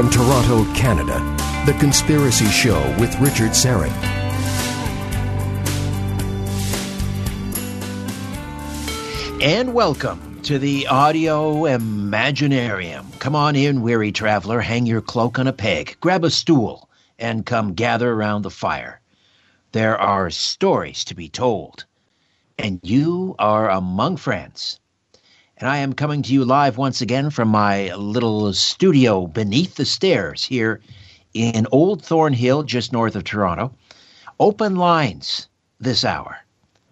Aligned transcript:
From 0.00 0.08
Toronto, 0.08 0.64
Canada, 0.72 1.18
The 1.66 1.78
Conspiracy 1.78 2.46
Show 2.46 2.80
with 2.98 3.14
Richard 3.20 3.50
Syrett. 3.50 3.92
And 9.42 9.74
welcome 9.74 10.40
to 10.44 10.58
the 10.58 10.86
Audio 10.86 11.64
Imaginarium. 11.64 13.18
Come 13.18 13.36
on 13.36 13.54
in, 13.54 13.82
weary 13.82 14.10
traveler, 14.10 14.62
hang 14.62 14.86
your 14.86 15.02
cloak 15.02 15.38
on 15.38 15.46
a 15.46 15.52
peg, 15.52 15.98
grab 16.00 16.24
a 16.24 16.30
stool, 16.30 16.88
and 17.18 17.44
come 17.44 17.74
gather 17.74 18.10
around 18.10 18.40
the 18.40 18.50
fire. 18.50 19.02
There 19.72 19.98
are 19.98 20.30
stories 20.30 21.04
to 21.04 21.14
be 21.14 21.28
told, 21.28 21.84
and 22.58 22.80
you 22.82 23.34
are 23.38 23.68
among 23.68 24.16
friends. 24.16 24.80
And 25.60 25.68
I 25.68 25.76
am 25.76 25.92
coming 25.92 26.22
to 26.22 26.32
you 26.32 26.46
live 26.46 26.78
once 26.78 27.02
again 27.02 27.28
from 27.28 27.48
my 27.48 27.94
little 27.94 28.50
studio 28.54 29.26
beneath 29.26 29.74
the 29.74 29.84
stairs 29.84 30.42
here 30.42 30.80
in 31.34 31.66
Old 31.70 32.02
Thornhill, 32.02 32.62
just 32.62 32.94
north 32.94 33.14
of 33.14 33.24
Toronto. 33.24 33.74
Open 34.38 34.76
lines 34.76 35.48
this 35.78 36.02
hour. 36.02 36.38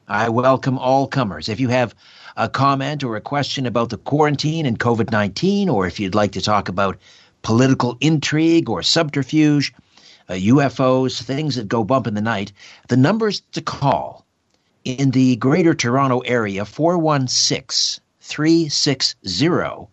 I 0.06 0.28
welcome 0.28 0.76
all 0.76 1.06
comers. 1.06 1.48
If 1.48 1.60
you 1.60 1.68
have 1.68 1.94
a 2.36 2.46
comment 2.50 3.02
or 3.02 3.16
a 3.16 3.22
question 3.22 3.64
about 3.64 3.88
the 3.88 3.96
quarantine 3.96 4.66
and 4.66 4.78
COVID 4.78 5.10
19, 5.10 5.70
or 5.70 5.86
if 5.86 5.98
you'd 5.98 6.14
like 6.14 6.32
to 6.32 6.42
talk 6.42 6.68
about 6.68 6.98
political 7.40 7.96
intrigue 8.02 8.68
or 8.68 8.82
subterfuge, 8.82 9.72
uh, 10.28 10.34
UFOs, 10.34 11.22
things 11.22 11.54
that 11.54 11.68
go 11.68 11.84
bump 11.84 12.06
in 12.06 12.12
the 12.12 12.20
night, 12.20 12.52
the 12.88 12.98
numbers 12.98 13.40
to 13.52 13.62
call 13.62 14.26
in 14.84 15.12
the 15.12 15.36
greater 15.36 15.72
Toronto 15.72 16.18
area 16.18 16.66
416 16.66 18.02
360 18.28 19.88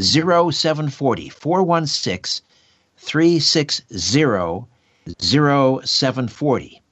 0740 0.00 1.28
416 1.28 2.44
360 2.96 4.66
0740. 5.18 6.82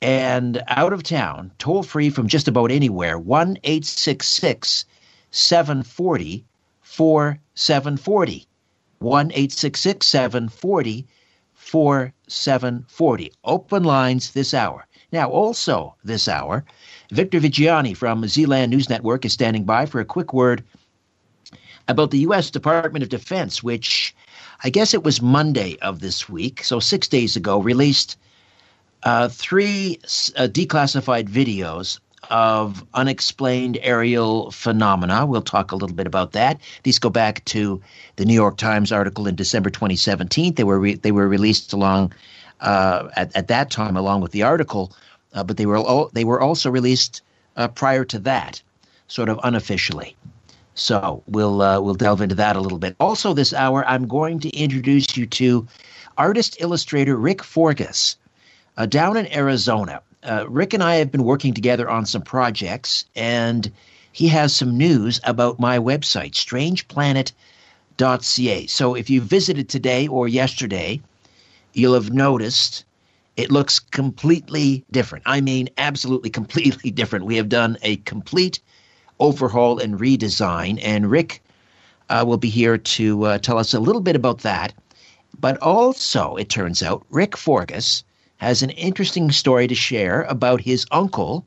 And 0.00 0.62
out 0.66 0.94
of 0.94 1.02
town, 1.02 1.52
toll 1.58 1.82
free 1.82 2.08
from 2.08 2.26
just 2.26 2.48
about 2.48 2.72
anywhere, 2.72 3.18
1 3.18 3.58
866 3.62 4.86
740 5.30 6.46
4740. 6.80 8.46
1 8.98 9.26
866 9.26 10.06
740 10.06 11.06
4740. 11.54 13.32
Open 13.44 13.84
lines 13.84 14.30
this 14.30 14.54
hour. 14.54 14.86
Now, 15.12 15.30
also 15.30 15.94
this 16.02 16.26
hour, 16.26 16.64
Victor 17.10 17.38
Viggiani 17.38 17.94
from 17.94 18.26
Zealand 18.26 18.70
News 18.70 18.88
Network 18.88 19.26
is 19.26 19.32
standing 19.34 19.64
by 19.64 19.84
for 19.84 20.00
a 20.00 20.06
quick 20.06 20.32
word 20.32 20.64
about 21.86 22.10
the 22.10 22.20
U.S. 22.20 22.50
Department 22.50 23.02
of 23.02 23.10
Defense, 23.10 23.62
which 23.62 24.14
I 24.64 24.70
guess 24.70 24.94
it 24.94 25.04
was 25.04 25.20
Monday 25.20 25.76
of 25.82 26.00
this 26.00 26.28
week, 26.28 26.64
so 26.64 26.80
six 26.80 27.08
days 27.08 27.36
ago, 27.36 27.60
released 27.60 28.16
uh, 29.02 29.28
three 29.28 29.98
uh, 30.36 30.48
declassified 30.48 31.28
videos 31.28 31.98
of 32.30 32.86
unexplained 32.94 33.78
aerial 33.82 34.50
phenomena. 34.52 35.26
We'll 35.26 35.42
talk 35.42 35.72
a 35.72 35.76
little 35.76 35.96
bit 35.96 36.06
about 36.06 36.32
that. 36.32 36.60
These 36.84 37.00
go 37.00 37.10
back 37.10 37.44
to 37.46 37.82
the 38.16 38.24
New 38.24 38.34
York 38.34 38.56
Times 38.56 38.92
article 38.92 39.26
in 39.26 39.34
December 39.34 39.70
2017. 39.70 40.54
They 40.54 40.64
were 40.64 40.78
re- 40.78 40.94
they 40.94 41.12
were 41.12 41.28
released 41.28 41.72
along 41.72 42.12
uh, 42.62 43.08
at, 43.16 43.34
at 43.36 43.48
that 43.48 43.70
time 43.70 43.96
along 43.96 44.20
with 44.20 44.30
the 44.32 44.44
article, 44.44 44.92
uh, 45.34 45.44
but 45.44 45.56
they 45.56 45.66
were 45.66 45.76
all, 45.76 46.10
they 46.12 46.24
were 46.24 46.40
also 46.40 46.70
released 46.70 47.22
uh, 47.56 47.68
prior 47.68 48.04
to 48.04 48.18
that, 48.20 48.62
sort 49.08 49.28
of 49.28 49.40
unofficially. 49.42 50.16
So 50.74 51.22
we'll 51.26 51.60
uh, 51.60 51.80
we'll 51.80 51.94
delve 51.94 52.22
into 52.22 52.36
that 52.36 52.56
a 52.56 52.60
little 52.60 52.78
bit. 52.78 52.96
Also, 52.98 53.34
this 53.34 53.52
hour, 53.52 53.84
I'm 53.86 54.08
going 54.08 54.40
to 54.40 54.48
introduce 54.56 55.14
you 55.16 55.26
to 55.26 55.68
artist 56.16 56.56
illustrator 56.60 57.14
Rick 57.16 57.42
Forgas 57.42 58.16
uh, 58.78 58.86
down 58.86 59.18
in 59.18 59.30
Arizona. 59.32 60.00
Rick 60.46 60.72
and 60.72 60.84
I 60.84 60.94
have 60.96 61.10
been 61.10 61.24
working 61.24 61.52
together 61.52 61.90
on 61.90 62.06
some 62.06 62.22
projects, 62.22 63.04
and 63.16 63.70
he 64.12 64.28
has 64.28 64.54
some 64.54 64.78
news 64.78 65.20
about 65.24 65.58
my 65.58 65.78
website, 65.78 66.34
strangeplanet.ca. 66.34 68.66
So 68.66 68.94
if 68.94 69.10
you 69.10 69.20
visited 69.20 69.68
today 69.68 70.06
or 70.06 70.28
yesterday, 70.28 71.00
you'll 71.72 71.94
have 71.94 72.12
noticed 72.12 72.84
it 73.36 73.50
looks 73.50 73.78
completely 73.78 74.84
different. 74.90 75.24
I 75.26 75.40
mean, 75.40 75.70
absolutely 75.78 76.30
completely 76.30 76.90
different. 77.00 77.24
We 77.24 77.36
have 77.36 77.48
done 77.48 77.78
a 77.82 77.96
complete 77.96 78.60
overhaul 79.18 79.78
and 79.78 79.98
redesign, 79.98 80.78
and 80.82 81.10
Rick 81.10 81.42
uh, 82.10 82.24
will 82.26 82.36
be 82.36 82.50
here 82.50 82.76
to 82.76 83.24
uh, 83.24 83.38
tell 83.38 83.58
us 83.58 83.72
a 83.72 83.80
little 83.80 84.02
bit 84.02 84.16
about 84.16 84.40
that. 84.40 84.74
But 85.40 85.56
also, 85.58 86.36
it 86.36 86.50
turns 86.50 86.82
out, 86.82 87.06
Rick 87.08 87.32
Forgas 87.32 88.02
has 88.36 88.62
an 88.62 88.70
interesting 88.70 89.30
story 89.30 89.66
to 89.66 89.74
share 89.74 90.22
about 90.22 90.60
his 90.60 90.84
uncle, 90.90 91.46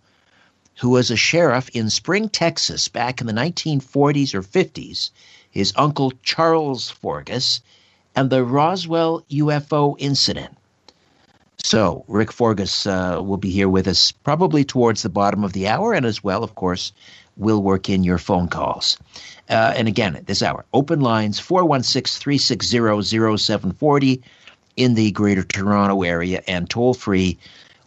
who 0.79 0.89
was 0.89 1.11
a 1.11 1.15
sheriff 1.15 1.69
in 1.69 1.89
Spring, 1.89 2.29
Texas, 2.29 2.87
back 2.87 3.21
in 3.21 3.27
the 3.27 3.33
1940s 3.33 4.33
or 4.33 4.41
50s. 4.41 5.11
His 5.51 5.71
uncle, 5.75 6.13
Charles 6.23 6.91
Forgas, 6.91 7.61
and 8.15 8.29
the 8.29 8.43
Roswell 8.43 9.23
UFO 9.29 9.95
incident. 9.99 10.55
So, 11.57 12.05
Rick 12.07 12.29
Forgas 12.29 12.85
uh, 12.85 13.21
will 13.23 13.37
be 13.37 13.49
here 13.49 13.69
with 13.69 13.87
us 13.87 14.11
probably 14.11 14.63
towards 14.63 15.01
the 15.01 15.09
bottom 15.09 15.43
of 15.43 15.53
the 15.53 15.67
hour, 15.67 15.93
and 15.93 16.05
as 16.05 16.23
well, 16.23 16.43
of 16.43 16.55
course, 16.55 16.93
we'll 17.37 17.61
work 17.61 17.89
in 17.89 18.03
your 18.03 18.17
phone 18.17 18.47
calls. 18.47 18.97
Uh, 19.49 19.73
and 19.75 19.87
again, 19.87 20.15
at 20.15 20.27
this 20.27 20.43
hour, 20.43 20.65
open 20.73 21.01
lines 21.01 21.39
416 21.39 22.21
360 22.21 23.37
0740 23.37 24.21
in 24.77 24.93
the 24.93 25.11
Greater 25.11 25.43
Toronto 25.43 26.03
Area 26.03 26.41
and 26.47 26.69
toll 26.69 26.93
free 26.93 27.37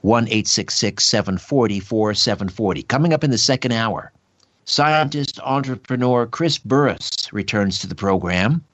1 0.00 0.25
866 0.25 1.05
740 1.05 1.81
4740. 1.81 2.83
Coming 2.84 3.12
up 3.12 3.25
in 3.25 3.31
the 3.31 3.38
second 3.38 3.72
hour, 3.72 4.12
scientist 4.65 5.41
entrepreneur 5.44 6.27
Chris 6.27 6.59
Burres 6.59 7.28
returns 7.33 7.78
to 7.81 7.87
the 7.87 7.94
program 7.94 8.65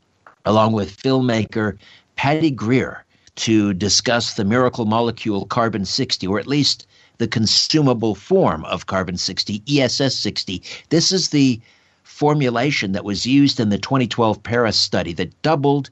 along 0.45 0.73
with 0.73 0.97
filmmaker 0.97 1.77
Patty 2.17 2.51
Greer 2.51 3.05
to 3.37 3.75
discuss 3.75 4.35
the 4.35 4.45
miracle 4.45 4.85
molecule 4.85 5.47
carbon 5.47 5.85
60, 5.85 6.27
or 6.27 6.39
at 6.39 6.47
least 6.47 6.87
the 7.19 7.29
consumable 7.29 8.15
form 8.15 8.65
of 8.67 8.87
carbon 8.87 9.17
60, 9.17 9.63
ESS 9.69 10.17
60. 10.17 10.63
This 10.91 11.13
is 11.13 11.31
the 11.31 11.61
formulation 12.03 12.93
that 12.93 13.05
was 13.05 13.27
used 13.27 13.59
in 13.59 13.71
the 13.71 13.79
2012 13.79 14.43
Paris 14.43 14.77
study 14.77 15.13
that 15.15 15.43
doubled 15.43 15.91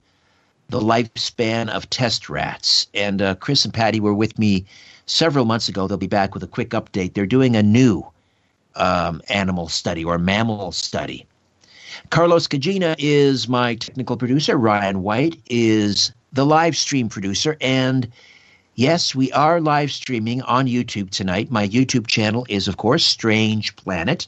the 0.68 0.80
lifespan 0.80 1.68
of 1.68 1.88
test 1.90 2.28
rats. 2.30 2.86
And 2.94 3.20
uh, 3.20 3.34
Chris 3.36 3.64
and 3.64 3.74
Patty 3.74 4.00
were 4.00 4.14
with 4.14 4.38
me 4.38 4.64
several 5.06 5.44
months 5.44 5.68
ago. 5.68 5.86
They'll 5.86 5.98
be 5.98 6.06
back 6.06 6.34
with 6.34 6.42
a 6.42 6.48
quick 6.48 6.70
update. 6.70 7.14
They're 7.14 7.26
doing 7.26 7.56
a 7.56 7.62
new 7.62 8.06
um, 8.74 9.20
animal 9.28 9.68
study 9.68 10.04
or 10.04 10.18
mammal 10.18 10.72
study 10.72 11.26
Carlos 12.10 12.46
Cagina 12.46 12.96
is 12.98 13.48
my 13.48 13.74
technical 13.74 14.16
producer. 14.16 14.56
Ryan 14.56 15.02
White 15.02 15.40
is 15.48 16.12
the 16.32 16.46
live 16.46 16.76
stream 16.76 17.08
producer. 17.08 17.56
And 17.60 18.10
yes, 18.74 19.14
we 19.14 19.30
are 19.32 19.60
live 19.60 19.92
streaming 19.92 20.42
on 20.42 20.66
YouTube 20.66 21.10
tonight. 21.10 21.50
My 21.50 21.68
YouTube 21.68 22.06
channel 22.06 22.46
is, 22.48 22.68
of 22.68 22.76
course, 22.76 23.04
Strange 23.04 23.76
Planet. 23.76 24.26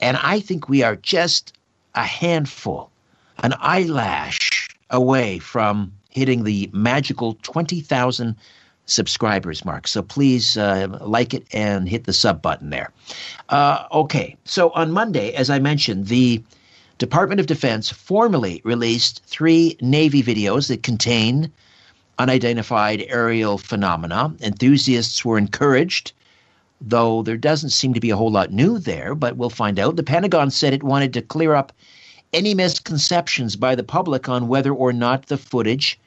And 0.00 0.18
I 0.22 0.40
think 0.40 0.68
we 0.68 0.82
are 0.82 0.96
just 0.96 1.52
a 1.94 2.04
handful, 2.04 2.90
an 3.38 3.54
eyelash 3.58 4.68
away 4.90 5.38
from 5.38 5.92
hitting 6.10 6.44
the 6.44 6.70
magical 6.72 7.34
20,000 7.42 8.36
subscribers 8.86 9.64
mark. 9.64 9.88
So 9.88 10.02
please 10.02 10.56
uh, 10.56 10.98
like 11.00 11.34
it 11.34 11.46
and 11.52 11.88
hit 11.88 12.04
the 12.04 12.12
sub 12.12 12.40
button 12.40 12.70
there. 12.70 12.92
Uh, 13.48 13.86
okay, 13.92 14.36
so 14.44 14.70
on 14.70 14.92
Monday, 14.92 15.32
as 15.34 15.50
I 15.50 15.58
mentioned, 15.58 16.06
the 16.06 16.42
Department 16.98 17.40
of 17.40 17.46
Defense 17.46 17.90
formally 17.90 18.62
released 18.64 19.22
three 19.26 19.76
Navy 19.82 20.22
videos 20.22 20.68
that 20.68 20.82
contain 20.82 21.52
unidentified 22.18 23.04
aerial 23.08 23.58
phenomena. 23.58 24.34
Enthusiasts 24.40 25.22
were 25.22 25.36
encouraged, 25.36 26.12
though 26.80 27.22
there 27.22 27.36
doesn't 27.36 27.70
seem 27.70 27.92
to 27.92 28.00
be 28.00 28.08
a 28.08 28.16
whole 28.16 28.30
lot 28.30 28.50
new 28.50 28.78
there, 28.78 29.14
but 29.14 29.36
we'll 29.36 29.50
find 29.50 29.78
out. 29.78 29.96
The 29.96 30.02
Pentagon 30.02 30.50
said 30.50 30.72
it 30.72 30.82
wanted 30.82 31.12
to 31.12 31.22
clear 31.22 31.54
up 31.54 31.70
any 32.32 32.54
misconceptions 32.54 33.56
by 33.56 33.74
the 33.74 33.84
public 33.84 34.26
on 34.28 34.48
whether 34.48 34.72
or 34.72 34.92
not 34.94 35.26
the 35.26 35.36
footage 35.36 36.00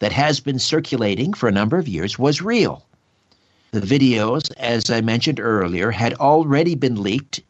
that 0.00 0.12
has 0.12 0.40
been 0.40 0.58
circulating 0.58 1.32
for 1.32 1.48
a 1.48 1.52
number 1.52 1.78
of 1.78 1.86
years 1.86 2.18
was 2.18 2.42
real. 2.42 2.84
The 3.70 3.80
videos, 3.80 4.52
as 4.56 4.90
I 4.90 5.00
mentioned 5.02 5.38
earlier, 5.38 5.92
had 5.92 6.14
already 6.14 6.74
been 6.74 7.00
leaked 7.00 7.40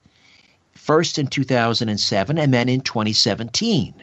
first 0.82 1.16
in 1.16 1.28
2007 1.28 2.38
and 2.38 2.52
then 2.52 2.68
in 2.68 2.80
2017. 2.80 3.94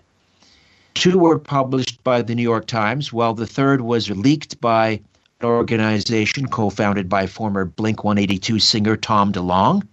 Two 0.94 1.20
were 1.20 1.38
published 1.38 2.02
by 2.06 2.22
the 2.22 2.34
New 2.34 2.42
York 2.42 2.68
Times, 2.68 3.12
while 3.12 3.34
the 3.34 3.46
third 3.46 3.82
was 3.82 4.10
leaked 4.10 4.62
by 4.62 5.02
an 5.42 5.46
organization 5.46 6.48
co 6.48 6.70
founded 6.70 7.10
by 7.10 7.28
former 7.28 7.66
Blink 7.66 8.06
182 8.06 8.60
singer 8.60 8.96
Tom 8.96 9.34
DeLonge. 9.34 9.86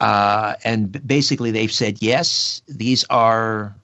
Uh, 0.00 0.54
and 0.64 1.06
basically, 1.06 1.50
they've 1.50 1.72
said, 1.72 2.00
yes, 2.00 2.62
these 2.68 3.04
are 3.10 3.74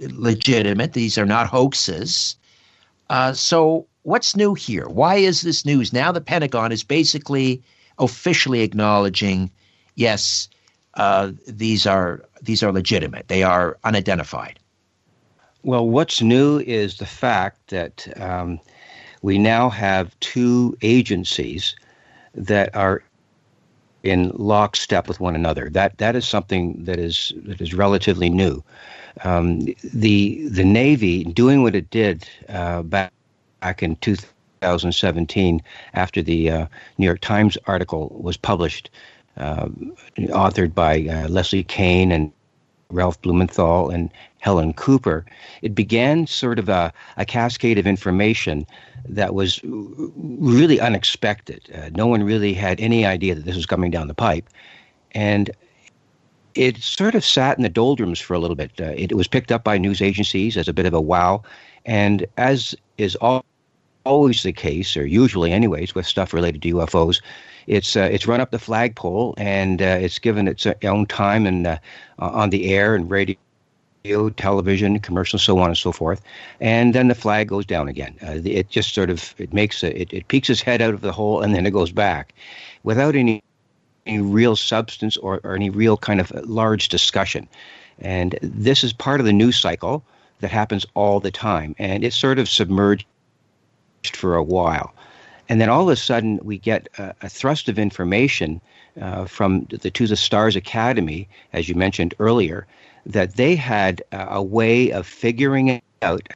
legitimate, 0.00 0.94
these 0.94 1.18
are 1.18 1.26
not 1.26 1.46
hoaxes. 1.46 2.36
Uh, 3.10 3.32
so, 3.34 3.86
what's 4.02 4.34
new 4.34 4.54
here? 4.54 4.88
Why 4.88 5.16
is 5.16 5.42
this 5.42 5.66
news? 5.66 5.92
Now 5.92 6.12
the 6.12 6.20
Pentagon 6.20 6.72
is 6.72 6.84
basically 6.84 7.62
officially 7.98 8.62
acknowledging, 8.62 9.50
yes, 9.94 10.48
uh, 10.94 11.32
these 11.46 11.86
are 11.86 12.22
these 12.42 12.62
are 12.62 12.72
legitimate. 12.72 13.28
They 13.28 13.42
are 13.42 13.78
unidentified. 13.84 14.58
Well, 15.62 15.88
what's 15.88 16.20
new 16.20 16.58
is 16.58 16.98
the 16.98 17.06
fact 17.06 17.68
that 17.68 18.08
um, 18.20 18.58
we 19.22 19.38
now 19.38 19.68
have 19.68 20.18
two 20.20 20.76
agencies 20.82 21.76
that 22.34 22.74
are 22.74 23.02
in 24.02 24.32
lockstep 24.34 25.06
with 25.06 25.20
one 25.20 25.36
another. 25.36 25.70
That 25.70 25.98
that 25.98 26.16
is 26.16 26.26
something 26.26 26.84
that 26.84 26.98
is 26.98 27.32
that 27.36 27.60
is 27.60 27.74
relatively 27.74 28.28
new. 28.28 28.62
Um, 29.24 29.60
the 29.94 30.48
the 30.48 30.64
Navy 30.64 31.24
doing 31.24 31.62
what 31.62 31.74
it 31.74 31.90
did 31.90 32.28
uh, 32.48 32.82
back 32.82 33.12
back 33.60 33.82
in 33.82 33.96
2017 33.96 35.62
after 35.94 36.20
the 36.22 36.50
uh, 36.50 36.66
New 36.98 37.06
York 37.06 37.20
Times 37.20 37.56
article 37.66 38.08
was 38.20 38.36
published, 38.36 38.90
authored 39.38 40.74
by 40.74 41.06
uh, 41.08 41.28
Leslie 41.28 41.64
Kean 41.64 42.12
and 42.12 42.32
Ralph 42.90 43.20
Blumenthal 43.22 43.90
and 43.90 44.10
Helen 44.38 44.72
Cooper. 44.74 45.24
It 45.62 45.74
began 45.74 46.26
sort 46.26 46.58
of 46.58 46.68
a, 46.68 46.92
a 47.16 47.24
cascade 47.24 47.78
of 47.78 47.86
information 47.86 48.66
that 49.08 49.34
was 49.34 49.60
really 49.64 50.80
unexpected. 50.80 51.68
Uh, 51.74 51.90
no 51.94 52.06
one 52.06 52.22
really 52.22 52.54
had 52.54 52.80
any 52.80 53.04
idea 53.04 53.34
that 53.34 53.44
this 53.44 53.56
was 53.56 53.66
coming 53.66 53.90
down 53.90 54.08
the 54.08 54.14
pipe. 54.14 54.48
And 55.12 55.50
it 56.54 56.76
sort 56.78 57.14
of 57.14 57.24
sat 57.24 57.56
in 57.56 57.62
the 57.62 57.68
doldrums 57.68 58.20
for 58.20 58.34
a 58.34 58.38
little 58.38 58.56
bit. 58.56 58.72
Uh, 58.78 58.94
it, 58.96 59.12
it, 59.12 59.14
was 59.14 59.26
picked 59.26 59.50
up 59.50 59.64
by 59.64 59.78
news 59.78 60.02
agencies 60.02 60.56
as 60.56 60.68
a 60.68 60.72
bit 60.72 60.86
of 60.86 60.94
a 60.94 61.00
wow. 61.00 61.42
And 61.86 62.26
as 62.36 62.74
is 62.98 63.16
always 64.04 64.42
the 64.42 64.52
case, 64.52 64.96
or 64.96 65.06
usually, 65.06 65.52
anyways, 65.52 65.94
with 65.94 66.06
stuff 66.06 66.32
related 66.32 66.62
to 66.62 66.74
UFOs. 66.74 67.20
It's 67.66 67.96
uh, 67.96 68.08
it's 68.10 68.26
run 68.26 68.40
up 68.40 68.50
the 68.50 68.58
flagpole 68.58 69.34
and 69.36 69.80
uh, 69.80 69.98
it's 70.00 70.18
given 70.18 70.48
its 70.48 70.66
own 70.82 71.06
time 71.06 71.46
and 71.46 71.66
uh, 71.66 71.78
on 72.18 72.50
the 72.50 72.72
air 72.74 72.94
and 72.94 73.10
radio. 73.10 73.36
Television, 74.36 74.98
commercials, 74.98 75.44
so 75.44 75.58
on 75.60 75.68
and 75.68 75.78
so 75.78 75.92
forth, 75.92 76.22
and 76.60 76.92
then 76.92 77.06
the 77.06 77.14
flag 77.14 77.46
goes 77.46 77.64
down 77.64 77.86
again. 77.86 78.16
Uh, 78.20 78.40
it 78.44 78.68
just 78.68 78.94
sort 78.94 79.10
of 79.10 79.32
it 79.38 79.52
makes 79.52 79.84
a, 79.84 80.00
it, 80.00 80.12
it 80.12 80.26
peeks 80.26 80.50
its 80.50 80.60
head 80.60 80.82
out 80.82 80.92
of 80.92 81.02
the 81.02 81.12
hole 81.12 81.40
and 81.40 81.54
then 81.54 81.66
it 81.66 81.70
goes 81.70 81.92
back, 81.92 82.34
without 82.82 83.14
any 83.14 83.44
any 84.04 84.20
real 84.20 84.56
substance 84.56 85.16
or, 85.16 85.40
or 85.44 85.54
any 85.54 85.70
real 85.70 85.96
kind 85.96 86.20
of 86.20 86.32
large 86.48 86.88
discussion. 86.88 87.46
And 88.00 88.36
this 88.42 88.82
is 88.82 88.92
part 88.92 89.20
of 89.20 89.26
the 89.26 89.32
news 89.32 89.56
cycle 89.56 90.02
that 90.40 90.50
happens 90.50 90.84
all 90.94 91.20
the 91.20 91.30
time, 91.30 91.76
and 91.78 92.02
it's 92.02 92.16
sort 92.16 92.40
of 92.40 92.48
submerged 92.48 93.06
for 94.14 94.34
a 94.34 94.42
while. 94.42 94.92
And 95.52 95.60
then 95.60 95.68
all 95.68 95.82
of 95.82 95.88
a 95.88 95.96
sudden, 95.96 96.40
we 96.42 96.56
get 96.56 96.88
a, 96.96 97.14
a 97.20 97.28
thrust 97.28 97.68
of 97.68 97.78
information 97.78 98.58
uh, 98.98 99.26
from 99.26 99.66
the 99.68 99.90
To 99.90 100.06
the 100.06 100.16
Stars 100.16 100.56
Academy, 100.56 101.28
as 101.52 101.68
you 101.68 101.74
mentioned 101.74 102.14
earlier, 102.18 102.66
that 103.04 103.36
they 103.36 103.54
had 103.54 104.02
a 104.12 104.42
way 104.42 104.90
of 104.92 105.06
figuring 105.06 105.68
it 105.68 105.84
out. 106.00 106.26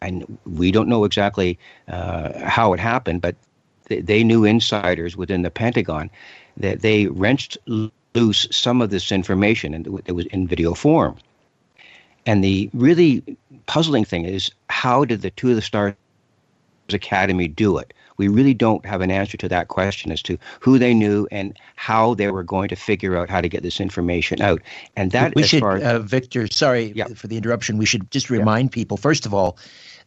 And 0.00 0.36
we 0.46 0.72
don't 0.72 0.88
know 0.88 1.04
exactly 1.04 1.60
uh, 1.86 2.44
how 2.44 2.72
it 2.72 2.80
happened, 2.80 3.20
but 3.20 3.36
they, 3.84 4.00
they 4.00 4.24
knew 4.24 4.44
insiders 4.44 5.16
within 5.16 5.42
the 5.42 5.50
Pentagon 5.52 6.10
that 6.56 6.80
they 6.80 7.06
wrenched 7.06 7.56
loose 7.66 8.48
some 8.50 8.82
of 8.82 8.90
this 8.90 9.12
information, 9.12 9.74
and 9.74 9.86
it 10.06 10.12
was 10.12 10.26
in 10.26 10.48
video 10.48 10.74
form. 10.74 11.16
And 12.26 12.42
the 12.42 12.68
really 12.74 13.22
puzzling 13.66 14.04
thing 14.04 14.24
is, 14.24 14.50
how 14.68 15.04
did 15.04 15.22
the 15.22 15.30
To 15.30 15.54
the 15.54 15.62
Stars 15.62 15.94
Academy 16.88 17.46
do 17.46 17.78
it? 17.78 17.94
We 18.20 18.28
really 18.28 18.52
don't 18.52 18.84
have 18.84 19.00
an 19.00 19.10
answer 19.10 19.38
to 19.38 19.48
that 19.48 19.68
question 19.68 20.12
as 20.12 20.20
to 20.24 20.36
who 20.60 20.78
they 20.78 20.92
knew 20.92 21.26
and 21.32 21.58
how 21.76 22.12
they 22.12 22.30
were 22.30 22.42
going 22.42 22.68
to 22.68 22.76
figure 22.76 23.16
out 23.16 23.30
how 23.30 23.40
to 23.40 23.48
get 23.48 23.62
this 23.62 23.80
information 23.80 24.42
out. 24.42 24.60
And 24.94 25.10
that, 25.12 25.34
we 25.34 25.42
should, 25.42 25.64
as, 25.64 25.82
uh, 25.82 25.98
Victor. 26.00 26.46
Sorry 26.46 26.92
yeah. 26.94 27.06
for 27.06 27.28
the 27.28 27.38
interruption. 27.38 27.78
We 27.78 27.86
should 27.86 28.10
just 28.10 28.28
remind 28.28 28.68
yeah. 28.68 28.74
people 28.74 28.98
first 28.98 29.24
of 29.24 29.32
all 29.32 29.56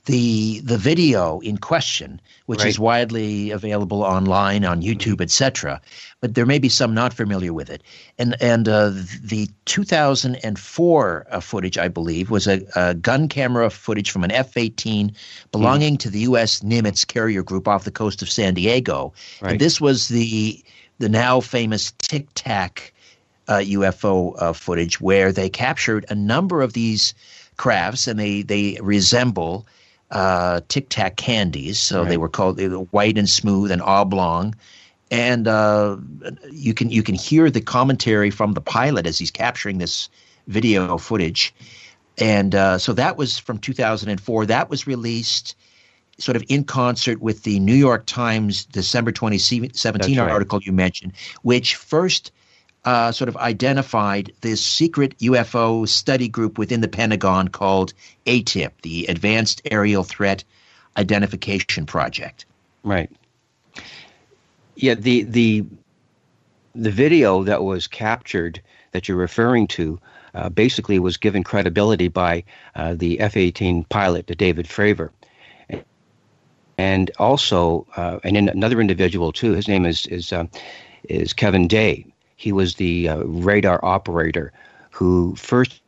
the 0.06 0.60
the 0.60 0.78
video 0.78 1.40
in 1.40 1.58
question, 1.58 2.20
which 2.46 2.60
right. 2.60 2.68
is 2.68 2.78
widely 2.78 3.52
available 3.52 4.04
online 4.04 4.66
on 4.66 4.82
YouTube, 4.82 5.22
etc. 5.22 5.80
But 6.20 6.36
there 6.36 6.46
may 6.46 6.60
be 6.60 6.68
some 6.68 6.94
not 6.94 7.14
familiar 7.14 7.54
with 7.54 7.70
it. 7.70 7.84
And 8.18 8.36
and 8.42 8.68
uh, 8.68 8.90
the 9.24 9.50
2004 9.66 11.28
uh, 11.30 11.40
footage, 11.40 11.78
I 11.78 11.88
believe, 11.88 12.30
was 12.30 12.48
a, 12.48 12.66
a, 12.76 12.94
gun 12.96 13.30
camera 13.30 13.70
footage 13.70 14.12
from 14.12 14.26
an 14.26 14.32
F-18 14.32 15.16
belonging 15.54 15.96
mm. 15.96 16.00
to 16.00 16.10
the 16.10 16.20
U.S. 16.20 16.60
Nimitz 16.60 17.08
carrier 17.08 17.44
group 17.44 17.68
off 17.68 17.86
the 17.86 17.92
coast 17.92 18.22
of 18.22 18.30
San 18.30 18.56
Diego. 18.56 19.14
Right. 19.42 19.52
And 19.52 19.62
this 19.62 19.80
was 19.80 20.10
the 20.10 20.62
the 21.00 21.08
now 21.08 21.40
famous 21.40 21.94
Tic 22.00 22.28
Tac 22.36 22.94
uh, 23.48 23.60
UFO 23.60 24.36
uh, 24.38 24.52
footage, 24.52 25.00
where 25.00 25.32
they 25.32 25.50
captured 25.50 26.06
a 26.10 26.16
number 26.16 26.62
of 26.62 26.74
these 26.74 27.14
crafts, 27.56 28.06
and 28.06 28.20
they 28.20 28.42
they 28.42 28.78
resemble 28.82 29.66
uh, 30.14 30.62
Tic 30.68 30.90
Tac 30.90 31.18
candies. 31.18 31.80
So 31.80 32.02
right. 32.02 32.10
they 32.10 32.18
were 32.18 32.30
called 32.30 32.58
they 32.58 32.70
were 32.70 32.78
white 32.78 33.18
and 33.18 33.28
smooth 33.28 33.72
and 33.72 33.82
oblong. 33.82 34.56
And 35.12 35.48
uh, 35.48 35.98
you 36.52 36.74
can 36.74 36.90
you 36.90 37.04
can 37.04 37.16
hear 37.16 37.50
the 37.50 37.62
commentary 37.62 38.30
from 38.30 38.54
the 38.54 38.62
pilot 38.62 39.06
as 39.06 39.18
he's 39.18 39.32
capturing 39.32 39.80
this 39.80 40.10
video 40.48 40.98
footage. 40.98 41.54
And 42.18 42.54
uh, 42.54 42.78
so 42.78 42.94
that 42.94 43.18
was 43.18 43.40
from 43.40 43.58
2004. 43.58 44.46
That 44.46 44.70
was 44.70 44.86
released 44.88 45.56
sort 46.20 46.36
of 46.36 46.44
in 46.48 46.64
concert 46.64 47.20
with 47.22 47.42
the 47.42 47.60
New 47.60 47.74
York 47.74 48.06
Times 48.06 48.66
December 48.66 49.12
2017 49.12 50.20
right. 50.20 50.32
article 50.32 50.62
you 50.62 50.72
mentioned, 50.72 51.14
which 51.42 51.76
first 51.76 52.32
uh, 52.86 53.12
sort 53.12 53.30
of 53.30 53.38
identified 53.38 54.34
this 54.42 54.64
secret 54.64 55.18
UFO 55.20 55.88
study 55.88 56.28
group 56.28 56.58
within 56.58 56.82
the 56.82 56.88
Pentagon 56.88 57.48
called 57.48 57.94
ATIP, 58.26 58.72
the 58.82 59.06
Advanced 59.08 59.62
Aerial 59.70 60.04
Threat 60.04 60.44
Identification 60.98 61.86
Project. 61.86 62.46
Right. 62.84 63.10
Yeah. 64.76 64.96
The 64.96 65.24
the 65.24 65.66
the 66.76 66.92
video 66.92 67.44
that 67.44 67.64
was 67.64 67.88
captured 67.88 68.62
that 68.92 69.08
you're 69.08 69.18
referring 69.18 69.68
to 69.68 70.00
uh, 70.34 70.50
basically 70.50 71.00
was 71.00 71.18
given 71.18 71.44
credibility 71.44 72.08
by 72.08 72.44
uh, 72.76 72.96
the 72.96 73.20
F-18 73.20 73.88
pilot, 73.88 74.26
David 74.26 74.66
Fravor, 74.66 75.12
and 76.78 77.12
also 77.18 77.88
uh, 77.96 78.20
and 78.24 78.38
another 78.50 78.82
individual 78.82 79.32
too. 79.32 79.54
His 79.54 79.68
name 79.68 79.86
is 79.86 80.06
is 80.08 80.34
uh, 80.34 80.46
is 81.08 81.34
Kevin 81.34 81.68
Day 81.68 82.13
he 82.44 82.52
was 82.52 82.76
the 82.76 83.08
uh, 83.08 83.18
radar 83.24 83.80
operator 83.84 84.52
who 84.92 85.34
first 85.38 85.82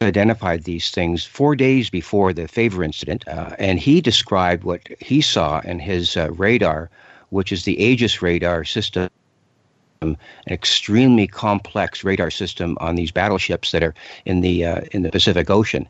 identified 0.00 0.64
these 0.64 0.90
things 0.90 1.26
four 1.26 1.54
days 1.54 1.90
before 1.90 2.32
the 2.32 2.48
Fravor 2.48 2.82
incident, 2.82 3.28
uh, 3.28 3.54
and 3.58 3.78
he 3.78 4.00
described 4.00 4.64
what 4.64 4.80
he 4.98 5.20
saw 5.20 5.60
in 5.60 5.78
his 5.78 6.16
uh, 6.16 6.30
radar, 6.32 6.88
which 7.28 7.52
is 7.52 7.64
the 7.64 7.78
Aegis 7.78 8.22
radar 8.22 8.64
system, 8.64 9.10
an 10.00 10.16
extremely 10.46 11.26
complex 11.26 12.02
radar 12.02 12.30
system 12.30 12.78
on 12.80 12.94
these 12.94 13.12
battleships 13.12 13.72
that 13.72 13.82
are 13.82 13.94
in 14.24 14.40
the 14.40 14.64
uh, 14.64 14.80
in 14.92 15.02
the 15.02 15.10
Pacific 15.10 15.50
Ocean. 15.50 15.86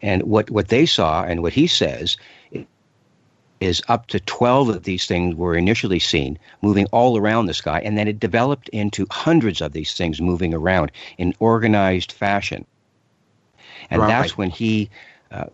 And 0.00 0.22
what, 0.22 0.48
what 0.50 0.68
they 0.68 0.86
saw 0.86 1.24
and 1.24 1.42
what 1.42 1.52
he 1.52 1.66
says 1.66 2.16
is 3.60 3.82
up 3.88 4.06
to 4.08 4.20
12 4.20 4.68
of 4.68 4.82
these 4.84 5.06
things 5.06 5.34
were 5.34 5.56
initially 5.56 5.98
seen 5.98 6.38
moving 6.62 6.86
all 6.86 7.18
around 7.18 7.46
the 7.46 7.54
sky, 7.54 7.80
and 7.84 7.98
then 7.98 8.08
it 8.08 8.20
developed 8.20 8.68
into 8.70 9.06
hundreds 9.10 9.60
of 9.60 9.72
these 9.72 9.94
things 9.94 10.20
moving 10.20 10.54
around 10.54 10.92
in 11.16 11.34
organized 11.38 12.12
fashion. 12.12 12.64
And 13.90 14.02
right. 14.02 14.08
that's 14.08 14.36
when 14.36 14.50
he. 14.50 14.90
Uh, 15.30 15.46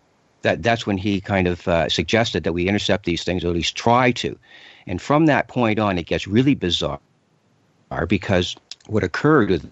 that, 0.43 0.61
that's 0.61 0.85
when 0.85 0.99
he 0.99 1.21
kind 1.21 1.47
of 1.47 1.67
uh, 1.67 1.89
suggested 1.89 2.43
that 2.43 2.53
we 2.53 2.67
intercept 2.67 3.03
these 3.03 3.23
things, 3.23 3.43
or 3.43 3.47
at 3.47 3.55
least 3.55 3.75
try 3.75 4.11
to. 4.11 4.37
And 4.85 5.01
from 5.01 5.25
that 5.25 5.47
point 5.47 5.79
on, 5.79 5.97
it 5.97 6.05
gets 6.05 6.27
really 6.27 6.53
bizarre 6.53 6.99
because 8.07 8.55
what 8.85 9.03
occurred 9.03 9.67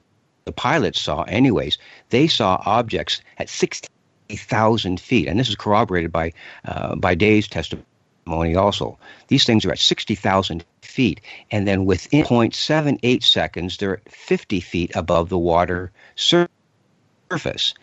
the 0.45 0.51
pilots 0.51 0.99
saw, 0.99 1.21
anyways, 1.23 1.77
they 2.09 2.25
saw 2.25 2.59
objects 2.65 3.21
at 3.37 3.49
60,000 3.49 4.99
feet. 4.99 5.27
And 5.27 5.39
this 5.39 5.47
is 5.47 5.55
corroborated 5.55 6.11
by, 6.11 6.33
uh, 6.65 6.95
by 6.95 7.13
Day's 7.13 7.47
testimony 7.47 7.85
testimony 8.24 8.56
also. 8.56 8.98
These 9.27 9.46
things 9.46 9.65
are 9.65 9.72
at 9.72 9.80
60,000 9.80 10.63
feet, 10.82 11.22
and 11.51 11.68
then 11.68 11.86
within 11.86 12.24
0.78 12.24 13.24
seconds, 13.24 13.77
they're 13.77 13.98
at 13.98 14.12
50 14.12 14.60
feet 14.60 14.92
above 14.96 15.30
the 15.30 15.38
water 15.38 15.92
surface. 16.15 17.74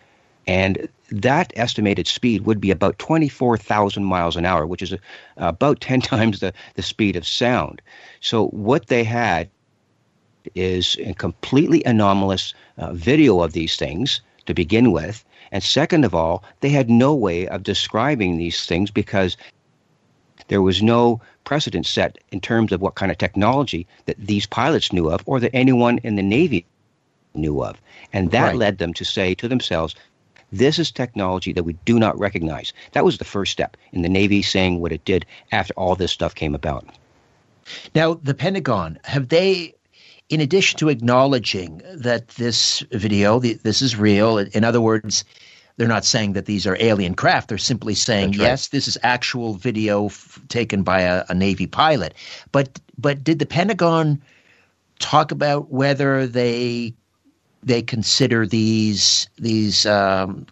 And 0.47 0.87
that 1.11 1.53
estimated 1.55 2.07
speed 2.07 2.45
would 2.45 2.59
be 2.59 2.71
about 2.71 2.97
24,000 2.97 4.03
miles 4.03 4.35
an 4.35 4.45
hour, 4.45 4.65
which 4.65 4.81
is 4.81 4.93
a, 4.93 4.99
about 5.37 5.79
10 5.79 6.01
times 6.15 6.39
the, 6.39 6.53
the 6.75 6.81
speed 6.81 7.15
of 7.15 7.27
sound. 7.27 7.81
So, 8.21 8.47
what 8.47 8.87
they 8.87 9.03
had 9.03 9.49
is 10.55 10.97
a 10.99 11.13
completely 11.13 11.83
anomalous 11.85 12.55
uh, 12.77 12.93
video 12.93 13.41
of 13.41 13.53
these 13.53 13.75
things 13.75 14.21
to 14.47 14.55
begin 14.55 14.91
with. 14.91 15.23
And 15.51 15.61
second 15.61 16.05
of 16.05 16.15
all, 16.15 16.43
they 16.61 16.69
had 16.69 16.89
no 16.89 17.13
way 17.13 17.47
of 17.47 17.61
describing 17.61 18.37
these 18.37 18.65
things 18.65 18.89
because 18.89 19.37
there 20.51 20.61
was 20.61 20.83
no 20.83 21.21
precedent 21.45 21.85
set 21.85 22.17
in 22.33 22.41
terms 22.41 22.73
of 22.73 22.81
what 22.81 22.95
kind 22.95 23.09
of 23.09 23.17
technology 23.17 23.87
that 24.05 24.17
these 24.19 24.45
pilots 24.45 24.91
knew 24.91 25.09
of 25.09 25.23
or 25.25 25.39
that 25.39 25.55
anyone 25.55 25.97
in 25.99 26.17
the 26.17 26.21
Navy 26.21 26.65
knew 27.33 27.63
of. 27.63 27.81
And 28.11 28.31
that 28.31 28.47
right. 28.47 28.55
led 28.57 28.77
them 28.77 28.93
to 28.95 29.05
say 29.05 29.33
to 29.35 29.47
themselves, 29.47 29.95
this 30.51 30.77
is 30.77 30.91
technology 30.91 31.53
that 31.53 31.63
we 31.63 31.77
do 31.85 31.97
not 31.97 32.19
recognize. 32.19 32.73
That 32.91 33.05
was 33.05 33.17
the 33.17 33.23
first 33.23 33.53
step 33.53 33.77
in 33.93 34.01
the 34.01 34.09
Navy 34.09 34.41
saying 34.41 34.81
what 34.81 34.91
it 34.91 35.05
did 35.05 35.25
after 35.53 35.73
all 35.75 35.95
this 35.95 36.11
stuff 36.11 36.35
came 36.35 36.53
about. 36.53 36.85
Now, 37.95 38.15
the 38.15 38.33
Pentagon, 38.33 38.99
have 39.05 39.29
they, 39.29 39.73
in 40.27 40.41
addition 40.41 40.77
to 40.79 40.89
acknowledging 40.89 41.81
that 41.93 42.27
this 42.27 42.83
video, 42.91 43.39
this 43.39 43.81
is 43.81 43.95
real, 43.95 44.37
in 44.37 44.65
other 44.65 44.81
words, 44.81 45.23
they're 45.81 45.87
not 45.87 46.05
saying 46.05 46.33
that 46.33 46.45
these 46.45 46.67
are 46.67 46.77
alien 46.79 47.15
craft. 47.15 47.49
They're 47.49 47.57
simply 47.57 47.95
saying, 47.95 48.33
right. 48.33 48.39
yes, 48.41 48.67
this 48.67 48.87
is 48.87 48.99
actual 49.01 49.55
video 49.55 50.05
f- 50.05 50.39
taken 50.47 50.83
by 50.83 51.01
a, 51.01 51.25
a 51.27 51.33
Navy 51.33 51.65
pilot. 51.65 52.13
But 52.51 52.79
but 52.99 53.23
did 53.23 53.39
the 53.39 53.47
Pentagon 53.47 54.21
talk 54.99 55.31
about 55.31 55.71
whether 55.71 56.27
they 56.27 56.93
they 57.63 57.81
consider 57.81 58.45
these 58.45 59.27
these 59.39 59.87
um, 59.87 60.45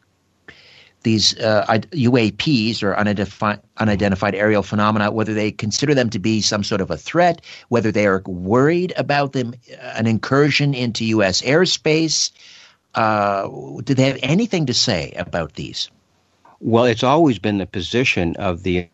these 1.04 1.38
uh, 1.38 1.64
UAPs 1.92 2.82
or 2.82 2.98
unidentified, 2.98 3.60
unidentified 3.78 4.34
aerial 4.34 4.64
phenomena, 4.64 5.12
whether 5.12 5.36
they 5.36 5.52
consider 5.52 5.94
them 5.94 6.10
to 6.10 6.18
be 6.18 6.42
some 6.42 6.64
sort 6.64 6.82
of 6.82 6.90
a 6.90 6.98
threat, 6.98 7.42
whether 7.68 7.92
they 7.92 8.08
are 8.08 8.24
worried 8.26 8.94
about 8.98 9.34
them, 9.34 9.54
an 9.80 10.08
incursion 10.08 10.74
into 10.74 11.06
U.S. 11.06 11.44
airspace, 11.44 12.32
uh, 12.96 13.48
do 13.84 13.94
they 13.94 14.04
have 14.04 14.20
anything 14.22 14.66
to 14.68 14.74
say 14.74 15.14
about 15.16 15.54
these? 15.54 15.90
Well, 16.60 16.86
it's 16.86 17.04
always 17.04 17.40
been 17.40 17.58
the 17.58 17.66
position 17.66 18.36
of 18.36 18.64
the 18.64 18.90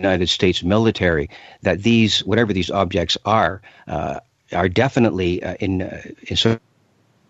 United 0.00 0.28
States 0.28 0.62
military 0.62 1.30
that 1.62 1.82
these, 1.82 2.24
whatever 2.24 2.52
these 2.52 2.70
objects 2.70 3.16
are, 3.24 3.62
uh, 3.86 4.20
are 4.52 4.68
definitely 4.68 5.42
uh, 5.42 5.54
in, 5.60 5.82
uh, 5.82 6.02
in 6.24 6.36
sort 6.36 6.60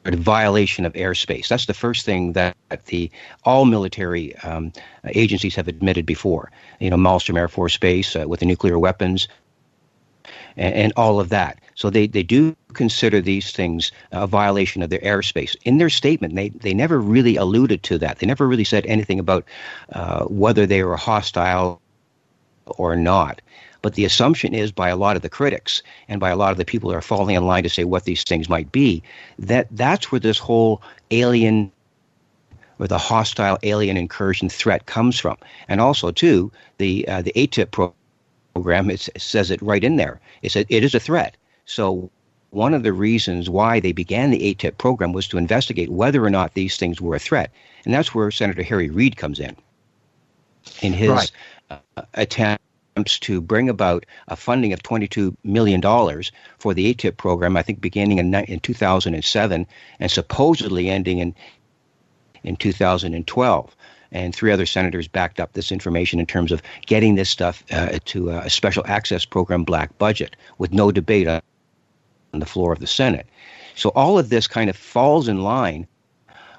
of 0.05 0.15
violation 0.15 0.85
of 0.85 0.93
airspace. 0.95 1.49
That's 1.49 1.67
the 1.67 1.75
first 1.75 2.05
thing 2.05 2.33
that 2.33 2.57
the 2.87 3.11
all 3.45 3.65
military 3.65 4.37
um, 4.37 4.73
agencies 5.05 5.55
have 5.57 5.69
admitted 5.69 6.07
before. 6.07 6.51
You 6.81 6.91
know, 6.91 6.97
Malmstrom 6.97 7.39
Air 7.39 7.49
Force 7.49 7.77
Base 7.77 8.17
uh, 8.17 8.25
with 8.27 8.41
the 8.41 8.47
nuclear 8.47 8.79
weapons, 8.79 9.29
and, 10.57 10.75
and, 10.75 10.93
all 10.97 11.21
of 11.21 11.31
that. 11.31 11.61
So 11.75 11.91
they, 11.91 12.07
they 12.07 12.23
do 12.23 12.57
consider 12.75 13.21
these 13.21 13.53
things 13.53 13.93
a 14.13 14.27
violation 14.27 14.83
of 14.83 14.91
their 14.91 15.01
airspace. 15.01 15.57
In 15.65 15.79
their 15.79 15.91
statement, 15.91 16.35
they, 16.35 16.51
they 16.51 16.75
never 16.75 17.01
really 17.01 17.37
alluded 17.37 17.83
to 17.85 17.99
that. 17.99 18.19
They 18.19 18.27
never 18.27 18.47
really 18.47 18.65
said 18.65 18.85
anything 18.87 19.19
about 19.19 19.45
uh, 19.93 20.25
whether 20.25 20.67
they 20.67 20.83
were 20.83 20.97
hostile 20.97 21.81
or 22.67 22.97
not. 22.97 23.41
But 23.83 23.95
the 23.95 24.05
assumption 24.05 24.55
is 24.55 24.73
by 24.73 24.89
a 24.89 24.97
lot 24.97 25.17
of 25.17 25.23
the 25.23 25.29
critics 25.29 25.83
and 26.09 26.21
by 26.21 26.31
a 26.31 26.37
lot 26.37 26.53
of 26.53 26.59
the 26.59 26.65
people 26.65 26.91
that 26.91 26.97
are 26.97 27.03
falling 27.03 27.37
in 27.37 27.47
line 27.47 27.63
to 27.65 27.69
say 27.69 27.85
what 27.85 28.05
these 28.05 28.25
things 28.25 28.49
might 28.49 28.73
be, 28.73 29.03
that 29.39 29.69
that's 29.71 30.11
where 30.11 30.21
this 30.21 30.39
whole 30.39 30.83
alien 31.11 31.71
or 32.79 32.89
the 32.89 32.99
hostile 32.99 33.59
alien 33.63 33.97
incursion 33.97 34.49
threat 34.49 34.87
comes 34.87 35.21
from. 35.21 35.37
And 35.69 35.81
also, 35.81 36.11
too, 36.11 36.51
the 36.79 37.07
uh, 37.09 37.23
the 37.23 37.33
ATIP 37.37 37.71
program 38.55 38.91
it 38.91 39.09
says 39.19 39.51
it 39.51 39.61
right 39.63 39.85
in 39.85 39.97
there. 39.97 40.21
It 40.43 40.53
said 40.53 40.67
it 40.69 40.83
is 40.83 40.95
a 40.95 41.01
threat. 41.01 41.37
So 41.67 42.11
one 42.55 42.75
of 42.75 42.83
the 42.83 42.93
reasons 42.93 43.51
why 43.51 43.81
they 43.81 43.93
began 43.93 44.31
the 44.31 44.55
ATIP 44.55 44.79
program 44.79 45.13
was 45.13 45.29
to 45.29 45.39
investigate 45.39 45.91
whether 45.91 46.25
or 46.25 46.31
not 46.31 46.55
these 46.55 46.77
things 46.77 47.01
were 47.01 47.15
a 47.15 47.19
threat. 47.19 47.51
And 47.85 47.93
that's 47.93 48.15
where 48.15 48.31
Senator 48.31 48.63
Harry 48.63 48.91
Reid 48.91 49.17
comes 49.17 49.41
in. 49.41 49.57
In 50.81 50.93
his 50.93 51.11
right. 51.11 51.31
uh, 51.71 52.03
attempts 52.15 53.19
to 53.21 53.41
bring 53.41 53.69
about 53.69 54.07
a 54.29 54.37
funding 54.37 54.73
of 54.73 54.83
$22 54.83 55.37
million 55.45 55.83
for 56.59 56.73
the 56.73 56.95
ATIP 56.95 57.17
program, 57.17 57.57
I 57.57 57.63
think 57.63 57.81
beginning 57.81 58.19
in, 58.19 58.35
in 58.35 58.61
2007 58.61 59.67
and 60.01 60.11
supposedly 60.11 60.89
ending 60.89 61.19
in, 61.19 61.35
in 62.43 62.57
2012 62.57 63.77
and 64.13 64.35
three 64.35 64.53
other 64.53 64.65
senators 64.65 65.09
backed 65.09 65.41
up 65.41 65.53
this 65.53 65.73
information 65.73 66.21
in 66.21 66.27
terms 66.27 66.53
of 66.53 66.63
getting 66.87 67.17
this 67.17 67.29
stuff 67.29 67.65
uh, 67.73 67.99
to 68.07 68.31
a 68.31 68.49
special 68.49 68.85
access 68.87 69.25
program 69.25 69.65
black 69.65 69.99
budget 69.99 70.37
with 70.57 70.73
no 70.73 70.93
debate 70.93 71.27
on 71.27 71.43
the 72.41 72.47
floor 72.47 72.73
of 72.73 72.79
the 72.79 72.87
Senate. 72.87 73.27
So 73.75 73.91
all 73.91 74.19
of 74.19 74.29
this 74.29 74.47
kind 74.47 74.71
of 74.71 74.77
falls 74.77 75.29
in 75.29 75.43
line 75.43 75.87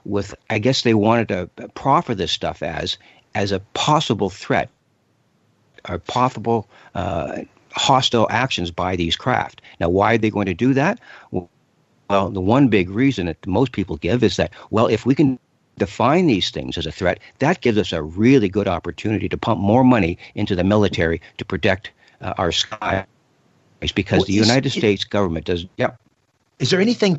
with, 0.04 0.36
I 0.50 0.60
guess 0.60 0.82
they 0.82 0.94
wanted 0.94 1.28
to 1.30 1.50
proffer 1.70 2.16
this 2.16 2.32
stuff 2.32 2.62
as 2.62 2.98
as 3.34 3.52
a 3.52 3.60
possible 3.74 4.30
threat 4.30 4.70
or 5.90 6.00
possible 6.00 6.70
uh, 6.94 7.42
hostile 7.72 8.28
actions 8.30 8.72
by 8.72 8.96
these 8.96 9.16
craft. 9.16 9.62
Now, 9.80 9.90
why 9.90 10.14
are 10.14 10.18
they 10.18 10.30
going 10.30 10.46
to 10.46 10.54
do 10.54 10.74
that? 10.74 11.00
Well, 11.32 11.50
the 12.10 12.42
one 12.42 12.70
big 12.70 12.90
reason 12.90 13.26
that 13.26 13.46
most 13.46 13.72
people 13.74 13.98
give 13.98 14.24
is 14.24 14.38
that, 14.38 14.54
well, 14.70 14.88
if 14.88 15.06
we 15.06 15.16
can 15.16 15.38
define 15.78 16.28
these 16.28 16.50
things 16.50 16.78
as 16.78 16.86
a 16.86 16.92
threat, 16.92 17.20
that 17.40 17.60
gives 17.62 17.78
us 17.78 17.92
a 17.92 18.02
really 18.02 18.48
good 18.48 18.68
opportunity 18.68 19.28
to 19.28 19.38
pump 19.38 19.60
more 19.60 19.84
money 19.84 20.18
into 20.34 20.56
the 20.56 20.64
military 20.64 21.22
to 21.38 21.46
protect 21.46 21.92
uh, 22.22 22.34
our 22.38 22.52
skies 22.52 23.06
because 23.92 24.20
well, 24.20 24.26
the 24.26 24.34
United 24.34 24.70
States 24.72 25.04
government 25.04 25.46
does. 25.46 25.66
Yeah. 25.78 25.92
Is 26.60 26.70
there 26.70 26.80
anything 26.80 27.18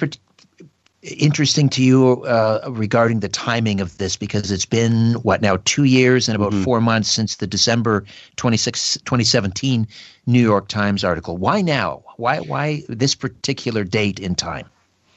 interesting 1.03 1.69
to 1.69 1.83
you 1.83 2.25
uh, 2.25 2.69
regarding 2.71 3.21
the 3.21 3.29
timing 3.29 3.81
of 3.81 3.99
this? 3.99 4.17
Because 4.17 4.51
it's 4.51 4.67
been, 4.67 5.15
what 5.15 5.43
now, 5.43 5.59
two 5.65 5.85
years 5.85 6.29
and 6.29 6.37
about 6.37 6.53
mm-hmm. 6.53 6.65
four 6.65 6.81
months 6.81 7.11
since 7.11 7.37
the 7.37 7.47
December 7.47 8.05
26, 8.37 8.95
2017 9.05 9.87
New 10.27 10.43
York 10.43 10.69
Times 10.69 11.05
article. 11.05 11.37
Why 11.37 11.61
now? 11.61 12.03
Why, 12.17 12.41
why 12.41 12.83
this 12.89 13.15
particular 13.15 13.85
date 13.85 14.19
in 14.19 14.35
time? 14.35 14.67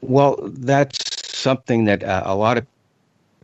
Well, 0.02 0.38
that's 0.42 1.36
something 1.36 1.84
that 1.84 2.02
uh, 2.02 2.22
a 2.24 2.34
lot 2.34 2.58
of 2.58 2.66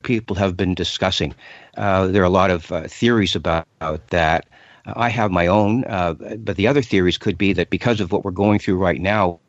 people 0.03 0.37
have 0.37 0.57
been 0.57 0.75
discussing. 0.75 1.35
Uh, 1.77 2.07
there 2.07 2.23
are 2.23 2.27
a 2.27 2.31
lot 2.31 2.51
of 2.51 2.71
uh, 2.71 2.87
theories 2.87 3.35
about, 3.35 3.67
about 3.81 4.07
that. 4.09 4.47
I 4.95 5.09
have 5.09 5.31
my 5.31 5.47
own, 5.47 5.85
uh, 5.85 6.15
but 6.15 6.57
the 6.57 6.69
other 6.69 6.83
theories 6.83 7.19
could 7.19 7.37
be 7.37 7.53
that 7.55 7.71
because 7.71 8.01
of 8.01 8.13
what 8.13 8.25
we're 8.25 8.31
going 8.31 8.59
through 8.59 8.77
right 8.77 9.01
now 9.01 9.41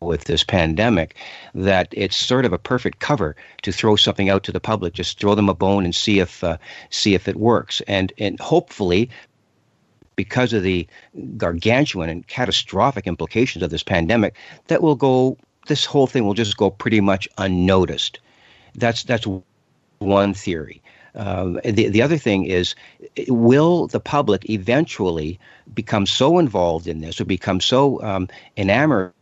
with 0.00 0.24
this 0.24 0.44
pandemic, 0.44 1.14
that 1.54 1.88
it's 1.92 2.16
sort 2.16 2.44
of 2.44 2.52
a 2.52 2.58
perfect 2.58 2.98
cover 2.98 3.36
to 3.62 3.72
throw 3.72 3.96
something 3.96 4.28
out 4.28 4.42
to 4.44 4.52
the 4.52 4.60
public. 4.60 4.92
Just 4.92 5.18
throw 5.18 5.34
them 5.34 5.48
a 5.48 5.54
bone 5.54 5.84
and 5.84 5.94
see 5.94 6.18
if 6.18 6.44
uh, 6.44 6.58
see 6.90 7.14
if 7.14 7.28
it 7.28 7.36
works, 7.36 7.80
and 7.86 8.12
and 8.18 8.38
hopefully 8.40 9.08
because 10.14 10.52
of 10.52 10.62
the 10.62 10.86
gargantuan 11.38 12.10
and 12.10 12.26
catastrophic 12.26 13.06
implications 13.06 13.62
of 13.62 13.70
this 13.70 13.82
pandemic, 13.82 14.34
that 14.66 14.82
will 14.82 14.96
go. 14.96 15.38
This 15.68 15.84
whole 15.84 16.08
thing 16.08 16.26
will 16.26 16.34
just 16.34 16.56
go 16.56 16.70
pretty 16.70 17.00
much 17.00 17.28
unnoticed. 17.38 18.18
That's 18.74 19.04
that's 19.04 19.26
one 20.00 20.34
theory. 20.34 20.81
Uh, 21.14 21.60
the, 21.64 21.88
the 21.88 22.00
other 22.00 22.16
thing 22.16 22.46
is, 22.46 22.74
will 23.28 23.86
the 23.88 24.00
public 24.00 24.48
eventually 24.48 25.38
become 25.74 26.06
so 26.06 26.38
involved 26.38 26.86
in 26.86 27.00
this 27.00 27.20
or 27.20 27.24
become 27.24 27.60
so 27.60 28.02
um, 28.02 28.28
enamored 28.56 29.12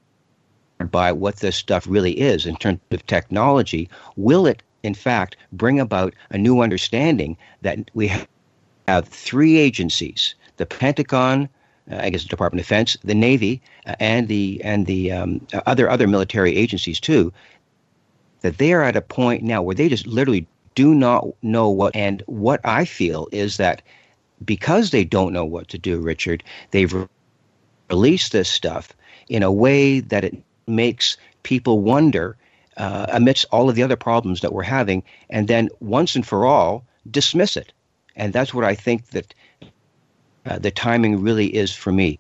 by 0.90 1.11
what 1.11 1.37
this 1.37 1.56
stuff 1.56 1.87
really 1.88 2.18
is 2.18 2.47
in 2.47 2.56
terms 2.56 2.78
of 2.90 3.04
technology? 3.06 3.88
Will 4.16 4.47
it, 4.47 4.62
in 4.82 4.94
fact, 4.94 5.37
bring 5.52 5.80
about 5.80 6.14
a 6.30 6.38
new 6.38 6.61
understanding 6.61 7.37
that 7.62 7.90
we 7.94 8.12
have 8.87 9.09
three 9.09 9.59
agencies 9.59 10.35
the 10.61 10.66
Pentagon, 10.66 11.49
uh, 11.90 11.97
I 12.02 12.11
guess 12.11 12.23
the 12.23 12.28
Department 12.28 12.61
of 12.61 12.66
Defense, 12.66 12.97
the 13.02 13.14
Navy, 13.14 13.62
uh, 13.87 13.94
and 13.99 14.28
the 14.28 14.61
and 14.62 14.87
the 14.87 15.11
um, 15.11 15.47
other 15.66 15.88
other 15.88 16.06
military 16.06 16.54
agencies 16.54 17.00
too, 17.00 17.32
that 18.42 18.59
they 18.59 18.75
are 18.75 18.82
at 18.82 18.94
a 18.94 19.00
point 19.00 19.42
now 19.42 19.62
where 19.62 19.75
they 19.75 19.88
just 19.88 20.06
literally 20.06 20.47
do 20.80 20.94
not 20.94 21.28
know 21.42 21.68
what. 21.68 21.94
And 21.94 22.22
what 22.25 22.60
I 22.64 22.87
feel 22.87 23.28
is 23.32 23.58
that 23.58 23.82
because 24.42 24.90
they 24.90 25.04
don't 25.04 25.34
know 25.34 25.44
what 25.44 25.68
to 25.68 25.78
do, 25.78 26.00
Richard, 26.00 26.42
they've 26.70 26.90
re- 26.90 27.06
released 27.90 28.32
this 28.32 28.49
stuff 28.49 28.94
in 29.28 29.42
a 29.42 29.52
way 29.52 30.00
that 30.00 30.25
it 30.25 30.34
makes 30.66 31.18
people 31.42 31.80
wonder 31.80 32.34
uh, 32.78 33.04
amidst 33.10 33.44
all 33.52 33.68
of 33.68 33.76
the 33.76 33.82
other 33.82 33.96
problems 33.96 34.40
that 34.40 34.54
we're 34.54 34.62
having, 34.62 35.02
and 35.28 35.49
then 35.49 35.68
once 35.80 36.16
and 36.16 36.26
for 36.26 36.46
all 36.46 36.82
dismiss 37.10 37.58
it. 37.58 37.75
And 38.16 38.32
that's 38.32 38.54
what 38.54 38.64
I 38.64 38.75
think 38.75 39.08
that 39.08 39.34
uh, 40.46 40.58
the 40.58 40.70
timing 40.70 41.20
really 41.20 41.54
is 41.54 41.75
for 41.75 41.92
me. 41.92 42.18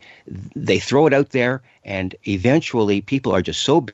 They 0.54 0.78
throw 0.78 1.06
it 1.06 1.14
out 1.14 1.30
there, 1.30 1.62
and 1.82 2.14
eventually 2.28 3.00
people 3.00 3.34
are 3.34 3.40
just 3.42 3.62
so 3.62 3.86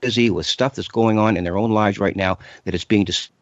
busy 0.00 0.30
with 0.30 0.46
stuff 0.46 0.76
that's 0.76 0.86
going 0.86 1.18
on 1.18 1.36
in 1.36 1.42
their 1.42 1.58
own 1.58 1.72
lives 1.72 1.98
right 1.98 2.14
now 2.14 2.38
that 2.64 2.76
it's 2.76 2.84
being 2.84 3.04
dismissed. 3.04 3.32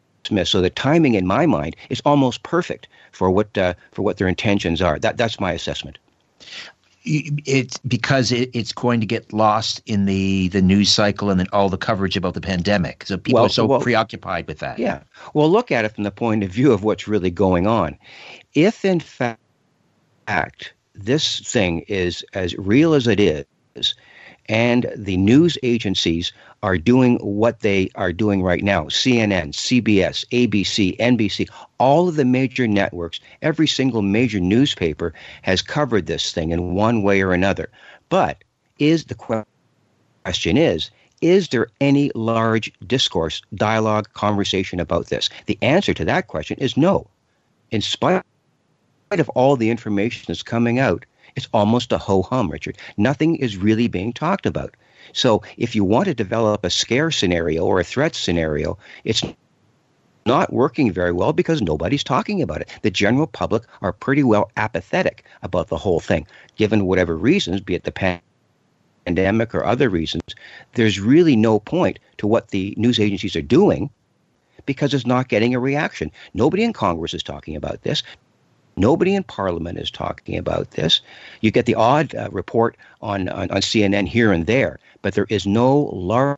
So 0.49 0.61
the 0.61 0.69
timing, 0.69 1.15
in 1.15 1.27
my 1.27 1.45
mind, 1.45 1.75
is 1.89 2.01
almost 2.05 2.43
perfect 2.43 2.87
for 3.11 3.31
what 3.31 3.57
uh, 3.57 3.73
for 3.91 4.01
what 4.01 4.17
their 4.17 4.27
intentions 4.27 4.81
are. 4.81 4.99
That 4.99 5.17
that's 5.17 5.39
my 5.39 5.51
assessment 5.51 5.97
it's 7.07 7.77
because 7.79 8.31
it, 8.31 8.49
it's 8.53 8.73
going 8.73 8.99
to 8.99 9.05
get 9.05 9.31
lost 9.31 9.81
in 9.85 10.05
the 10.05 10.49
the 10.49 10.61
news 10.61 10.91
cycle 10.91 11.29
and 11.29 11.39
then 11.39 11.47
all 11.53 11.69
the 11.69 11.77
coverage 11.77 12.17
about 12.17 12.33
the 12.33 12.41
pandemic. 12.41 13.05
So 13.05 13.17
people 13.17 13.35
well, 13.35 13.45
are 13.45 13.49
so 13.49 13.65
well, 13.65 13.79
preoccupied 13.79 14.47
with 14.47 14.59
that. 14.59 14.79
Yeah. 14.79 15.03
Well, 15.33 15.49
look 15.49 15.71
at 15.71 15.85
it 15.85 15.93
from 15.95 16.03
the 16.03 16.11
point 16.11 16.43
of 16.43 16.51
view 16.51 16.71
of 16.71 16.83
what's 16.83 17.07
really 17.07 17.31
going 17.31 17.67
on. 17.67 17.97
If 18.53 18.83
in 18.83 18.99
fact 18.99 20.73
this 20.93 21.39
thing 21.39 21.79
is 21.87 22.25
as 22.33 22.57
real 22.57 22.93
as 22.93 23.07
it 23.07 23.19
is, 23.19 23.95
and 24.49 24.91
the 24.95 25.17
news 25.17 25.57
agencies 25.63 26.31
are 26.63 26.77
doing 26.77 27.17
what 27.17 27.59
they 27.59 27.89
are 27.95 28.13
doing 28.13 28.41
right 28.41 28.63
now 28.63 28.83
CNN, 28.85 29.51
CBS, 29.51 30.25
ABC, 30.29 30.97
NBC, 30.97 31.49
all 31.77 32.07
of 32.07 32.15
the 32.15 32.25
major 32.25 32.67
networks, 32.67 33.19
every 33.41 33.67
single 33.67 34.01
major 34.01 34.39
newspaper 34.39 35.13
has 35.41 35.61
covered 35.61 36.05
this 36.05 36.31
thing 36.31 36.51
in 36.51 36.73
one 36.73 37.03
way 37.03 37.21
or 37.21 37.33
another. 37.33 37.69
But 38.09 38.43
is 38.79 39.05
the 39.05 39.15
question 39.15 40.57
is, 40.57 40.91
is 41.21 41.49
there 41.49 41.67
any 41.81 42.11
large 42.13 42.71
discourse, 42.85 43.41
dialogue, 43.55 44.07
conversation 44.13 44.79
about 44.79 45.07
this? 45.07 45.29
The 45.47 45.57
answer 45.61 45.93
to 45.95 46.05
that 46.05 46.27
question 46.27 46.57
is 46.59 46.77
no. 46.77 47.07
In 47.71 47.81
spite 47.81 48.23
of 49.11 49.29
all 49.29 49.55
the 49.55 49.69
information 49.69 50.25
that's 50.27 50.43
coming 50.43 50.79
out, 50.79 51.05
it's 51.37 51.47
almost 51.53 51.93
a 51.93 51.99
ho 51.99 52.23
hum, 52.23 52.49
Richard. 52.49 52.77
Nothing 52.97 53.35
is 53.35 53.57
really 53.57 53.87
being 53.87 54.11
talked 54.11 54.47
about. 54.47 54.75
So 55.13 55.43
if 55.55 55.75
you 55.75 55.83
want 55.83 56.05
to 56.07 56.13
develop 56.15 56.65
a 56.65 56.69
scare 56.69 57.11
scenario 57.11 57.63
or 57.63 57.79
a 57.79 57.83
threat 57.83 58.15
scenario, 58.15 58.77
it's 59.03 59.23
not 60.25 60.51
working 60.51 60.91
very 60.91 61.13
well 61.13 61.31
because 61.33 61.61
nobody's 61.61 62.03
talking 62.03 62.41
about 62.41 62.61
it. 62.61 62.69
The 62.81 62.91
general 62.91 63.27
public 63.27 63.63
are 63.81 63.93
pretty 63.93 64.23
well 64.23 64.51
apathetic 64.57 65.23
about 65.43 65.67
the 65.67 65.77
whole 65.77 65.99
thing, 65.99 66.27
given 66.55 66.87
whatever 66.87 67.15
reasons, 67.15 67.61
be 67.61 67.75
it 67.75 67.83
the 67.83 68.19
pandemic 69.05 69.53
or 69.53 69.63
other 69.63 69.89
reasons. 69.89 70.35
There's 70.73 70.99
really 70.99 71.35
no 71.35 71.59
point 71.59 71.99
to 72.17 72.27
what 72.27 72.49
the 72.49 72.73
news 72.77 72.99
agencies 72.99 73.35
are 73.35 73.41
doing 73.41 73.89
because 74.65 74.93
it's 74.93 75.05
not 75.05 75.29
getting 75.29 75.53
a 75.53 75.59
reaction. 75.59 76.11
Nobody 76.33 76.63
in 76.63 76.73
Congress 76.73 77.13
is 77.13 77.23
talking 77.23 77.55
about 77.55 77.83
this. 77.83 78.03
Nobody 78.77 79.15
in 79.15 79.23
Parliament 79.23 79.79
is 79.79 79.91
talking 79.91 80.37
about 80.37 80.71
this. 80.71 81.01
You 81.41 81.51
get 81.51 81.65
the 81.65 81.75
odd 81.75 82.13
uh, 82.15 82.29
report 82.31 82.77
on, 83.01 83.27
on, 83.29 83.49
on 83.51 83.61
CNN 83.61 84.07
here 84.07 84.31
and 84.31 84.45
there, 84.45 84.79
but 85.01 85.15
there 85.15 85.27
is 85.29 85.47
no 85.47 85.89
large 85.93 86.37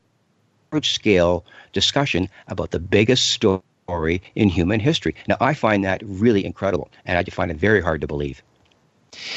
scale 0.83 1.45
discussion 1.73 2.29
about 2.47 2.71
the 2.71 2.79
biggest 2.79 3.27
story 3.27 4.21
in 4.35 4.49
human 4.49 4.79
history. 4.79 5.15
Now, 5.27 5.35
I 5.41 5.53
find 5.53 5.83
that 5.83 6.01
really 6.05 6.45
incredible, 6.45 6.89
and 7.05 7.17
I 7.17 7.23
find 7.29 7.51
it 7.51 7.57
very 7.57 7.81
hard 7.81 8.01
to 8.01 8.07
believe. 8.07 8.41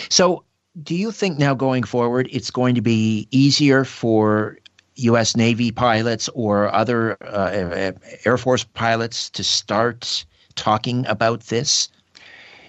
So, 0.08 0.44
do 0.82 0.94
you 0.94 1.10
think 1.10 1.38
now 1.38 1.54
going 1.54 1.82
forward 1.82 2.28
it's 2.32 2.50
going 2.50 2.76
to 2.76 2.80
be 2.80 3.28
easier 3.30 3.84
for 3.84 4.58
U.S. 4.96 5.36
Navy 5.36 5.70
pilots 5.70 6.28
or 6.30 6.72
other 6.72 7.16
uh, 7.22 7.92
Air 8.24 8.38
Force 8.38 8.64
pilots 8.64 9.28
to 9.30 9.44
start 9.44 10.24
talking 10.54 11.06
about 11.06 11.40
this? 11.42 11.88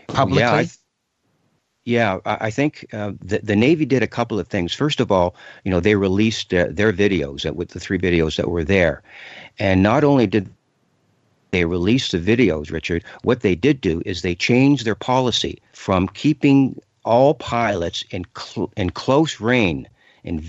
Publicly? 0.07 0.41
Yeah, 0.41 0.53
I, 0.53 0.67
yeah, 1.85 2.19
I 2.25 2.49
think 2.49 2.85
uh, 2.93 3.11
the, 3.19 3.39
the 3.39 3.57
Navy 3.57 3.85
did 3.85 4.03
a 4.03 4.07
couple 4.07 4.39
of 4.39 4.47
things. 4.47 4.73
First 4.73 5.01
of 5.01 5.11
all, 5.11 5.35
you 5.65 5.71
know, 5.71 5.81
they 5.81 5.95
released 5.95 6.53
uh, 6.53 6.67
their 6.69 6.93
videos 6.93 7.45
uh, 7.45 7.53
with 7.53 7.69
the 7.69 7.79
three 7.79 7.99
videos 7.99 8.37
that 8.37 8.49
were 8.49 8.63
there, 8.63 9.03
and 9.59 9.83
not 9.83 10.05
only 10.05 10.25
did 10.25 10.49
they 11.51 11.65
release 11.65 12.09
the 12.11 12.19
videos, 12.19 12.71
Richard, 12.71 13.03
what 13.23 13.41
they 13.41 13.53
did 13.53 13.81
do 13.81 14.01
is 14.05 14.21
they 14.21 14.33
changed 14.33 14.85
their 14.85 14.95
policy 14.95 15.61
from 15.73 16.07
keeping 16.07 16.81
all 17.03 17.33
pilots 17.33 18.05
in 18.11 18.25
cl- 18.37 18.71
in 18.77 18.89
close 18.89 19.41
rein 19.41 19.87
in 20.23 20.43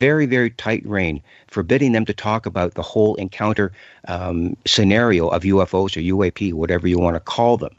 very 0.00 0.26
very 0.26 0.50
tight 0.50 0.84
rein, 0.86 1.22
forbidding 1.48 1.92
them 1.92 2.04
to 2.04 2.12
talk 2.12 2.44
about 2.44 2.74
the 2.74 2.82
whole 2.82 3.14
encounter 3.14 3.72
um, 4.06 4.54
scenario 4.66 5.28
of 5.28 5.44
UFOs 5.44 5.96
or 5.96 6.00
UAP, 6.00 6.52
whatever 6.52 6.86
you 6.86 6.98
want 6.98 7.16
to 7.16 7.20
call 7.20 7.56
them. 7.56 7.74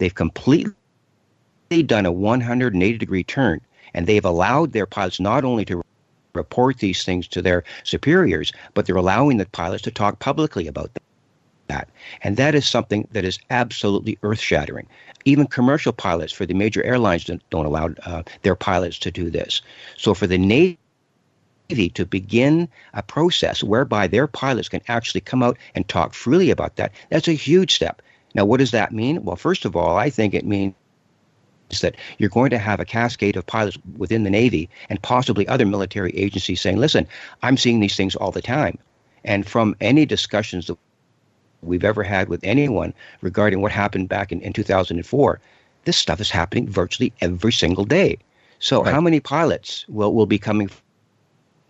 They've 0.00 0.14
completely 0.14 0.72
done 1.84 2.06
a 2.06 2.10
180 2.10 2.96
degree 2.96 3.22
turn, 3.22 3.60
and 3.92 4.06
they've 4.06 4.24
allowed 4.24 4.72
their 4.72 4.86
pilots 4.86 5.20
not 5.20 5.44
only 5.44 5.66
to 5.66 5.82
report 6.32 6.78
these 6.78 7.04
things 7.04 7.28
to 7.28 7.42
their 7.42 7.64
superiors, 7.84 8.50
but 8.72 8.86
they're 8.86 8.96
allowing 8.96 9.36
the 9.36 9.44
pilots 9.44 9.82
to 9.82 9.90
talk 9.90 10.18
publicly 10.18 10.66
about 10.66 10.90
that. 11.68 11.88
And 12.22 12.38
that 12.38 12.54
is 12.54 12.66
something 12.66 13.08
that 13.12 13.26
is 13.26 13.38
absolutely 13.50 14.16
earth 14.22 14.40
shattering. 14.40 14.86
Even 15.26 15.46
commercial 15.46 15.92
pilots 15.92 16.32
for 16.32 16.46
the 16.46 16.54
major 16.54 16.82
airlines 16.82 17.26
don't, 17.26 17.42
don't 17.50 17.66
allow 17.66 17.90
uh, 18.06 18.22
their 18.40 18.56
pilots 18.56 18.98
to 19.00 19.10
do 19.10 19.28
this. 19.28 19.60
So 19.98 20.14
for 20.14 20.26
the 20.26 20.38
Navy, 20.38 20.78
to 21.90 22.06
begin 22.06 22.70
a 22.94 23.02
process 23.02 23.62
whereby 23.62 24.06
their 24.06 24.26
pilots 24.26 24.70
can 24.70 24.80
actually 24.88 25.20
come 25.20 25.42
out 25.42 25.58
and 25.74 25.86
talk 25.86 26.14
freely 26.14 26.50
about 26.50 26.76
that, 26.76 26.90
that's 27.10 27.28
a 27.28 27.32
huge 27.32 27.74
step. 27.74 28.00
Now, 28.34 28.44
what 28.44 28.58
does 28.58 28.70
that 28.70 28.92
mean? 28.92 29.24
Well, 29.24 29.36
first 29.36 29.64
of 29.64 29.76
all, 29.76 29.96
I 29.96 30.10
think 30.10 30.34
it 30.34 30.44
means 30.44 30.74
that 31.80 31.96
you're 32.18 32.28
going 32.28 32.50
to 32.50 32.58
have 32.58 32.80
a 32.80 32.84
cascade 32.84 33.36
of 33.36 33.46
pilots 33.46 33.78
within 33.96 34.24
the 34.24 34.30
Navy 34.30 34.68
and 34.88 35.00
possibly 35.02 35.46
other 35.48 35.66
military 35.66 36.16
agencies 36.16 36.60
saying, 36.60 36.78
listen, 36.78 37.06
I'm 37.42 37.56
seeing 37.56 37.80
these 37.80 37.96
things 37.96 38.16
all 38.16 38.30
the 38.30 38.42
time. 38.42 38.78
And 39.24 39.46
from 39.46 39.76
any 39.80 40.06
discussions 40.06 40.66
that 40.66 40.78
we've 41.62 41.84
ever 41.84 42.02
had 42.02 42.28
with 42.28 42.40
anyone 42.42 42.94
regarding 43.20 43.60
what 43.60 43.72
happened 43.72 44.08
back 44.08 44.32
in, 44.32 44.40
in 44.40 44.52
2004, 44.52 45.40
this 45.84 45.96
stuff 45.96 46.20
is 46.20 46.30
happening 46.30 46.68
virtually 46.68 47.12
every 47.20 47.52
single 47.52 47.84
day. 47.84 48.18
So, 48.58 48.82
right. 48.82 48.92
how 48.92 49.00
many 49.00 49.20
pilots 49.20 49.86
will, 49.88 50.14
will 50.14 50.26
be 50.26 50.38
coming 50.38 50.70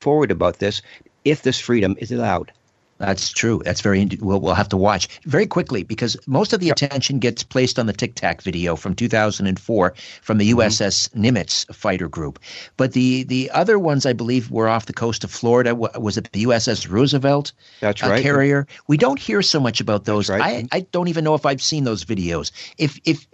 forward 0.00 0.30
about 0.30 0.58
this 0.58 0.82
if 1.24 1.42
this 1.42 1.60
freedom 1.60 1.96
is 1.98 2.10
allowed? 2.10 2.52
That's 3.00 3.30
true. 3.30 3.62
That's 3.64 3.80
very. 3.80 4.06
We'll, 4.20 4.40
we'll 4.40 4.54
have 4.54 4.68
to 4.68 4.76
watch 4.76 5.08
very 5.24 5.46
quickly 5.46 5.84
because 5.84 6.18
most 6.26 6.52
of 6.52 6.60
the 6.60 6.68
attention 6.68 7.18
gets 7.18 7.42
placed 7.42 7.78
on 7.78 7.86
the 7.86 7.94
Tic 7.94 8.14
Tac 8.14 8.42
video 8.42 8.76
from 8.76 8.94
2004 8.94 9.94
from 10.20 10.36
the 10.36 10.50
USS 10.50 11.08
mm-hmm. 11.08 11.24
Nimitz 11.24 11.74
fighter 11.74 12.08
group, 12.08 12.38
but 12.76 12.92
the 12.92 13.22
the 13.24 13.50
other 13.52 13.78
ones 13.78 14.04
I 14.04 14.12
believe 14.12 14.50
were 14.50 14.68
off 14.68 14.84
the 14.84 14.92
coast 14.92 15.24
of 15.24 15.30
Florida. 15.30 15.74
Was 15.74 16.18
it 16.18 16.30
the 16.32 16.44
USS 16.44 16.90
Roosevelt? 16.90 17.52
That's 17.80 18.02
uh, 18.02 18.10
right. 18.10 18.22
carrier. 18.22 18.66
We 18.86 18.98
don't 18.98 19.18
hear 19.18 19.40
so 19.40 19.60
much 19.60 19.80
about 19.80 20.04
those. 20.04 20.28
Right. 20.28 20.68
I, 20.70 20.76
I 20.76 20.80
don't 20.92 21.08
even 21.08 21.24
know 21.24 21.34
if 21.34 21.46
I've 21.46 21.62
seen 21.62 21.84
those 21.84 22.04
videos. 22.04 22.52
If 22.76 23.00
if 23.06 23.26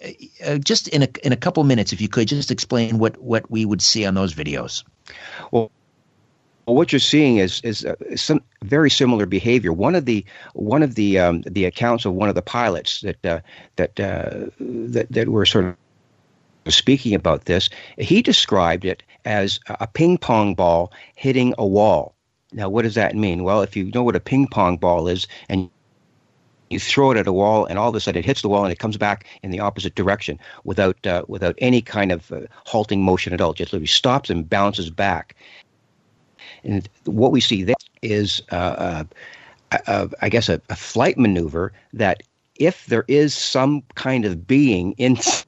uh, 0.46 0.58
just 0.58 0.86
in 0.88 1.02
a 1.02 1.08
in 1.24 1.32
a 1.32 1.36
couple 1.36 1.64
minutes, 1.64 1.92
if 1.92 2.00
you 2.00 2.08
could 2.08 2.28
just 2.28 2.52
explain 2.52 2.98
what 3.00 3.20
what 3.20 3.50
we 3.50 3.64
would 3.64 3.82
see 3.82 4.06
on 4.06 4.14
those 4.14 4.32
videos. 4.32 4.84
Well, 5.50 5.72
what 6.74 6.92
you're 6.92 7.00
seeing 7.00 7.38
is 7.38 7.60
is 7.62 7.84
uh, 7.84 7.94
some 8.16 8.40
very 8.64 8.90
similar 8.90 9.26
behavior. 9.26 9.72
One 9.72 9.94
of 9.94 10.04
the 10.04 10.24
one 10.54 10.82
of 10.82 10.96
the 10.96 11.18
um, 11.18 11.42
the 11.42 11.64
accounts 11.64 12.04
of 12.04 12.12
one 12.14 12.28
of 12.28 12.34
the 12.34 12.42
pilots 12.42 13.00
that 13.00 13.24
uh, 13.24 13.40
that, 13.76 13.98
uh, 14.00 14.50
that 14.58 15.06
that 15.10 15.28
were 15.28 15.46
sort 15.46 15.66
of 15.66 15.76
speaking 16.74 17.14
about 17.14 17.44
this, 17.44 17.70
he 17.98 18.20
described 18.20 18.84
it 18.84 19.02
as 19.24 19.60
a 19.68 19.86
ping 19.86 20.18
pong 20.18 20.54
ball 20.54 20.92
hitting 21.14 21.54
a 21.58 21.66
wall. 21.66 22.14
Now, 22.52 22.68
what 22.68 22.82
does 22.82 22.94
that 22.94 23.14
mean? 23.14 23.44
Well, 23.44 23.62
if 23.62 23.76
you 23.76 23.90
know 23.92 24.02
what 24.02 24.16
a 24.16 24.20
ping 24.20 24.48
pong 24.48 24.76
ball 24.76 25.08
is, 25.08 25.26
and 25.48 25.70
you 26.70 26.80
throw 26.80 27.12
it 27.12 27.16
at 27.16 27.26
a 27.26 27.32
wall, 27.32 27.66
and 27.66 27.78
all 27.78 27.88
of 27.88 27.94
a 27.94 28.00
sudden 28.00 28.18
it 28.18 28.24
hits 28.24 28.42
the 28.42 28.48
wall 28.48 28.64
and 28.64 28.72
it 28.72 28.78
comes 28.78 28.96
back 28.96 29.26
in 29.42 29.50
the 29.50 29.60
opposite 29.60 29.94
direction 29.94 30.38
without 30.64 31.06
uh, 31.06 31.22
without 31.28 31.54
any 31.58 31.80
kind 31.80 32.10
of 32.10 32.32
uh, 32.32 32.40
halting 32.64 33.02
motion 33.02 33.32
at 33.32 33.40
all. 33.40 33.52
It 33.52 33.58
just 33.58 33.72
literally 33.72 33.86
stops 33.86 34.30
and 34.30 34.48
bounces 34.48 34.90
back. 34.90 35.36
And 36.66 36.88
what 37.04 37.30
we 37.32 37.40
see 37.40 37.62
there 37.62 37.76
is, 38.02 38.42
uh, 38.50 39.04
uh, 39.72 39.78
uh, 39.86 40.08
I 40.20 40.28
guess, 40.28 40.48
a, 40.48 40.60
a, 40.68 40.76
flight 40.76 41.16
maneuver 41.16 41.72
that 41.92 42.22
if 42.56 42.86
there 42.86 43.04
is 43.06 43.34
some 43.34 43.82
kind 43.94 44.24
of 44.24 44.46
being 44.46 44.92
inside 44.98 45.44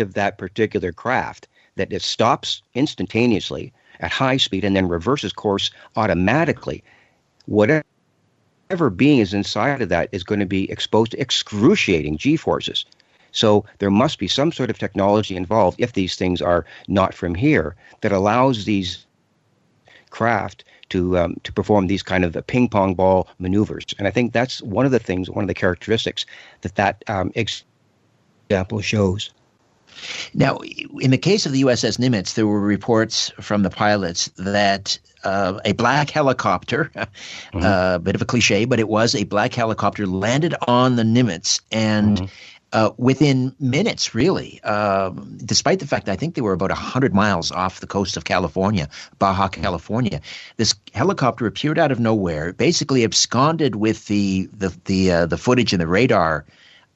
of 0.00 0.14
that 0.14 0.38
particular 0.38 0.92
craft 0.92 1.48
that 1.76 1.92
it 1.92 2.02
stops 2.02 2.62
instantaneously 2.74 3.72
at 4.00 4.10
high 4.10 4.36
speed 4.36 4.64
and 4.64 4.74
then 4.74 4.88
reverses 4.88 5.32
course 5.32 5.70
automatically, 5.96 6.82
whatever 7.46 7.84
being 8.94 9.20
is 9.20 9.32
inside 9.32 9.80
of 9.80 9.88
that 9.88 10.08
is 10.12 10.24
going 10.24 10.40
to 10.40 10.46
be 10.46 10.70
exposed 10.70 11.12
to 11.12 11.20
excruciating 11.20 12.18
g 12.18 12.36
forces. 12.36 12.84
So 13.30 13.64
there 13.78 13.90
must 13.90 14.18
be 14.18 14.28
some 14.28 14.52
sort 14.52 14.68
of 14.68 14.78
technology 14.78 15.36
involved 15.36 15.80
if 15.80 15.92
these 15.92 16.16
things 16.16 16.42
are 16.42 16.66
not 16.88 17.14
from 17.14 17.34
here 17.34 17.76
that 18.02 18.12
allows 18.12 18.64
these 18.64 19.06
craft 20.12 20.64
to 20.90 21.18
um, 21.18 21.36
to 21.42 21.52
perform 21.52 21.88
these 21.88 22.02
kind 22.02 22.24
of 22.24 22.36
ping 22.46 22.68
pong 22.68 22.94
ball 22.94 23.26
maneuvers. 23.38 23.86
And 23.98 24.06
I 24.06 24.10
think 24.10 24.32
that's 24.32 24.62
one 24.62 24.86
of 24.86 24.92
the 24.92 25.00
things, 25.00 25.28
one 25.28 25.42
of 25.42 25.48
the 25.48 25.54
characteristics 25.54 26.24
that 26.60 26.76
that 26.76 27.02
um, 27.08 27.32
example 27.34 28.80
shows. 28.80 29.30
Now, 30.32 30.58
in 31.00 31.10
the 31.10 31.18
case 31.18 31.44
of 31.44 31.52
the 31.52 31.62
USS 31.62 31.98
Nimitz, 31.98 32.34
there 32.34 32.46
were 32.46 32.60
reports 32.60 33.30
from 33.40 33.62
the 33.62 33.70
pilots 33.70 34.30
that 34.38 34.98
uh, 35.24 35.60
a 35.64 35.72
black 35.72 36.10
helicopter, 36.10 36.90
a 36.94 37.06
mm-hmm. 37.52 37.58
uh, 37.58 37.98
bit 37.98 38.14
of 38.14 38.22
a 38.22 38.24
cliche, 38.24 38.64
but 38.64 38.80
it 38.80 38.88
was 38.88 39.14
a 39.14 39.24
black 39.24 39.52
helicopter 39.54 40.06
landed 40.06 40.54
on 40.66 40.96
the 40.96 41.02
Nimitz 41.02 41.60
and. 41.70 42.18
Mm-hmm. 42.18 42.26
Uh, 42.72 42.90
within 42.96 43.54
minutes, 43.60 44.14
really, 44.14 44.62
um, 44.62 45.36
despite 45.44 45.78
the 45.78 45.86
fact 45.86 46.08
I 46.08 46.16
think 46.16 46.34
they 46.34 46.40
were 46.40 46.54
about 46.54 46.70
100 46.70 47.12
miles 47.12 47.52
off 47.52 47.80
the 47.80 47.86
coast 47.86 48.16
of 48.16 48.24
California, 48.24 48.88
Baja 49.18 49.48
California, 49.48 50.22
this 50.56 50.74
helicopter 50.94 51.46
appeared 51.46 51.78
out 51.78 51.92
of 51.92 52.00
nowhere, 52.00 52.54
basically 52.54 53.04
absconded 53.04 53.76
with 53.76 54.06
the 54.06 54.48
the 54.54 54.74
the, 54.86 55.12
uh, 55.12 55.26
the 55.26 55.36
footage 55.36 55.74
and 55.74 55.82
the 55.82 55.86
radar 55.86 56.46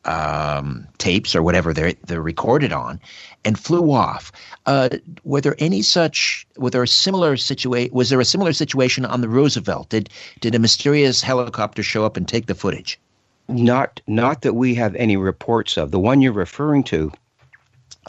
um, 0.06 0.86
tapes 0.98 1.34
or 1.36 1.42
whatever 1.42 1.74
they're 1.74 1.92
they're 2.06 2.22
recorded 2.22 2.72
on, 2.72 3.00
and 3.44 3.58
flew 3.58 3.92
off. 3.92 4.32
Uh, 4.64 4.88
were 5.24 5.40
there 5.40 5.56
any 5.58 5.82
such? 5.82 6.46
Was 6.56 6.72
there 6.72 6.82
a 6.82 6.88
similar 6.88 7.36
situation? 7.36 7.92
Was 7.92 8.08
there 8.08 8.20
a 8.20 8.24
similar 8.24 8.52
situation 8.52 9.04
on 9.04 9.20
the 9.20 9.28
Roosevelt? 9.28 9.90
Did 9.90 10.08
did 10.40 10.54
a 10.54 10.58
mysterious 10.58 11.20
helicopter 11.20 11.82
show 11.82 12.04
up 12.04 12.16
and 12.16 12.26
take 12.26 12.46
the 12.46 12.54
footage? 12.54 12.98
Not 13.48 14.00
not 14.06 14.42
that 14.42 14.54
we 14.54 14.74
have 14.74 14.94
any 14.96 15.16
reports 15.16 15.76
of. 15.76 15.90
The 15.90 16.00
one 16.00 16.20
you're 16.20 16.32
referring 16.32 16.82
to 16.84 17.12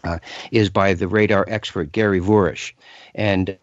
uh, 0.04 0.20
is 0.52 0.70
by 0.70 0.94
the 0.94 1.08
radar 1.08 1.46
expert 1.48 1.92
Gary 1.92 2.20
Voorhis, 2.20 2.74
and 3.14 3.58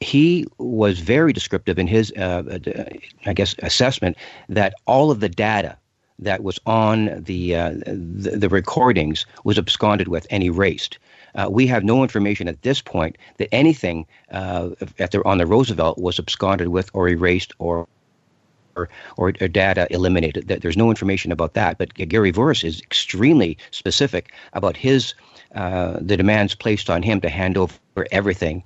he 0.00 0.46
was 0.58 1.00
very 1.00 1.32
descriptive 1.32 1.78
in 1.78 1.86
his, 1.86 2.12
uh, 2.16 2.42
uh 2.66 2.84
I 3.26 3.32
guess, 3.32 3.54
assessment 3.58 4.16
that 4.48 4.74
all 4.86 5.10
of 5.10 5.20
the 5.20 5.28
data 5.28 5.76
that 6.18 6.42
was 6.42 6.60
on 6.66 7.22
the, 7.24 7.56
uh, 7.56 7.70
the, 7.86 8.36
the 8.36 8.48
recordings 8.48 9.26
was 9.42 9.58
absconded 9.58 10.08
with 10.08 10.26
and 10.30 10.42
erased. 10.42 10.98
Uh, 11.34 11.48
we 11.50 11.66
have 11.66 11.82
no 11.82 12.02
information 12.02 12.46
at 12.46 12.62
this 12.62 12.80
point 12.80 13.18
that 13.38 13.52
anything 13.52 14.06
uh, 14.30 14.70
at 15.00 15.10
the, 15.10 15.24
on 15.24 15.38
the 15.38 15.46
Roosevelt 15.46 15.98
was 15.98 16.18
absconded 16.18 16.68
with 16.68 16.88
or 16.94 17.08
erased 17.08 17.52
or 17.58 17.88
or, 18.76 18.88
or, 19.16 19.32
data 19.32 19.86
eliminated. 19.90 20.48
There's 20.48 20.76
no 20.76 20.90
information 20.90 21.32
about 21.32 21.54
that. 21.54 21.78
But 21.78 21.94
Gary 21.94 22.32
Voorhis 22.32 22.64
is 22.64 22.80
extremely 22.80 23.58
specific 23.70 24.32
about 24.52 24.76
his 24.76 25.14
uh, 25.54 25.98
the 26.00 26.16
demands 26.16 26.54
placed 26.54 26.90
on 26.90 27.02
him 27.02 27.20
to 27.20 27.28
hand 27.28 27.56
over 27.56 27.74
everything 28.10 28.64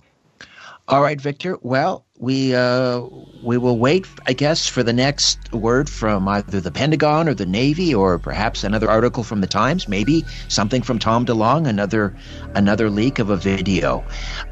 all 0.88 1.03
right, 1.03 1.21
Victor. 1.21 1.59
Well, 1.61 2.07
we 2.16 2.55
uh, 2.55 3.03
we 3.42 3.59
will 3.59 3.79
wait, 3.79 4.07
I 4.27 4.33
guess, 4.33 4.66
for 4.66 4.83
the 4.83 4.94
next 4.94 5.53
word 5.53 5.90
from 5.90 6.27
either 6.27 6.62
the 6.62 6.71
Pentagon 6.71 7.29
or 7.29 7.35
the 7.35 7.44
Navy, 7.44 7.94
or 7.94 8.18
perhaps 8.18 8.64
another 8.64 8.88
article 8.88 9.23
from 9.23 9.42
the 9.42 9.47
Times. 9.47 9.87
Maybe 9.87 10.25
something 10.49 10.81
from 10.81 10.99
Tom 10.99 11.27
DeLonge, 11.27 11.68
another 11.68 12.16
another 12.55 12.88
leak 12.88 13.18
of 13.18 13.29
a 13.29 13.37
video. 13.37 14.03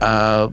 Uh, 0.03 0.51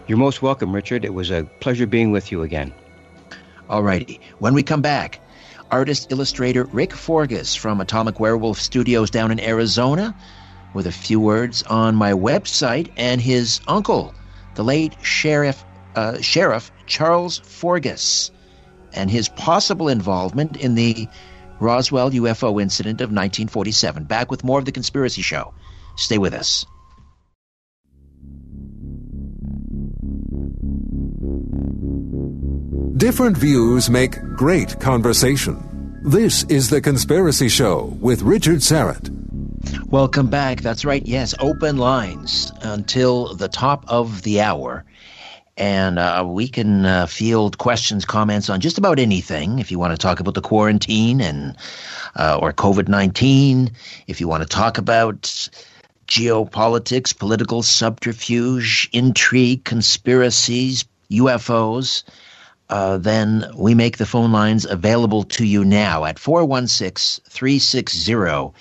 You're 0.07 0.19
most 0.19 0.43
welcome, 0.43 0.75
Richard. 0.75 1.05
It 1.05 1.15
was 1.15 1.31
a 1.31 1.45
pleasure 1.61 1.87
being 1.87 2.11
with 2.11 2.31
you 2.31 2.43
again. 2.43 2.75
All 3.71 3.83
righty. 3.83 4.21
When 4.39 4.53
we 4.53 4.63
come 4.63 4.83
back, 4.83 5.21
artist 5.71 6.13
illustrator 6.13 6.65
Rick 6.65 6.93
Forgus 6.93 7.57
from 7.57 7.81
Atomic 7.81 8.21
Werewolf 8.21 8.61
Studios 8.61 9.11
down 9.11 9.31
in 9.31 9.41
Arizona 9.41 10.15
with 10.75 10.87
a 10.87 10.93
few 10.93 11.21
words 11.21 11.63
on 11.63 11.95
my 11.95 12.13
website 12.13 12.91
and 12.97 13.21
his 13.21 13.61
uncle, 13.67 14.15
the 14.55 14.65
late 14.65 14.95
Sheriff 15.03 15.65
uh, 15.97 16.21
Sheriff 16.21 16.71
Charles 16.87 17.41
Forgus, 17.41 18.31
and 18.93 19.11
his 19.11 19.29
possible 19.29 19.89
involvement 19.89 20.57
in 20.57 20.75
the 20.75 21.09
Roswell 21.61 22.11
UFO 22.11 22.61
incident 22.61 23.01
of 23.01 23.07
1947. 23.11 24.05
Back 24.05 24.31
with 24.31 24.45
more 24.45 24.59
of 24.59 24.65
the 24.65 24.73
Conspiracy 24.73 25.23
Show. 25.23 25.55
Stay 25.97 26.19
with 26.19 26.35
us. 26.35 26.67
Different 32.97 33.37
views 33.37 33.91
make 33.91 34.21
great 34.37 34.81
conversation. 34.81 36.01
This 36.03 36.45
is 36.45 36.71
The 36.71 36.81
Conspiracy 36.81 37.49
Show 37.49 37.97
with 38.01 38.23
Richard 38.23 38.59
Syrett. 38.59 39.24
Welcome 39.95 40.27
back. 40.27 40.61
That's 40.61 40.85
right. 40.85 41.07
Yes, 41.07 41.37
open 41.39 41.77
lines 41.77 42.51
until 42.63 43.33
the 43.37 43.47
top 43.47 43.85
of 43.87 44.23
the 44.23 44.41
hour. 44.41 44.85
And 45.57 46.01
uh, 46.01 46.25
we 46.27 46.49
can 46.49 46.85
uh, 46.85 47.07
field 47.07 47.59
questions, 47.59 48.05
comments 48.05 48.51
on 48.51 48.59
just 48.59 48.77
about 48.77 48.99
anything. 48.99 49.61
If 49.61 49.71
you 49.71 49.79
want 49.79 49.93
to 49.93 49.97
talk 49.97 50.19
about 50.19 50.35
the 50.35 50.41
quarantine 50.41 51.21
and 51.21 51.57
uh, 52.17 52.41
or 52.43 52.53
COVID 52.53 52.89
nineteen, 52.89 53.71
if 54.09 54.21
you 54.21 54.27
want 54.27 54.43
to 54.43 54.49
talk 54.49 54.79
about 54.79 55.49
geopolitics, 56.09 57.17
political 57.17 57.63
subterfuge, 57.63 58.91
intrigue, 58.93 59.63
conspiracies, 59.63 60.85
UFOs, 61.13 62.03
uh, 62.69 62.99
then 62.99 63.47
we 63.55 63.77
make 63.77 63.99
the 63.99 64.07
phone 64.07 64.33
lines 64.33 64.65
available 64.65 65.23
to 65.23 65.47
you 65.47 65.65
now 65.65 66.05
at 66.05 66.19
416 66.19 67.23
360 67.31 68.53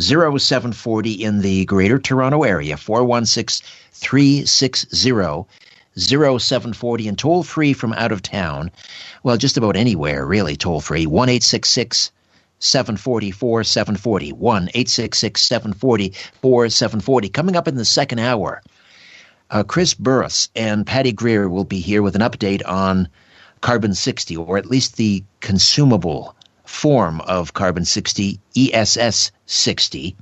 0740 0.00 1.12
in 1.12 1.40
the 1.40 1.64
Greater 1.66 1.98
Toronto 1.98 2.42
Area, 2.42 2.76
416 2.76 3.66
360 3.92 5.46
0740, 5.96 7.08
and 7.08 7.18
toll 7.18 7.42
free 7.42 7.72
from 7.72 7.92
out 7.92 8.12
of 8.12 8.22
town. 8.22 8.70
Well, 9.22 9.36
just 9.36 9.56
about 9.56 9.76
anywhere, 9.76 10.24
really, 10.24 10.56
toll 10.56 10.80
free. 10.80 11.06
1 11.06 11.28
866 11.28 12.12
744 12.60 13.64
740. 13.64 14.32
1 14.32 14.62
866 14.74 15.42
740 15.42 16.12
740. 16.70 17.28
Coming 17.28 17.56
up 17.56 17.68
in 17.68 17.74
the 17.74 17.84
second 17.84 18.20
hour, 18.20 18.62
uh, 19.50 19.64
Chris 19.64 19.94
Burres 19.94 20.48
and 20.54 20.86
Patty 20.86 21.12
Greer 21.12 21.48
will 21.48 21.64
be 21.64 21.80
here 21.80 22.02
with 22.02 22.14
an 22.14 22.22
update 22.22 22.62
on 22.66 23.08
carbon 23.60 23.94
60, 23.94 24.36
or 24.36 24.56
at 24.56 24.66
least 24.66 24.96
the 24.96 25.24
consumable 25.40 26.34
form 26.70 27.20
of 27.22 27.52
carbon 27.52 27.84
60, 27.84 28.40
ESS 28.56 29.32
60. 29.46 30.16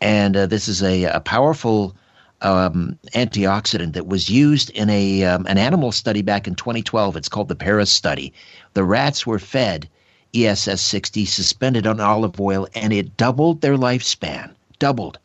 And 0.00 0.36
uh, 0.36 0.46
this 0.46 0.68
is 0.68 0.82
a, 0.82 1.04
a 1.04 1.20
powerful 1.20 1.94
um, 2.40 2.98
antioxidant 3.14 3.92
that 3.94 4.06
was 4.06 4.30
used 4.30 4.70
in 4.70 4.88
a 4.88 5.24
um, 5.24 5.46
an 5.46 5.58
animal 5.58 5.92
study 5.92 6.22
back 6.22 6.46
in 6.46 6.54
2012. 6.54 7.16
It's 7.16 7.28
called 7.28 7.48
the 7.48 7.56
Paris 7.56 7.90
study. 7.90 8.32
The 8.74 8.84
rats 8.84 9.26
were 9.26 9.38
fed 9.38 9.88
ESS 10.34 10.80
60 10.80 11.26
suspended 11.26 11.86
on 11.86 12.00
olive 12.00 12.40
oil, 12.40 12.66
and 12.74 12.92
it 12.92 13.16
doubled 13.16 13.60
their 13.60 13.76
lifespan. 13.76 14.54
Doubled 14.78 15.18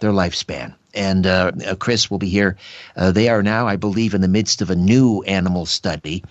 their 0.00 0.12
lifespan. 0.12 0.74
And 0.94 1.26
uh, 1.26 1.52
Chris 1.78 2.10
will 2.10 2.18
be 2.18 2.28
here. 2.28 2.56
Uh, 2.96 3.12
they 3.12 3.28
are 3.28 3.42
now, 3.42 3.68
I 3.68 3.76
believe, 3.76 4.14
in 4.14 4.20
the 4.20 4.28
midst 4.28 4.62
of 4.62 4.70
a 4.70 4.76
new 4.76 5.22
animal 5.22 5.64
study 5.66 6.24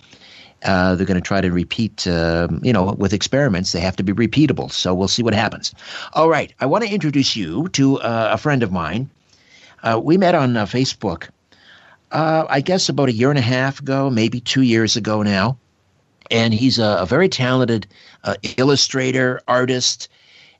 uh, 0.64 0.94
they're 0.94 1.06
going 1.06 1.20
to 1.20 1.26
try 1.26 1.40
to 1.40 1.50
repeat, 1.50 2.06
uh, 2.06 2.48
you 2.62 2.72
know, 2.72 2.92
with 2.92 3.12
experiments, 3.12 3.72
they 3.72 3.80
have 3.80 3.96
to 3.96 4.02
be 4.02 4.12
repeatable. 4.12 4.70
So 4.70 4.94
we'll 4.94 5.08
see 5.08 5.22
what 5.22 5.34
happens. 5.34 5.74
All 6.14 6.28
right. 6.28 6.52
I 6.60 6.66
want 6.66 6.84
to 6.84 6.90
introduce 6.90 7.36
you 7.36 7.68
to 7.70 8.00
uh, 8.00 8.30
a 8.32 8.38
friend 8.38 8.62
of 8.62 8.72
mine. 8.72 9.08
Uh, 9.82 10.00
we 10.02 10.16
met 10.18 10.34
on 10.34 10.56
uh, 10.56 10.66
Facebook, 10.66 11.28
uh, 12.10 12.46
I 12.48 12.60
guess 12.60 12.88
about 12.88 13.08
a 13.08 13.12
year 13.12 13.30
and 13.30 13.38
a 13.38 13.42
half 13.42 13.80
ago, 13.80 14.10
maybe 14.10 14.40
two 14.40 14.62
years 14.62 14.96
ago 14.96 15.22
now. 15.22 15.58
And 16.30 16.52
he's 16.52 16.78
a, 16.78 16.98
a 17.00 17.06
very 17.06 17.28
talented 17.28 17.86
illustrator, 18.56 19.40
artist, 19.48 20.08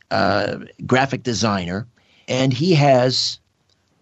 graphic 0.09 1.23
designer. 1.23 1.87
And 2.27 2.53
he 2.53 2.75
has 2.75 3.39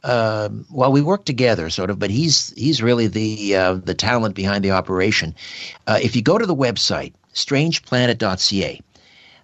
um, 0.05 0.67
well, 0.71 0.93
we 0.93 1.03
work 1.03 1.25
together, 1.25 1.71
sort 1.71 1.91
of, 1.91 1.99
but 1.99 2.11
he's 2.11 2.53
he's 2.57 2.83
really 2.83 3.09
the 3.09 3.57
uh, 3.57 3.75
the 3.75 3.95
talent 3.95 4.35
behind 4.35 4.65
the 4.65 4.73
operation. 4.73 5.35
Uh, 5.87 5.99
if 6.03 6.15
you 6.17 6.23
go 6.23 6.39
to 6.39 6.47
the 6.47 6.57
website 6.57 7.15
strangeplanet.ca, 7.35 8.81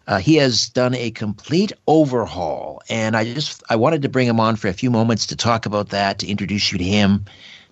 Uh, 0.05 0.19
he 0.19 0.35
has 0.37 0.69
done 0.71 0.95
a 0.97 1.11
complete 1.13 1.73
overhaul, 1.87 2.83
and 2.89 3.17
I 3.17 3.35
just 3.35 3.63
I 3.71 3.77
wanted 3.77 4.03
to 4.03 4.09
bring 4.09 4.27
him 4.29 4.41
on 4.41 4.57
for 4.57 4.69
a 4.69 4.73
few 4.73 4.91
moments 4.91 5.27
to 5.27 5.37
talk 5.37 5.67
about 5.67 5.91
that, 5.91 6.19
to 6.19 6.27
introduce 6.27 6.73
you 6.73 6.79
to 6.79 6.85
him, 6.85 7.25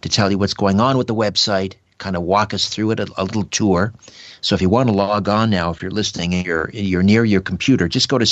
to 0.03 0.09
tell 0.09 0.31
you 0.31 0.39
what's 0.39 0.55
going 0.55 0.81
on 0.81 0.97
with 0.97 1.09
the 1.09 1.15
website, 1.15 1.75
kind 1.99 2.17
of 2.17 2.23
walk 2.23 2.55
us 2.55 2.69
through 2.69 2.93
it, 2.93 3.01
a, 3.01 3.07
a 3.17 3.25
little 3.25 3.45
tour. 3.45 3.93
So 4.41 4.55
if 4.55 4.63
you 4.63 4.71
want 4.71 4.89
to 4.89 4.95
log 4.95 5.29
on 5.29 5.51
now, 5.51 5.71
if 5.71 5.83
you're 5.83 5.91
listening 5.91 6.35
and 6.35 6.47
you're 6.47 6.71
you're 6.73 7.03
near 7.03 7.25
your 7.25 7.43
computer, 7.43 7.89
just 7.89 8.09
go 8.09 8.19
to 8.19 8.27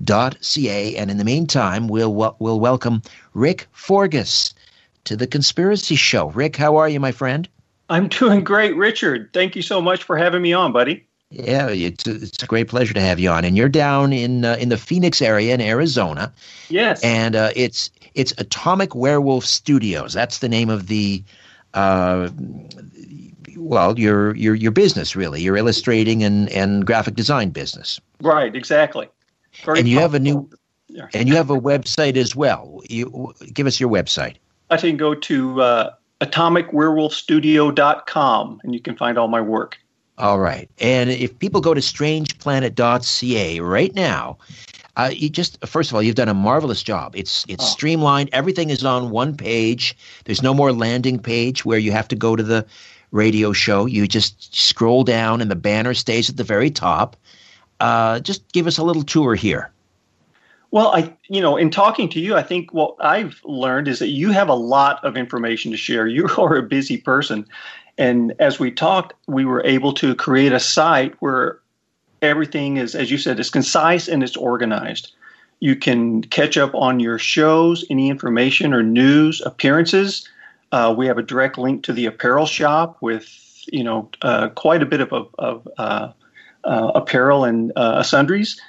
strangeplanet.ca, 0.00 0.96
and 0.96 1.10
in 1.10 1.18
the 1.18 1.24
meantime, 1.24 1.88
we'll 1.88 2.36
we'll 2.38 2.60
welcome 2.60 3.02
Rick 3.34 3.66
Forgus 3.72 4.54
to 5.04 5.16
the 5.16 5.26
Conspiracy 5.26 5.96
Show. 5.96 6.30
Rick, 6.30 6.56
how 6.56 6.76
are 6.76 6.88
you, 6.88 7.00
my 7.00 7.12
friend? 7.12 7.48
I'm 7.90 8.08
doing 8.08 8.44
great, 8.44 8.74
Richard. 8.76 9.30
Thank 9.32 9.56
you 9.56 9.62
so 9.62 9.80
much 9.80 10.02
for 10.02 10.16
having 10.16 10.42
me 10.42 10.52
on, 10.52 10.72
buddy. 10.72 11.06
Yeah, 11.30 11.68
it's 11.68 12.06
a, 12.06 12.14
it's 12.14 12.42
a 12.42 12.46
great 12.46 12.68
pleasure 12.68 12.94
to 12.94 13.00
have 13.00 13.18
you 13.18 13.28
on. 13.28 13.44
And 13.44 13.56
you're 13.56 13.68
down 13.68 14.12
in 14.12 14.44
uh, 14.44 14.56
in 14.58 14.68
the 14.68 14.78
Phoenix 14.78 15.20
area 15.20 15.54
in 15.54 15.60
Arizona. 15.60 16.32
Yes. 16.68 17.02
And 17.02 17.34
uh, 17.36 17.50
it's 17.56 17.90
it's 18.14 18.32
Atomic 18.38 18.94
Werewolf 18.94 19.44
Studios. 19.44 20.12
That's 20.12 20.38
the 20.38 20.48
name 20.48 20.70
of 20.70 20.86
the 20.86 21.22
uh, 21.74 22.30
well, 23.56 23.98
your 23.98 24.34
your 24.36 24.54
your 24.54 24.70
business 24.70 25.16
really, 25.16 25.42
your 25.42 25.56
illustrating 25.56 26.22
and 26.22 26.48
and 26.50 26.86
graphic 26.86 27.14
design 27.14 27.50
business. 27.50 28.00
Right, 28.20 28.54
exactly. 28.54 29.08
Very 29.64 29.80
and 29.80 29.88
you 29.88 29.98
have 29.98 30.14
a 30.14 30.18
new 30.18 30.48
and 31.12 31.28
you 31.28 31.36
have 31.36 31.50
a 31.50 31.60
website 31.60 32.16
as 32.16 32.34
well. 32.36 32.80
You 32.88 33.34
give 33.52 33.66
us 33.66 33.80
your 33.80 33.90
website. 33.90 34.36
I 34.70 34.76
can 34.76 34.96
go 34.96 35.14
to 35.14 35.60
uh, 35.60 35.90
atomicwerewolfstudio.com 36.20 38.60
and 38.62 38.74
you 38.74 38.80
can 38.80 38.96
find 38.96 39.18
all 39.18 39.28
my 39.28 39.40
work. 39.40 39.78
All 40.16 40.38
right. 40.38 40.70
And 40.78 41.10
if 41.10 41.36
people 41.38 41.60
go 41.60 41.74
to 41.74 41.80
strangeplanet.ca 41.80 43.60
right 43.60 43.94
now, 43.94 44.38
uh, 44.96 45.10
you 45.12 45.28
just 45.28 45.64
first 45.66 45.90
of 45.90 45.96
all, 45.96 46.02
you've 46.02 46.14
done 46.14 46.28
a 46.28 46.34
marvelous 46.34 46.82
job. 46.82 47.16
It's 47.16 47.44
it's 47.48 47.64
oh. 47.64 47.68
streamlined. 47.68 48.30
Everything 48.32 48.70
is 48.70 48.84
on 48.84 49.10
one 49.10 49.36
page. 49.36 49.96
There's 50.24 50.42
no 50.42 50.54
more 50.54 50.72
landing 50.72 51.18
page 51.18 51.64
where 51.64 51.78
you 51.78 51.90
have 51.90 52.06
to 52.08 52.16
go 52.16 52.36
to 52.36 52.44
the 52.44 52.64
radio 53.10 53.52
show. 53.52 53.86
You 53.86 54.06
just 54.06 54.54
scroll 54.54 55.02
down, 55.02 55.40
and 55.40 55.50
the 55.50 55.56
banner 55.56 55.94
stays 55.94 56.30
at 56.30 56.36
the 56.36 56.44
very 56.44 56.70
top. 56.70 57.16
Uh, 57.80 58.20
just 58.20 58.50
give 58.52 58.66
us 58.66 58.78
a 58.78 58.84
little 58.84 59.02
tour 59.02 59.34
here. 59.34 59.70
Well, 60.70 60.88
I, 60.88 61.14
you 61.28 61.40
know, 61.40 61.56
in 61.56 61.70
talking 61.70 62.08
to 62.08 62.20
you, 62.20 62.34
I 62.34 62.42
think 62.42 62.72
what 62.74 62.96
I've 62.98 63.40
learned 63.44 63.86
is 63.86 64.00
that 64.00 64.08
you 64.08 64.32
have 64.32 64.48
a 64.48 64.54
lot 64.54 65.04
of 65.04 65.16
information 65.16 65.70
to 65.70 65.76
share. 65.76 66.08
You 66.08 66.28
are 66.38 66.56
a 66.56 66.62
busy 66.62 66.96
person, 66.96 67.46
and 67.96 68.34
as 68.40 68.58
we 68.58 68.70
talked, 68.70 69.12
we 69.28 69.44
were 69.44 69.64
able 69.64 69.92
to 69.94 70.14
create 70.14 70.52
a 70.52 70.60
site 70.60 71.14
where 71.20 71.60
everything 72.22 72.76
is, 72.76 72.94
as 72.94 73.10
you 73.10 73.18
said, 73.18 73.38
is 73.38 73.50
concise 73.50 74.08
and 74.08 74.22
it's 74.22 74.36
organized. 74.36 75.12
You 75.60 75.76
can 75.76 76.22
catch 76.22 76.56
up 76.56 76.74
on 76.74 77.00
your 77.00 77.18
shows, 77.18 77.84
any 77.88 78.10
information 78.10 78.74
or 78.74 78.82
news, 78.82 79.40
appearances. 79.42 80.28
Uh, 80.72 80.92
we 80.96 81.06
have 81.06 81.18
a 81.18 81.22
direct 81.22 81.56
link 81.56 81.84
to 81.84 81.92
the 81.92 82.06
apparel 82.06 82.46
shop 82.46 82.96
with, 83.00 83.64
you 83.72 83.84
know, 83.84 84.10
uh, 84.22 84.48
quite 84.48 84.82
a 84.82 84.86
bit 84.86 85.00
of, 85.00 85.28
of, 85.38 85.68
uh, 85.78 86.08
uh 86.64 86.92
apparel 86.94 87.44
and 87.44 87.72
uh, 87.76 88.02
sundries. 88.02 88.60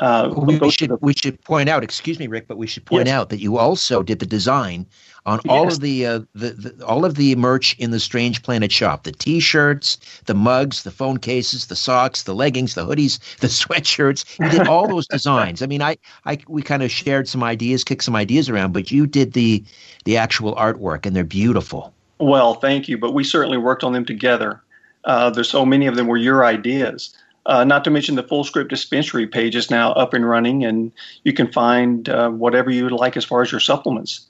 Uh, 0.00 0.32
we, 0.34 0.58
we 0.58 0.70
should 0.70 0.88
the, 0.88 0.96
we 1.02 1.12
should 1.12 1.38
point 1.44 1.68
out, 1.68 1.84
excuse 1.84 2.18
me, 2.18 2.26
Rick, 2.26 2.48
but 2.48 2.56
we 2.56 2.66
should 2.66 2.86
point 2.86 3.06
yes. 3.06 3.14
out 3.14 3.28
that 3.28 3.38
you 3.38 3.58
also 3.58 4.02
did 4.02 4.18
the 4.18 4.26
design 4.26 4.86
on 5.26 5.40
all 5.46 5.64
yes. 5.64 5.74
of 5.74 5.80
the, 5.82 6.06
uh, 6.06 6.20
the, 6.34 6.50
the 6.52 6.86
all 6.86 7.04
of 7.04 7.16
the 7.16 7.36
merch 7.36 7.76
in 7.78 7.90
the 7.90 8.00
Strange 8.00 8.42
Planet 8.42 8.72
shop: 8.72 9.04
the 9.04 9.12
T-shirts, 9.12 9.98
the 10.24 10.32
mugs, 10.32 10.84
the 10.84 10.90
phone 10.90 11.18
cases, 11.18 11.66
the 11.66 11.76
socks, 11.76 12.22
the 12.22 12.34
leggings, 12.34 12.74
the 12.74 12.86
hoodies, 12.86 13.18
the 13.40 13.46
sweatshirts. 13.46 14.38
You 14.40 14.48
did 14.48 14.66
all 14.66 14.88
those 14.88 15.06
designs. 15.10 15.60
I 15.60 15.66
mean, 15.66 15.82
I, 15.82 15.98
I 16.24 16.38
we 16.48 16.62
kind 16.62 16.82
of 16.82 16.90
shared 16.90 17.28
some 17.28 17.42
ideas, 17.42 17.84
kicked 17.84 18.04
some 18.04 18.16
ideas 18.16 18.48
around, 18.48 18.72
but 18.72 18.90
you 18.90 19.06
did 19.06 19.34
the 19.34 19.62
the 20.06 20.16
actual 20.16 20.54
artwork, 20.54 21.04
and 21.04 21.14
they're 21.14 21.24
beautiful. 21.24 21.92
Well, 22.18 22.54
thank 22.54 22.88
you, 22.88 22.96
but 22.96 23.12
we 23.12 23.22
certainly 23.22 23.58
worked 23.58 23.84
on 23.84 23.92
them 23.92 24.06
together. 24.06 24.62
Uh, 25.04 25.30
there's 25.30 25.48
so 25.48 25.64
many 25.64 25.86
of 25.86 25.96
them 25.96 26.06
were 26.06 26.16
your 26.16 26.44
ideas. 26.44 27.16
Uh, 27.46 27.64
not 27.64 27.84
to 27.84 27.90
mention 27.90 28.16
the 28.16 28.22
full 28.22 28.44
script 28.44 28.70
dispensary 28.70 29.26
page 29.26 29.56
is 29.56 29.70
now 29.70 29.92
up 29.92 30.12
and 30.12 30.28
running, 30.28 30.64
and 30.64 30.92
you 31.24 31.32
can 31.32 31.50
find 31.50 32.08
uh, 32.08 32.28
whatever 32.28 32.70
you 32.70 32.84
would 32.84 32.92
like 32.92 33.16
as 33.16 33.24
far 33.24 33.42
as 33.42 33.50
your 33.50 33.60
supplements. 33.60 34.26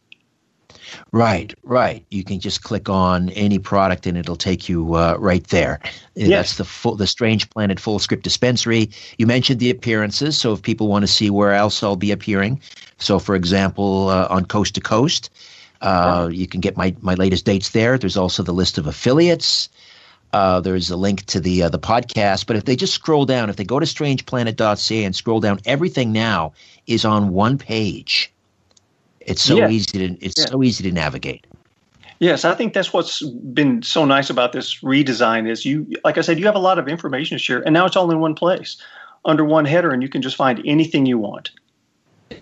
Right, 1.12 1.52
right. 1.62 2.04
You 2.10 2.24
can 2.24 2.40
just 2.40 2.62
click 2.62 2.88
on 2.88 3.30
any 3.30 3.58
product 3.58 4.06
and 4.06 4.16
it'll 4.16 4.36
take 4.36 4.68
you 4.68 4.94
uh, 4.94 5.16
right 5.18 5.44
there. 5.48 5.80
Yes. 6.14 6.28
That's 6.28 6.56
the 6.56 6.64
full, 6.64 6.94
the 6.96 7.06
Strange 7.06 7.50
Planet 7.50 7.80
Full 7.80 7.98
Script 7.98 8.22
Dispensary. 8.22 8.90
You 9.18 9.26
mentioned 9.26 9.60
the 9.60 9.70
appearances, 9.70 10.38
so 10.38 10.52
if 10.52 10.62
people 10.62 10.88
want 10.88 11.02
to 11.02 11.08
see 11.08 11.30
where 11.30 11.52
else 11.52 11.82
I'll 11.82 11.96
be 11.96 12.12
appearing, 12.12 12.60
so 12.98 13.18
for 13.18 13.34
example, 13.34 14.08
uh, 14.08 14.28
on 14.30 14.44
Coast 14.44 14.74
to 14.76 14.80
Coast, 14.80 15.30
uh, 15.80 16.26
right. 16.26 16.34
you 16.34 16.46
can 16.46 16.60
get 16.60 16.76
my, 16.76 16.94
my 17.00 17.14
latest 17.14 17.44
dates 17.44 17.70
there. 17.70 17.98
There's 17.98 18.16
also 18.16 18.42
the 18.42 18.52
list 18.52 18.78
of 18.78 18.86
affiliates. 18.86 19.68
Uh, 20.32 20.60
there's 20.60 20.90
a 20.90 20.96
link 20.96 21.26
to 21.26 21.40
the 21.40 21.64
uh, 21.64 21.68
the 21.68 21.78
podcast. 21.78 22.46
But 22.46 22.56
if 22.56 22.64
they 22.64 22.76
just 22.76 22.94
scroll 22.94 23.26
down, 23.26 23.50
if 23.50 23.56
they 23.56 23.64
go 23.64 23.80
to 23.80 23.86
strangeplanet.ca 23.86 25.04
and 25.04 25.14
scroll 25.14 25.40
down, 25.40 25.60
everything 25.64 26.12
now 26.12 26.52
is 26.86 27.04
on 27.04 27.30
one 27.30 27.58
page. 27.58 28.32
It's 29.20 29.42
so 29.42 29.68
easy 29.68 29.98
to 29.98 30.24
it's 30.24 30.38
yeah. 30.38 30.46
so 30.46 30.62
easy 30.62 30.84
to 30.84 30.92
navigate. 30.92 31.46
Yes, 32.20 32.44
I 32.44 32.54
think 32.54 32.74
that's 32.74 32.92
what's 32.92 33.22
been 33.22 33.82
so 33.82 34.04
nice 34.04 34.28
about 34.28 34.52
this 34.52 34.80
redesign 34.82 35.48
is 35.48 35.64
you 35.64 35.86
like 36.04 36.18
I 36.18 36.20
said, 36.20 36.38
you 36.38 36.46
have 36.46 36.54
a 36.54 36.60
lot 36.60 36.78
of 36.78 36.88
information 36.88 37.36
to 37.36 37.42
share 37.42 37.60
and 37.60 37.72
now 37.72 37.86
it's 37.86 37.96
all 37.96 38.10
in 38.10 38.20
one 38.20 38.34
place 38.34 38.76
under 39.24 39.44
one 39.44 39.64
header 39.64 39.90
and 39.90 40.02
you 40.02 40.08
can 40.08 40.22
just 40.22 40.36
find 40.36 40.62
anything 40.64 41.06
you 41.06 41.18
want. 41.18 41.50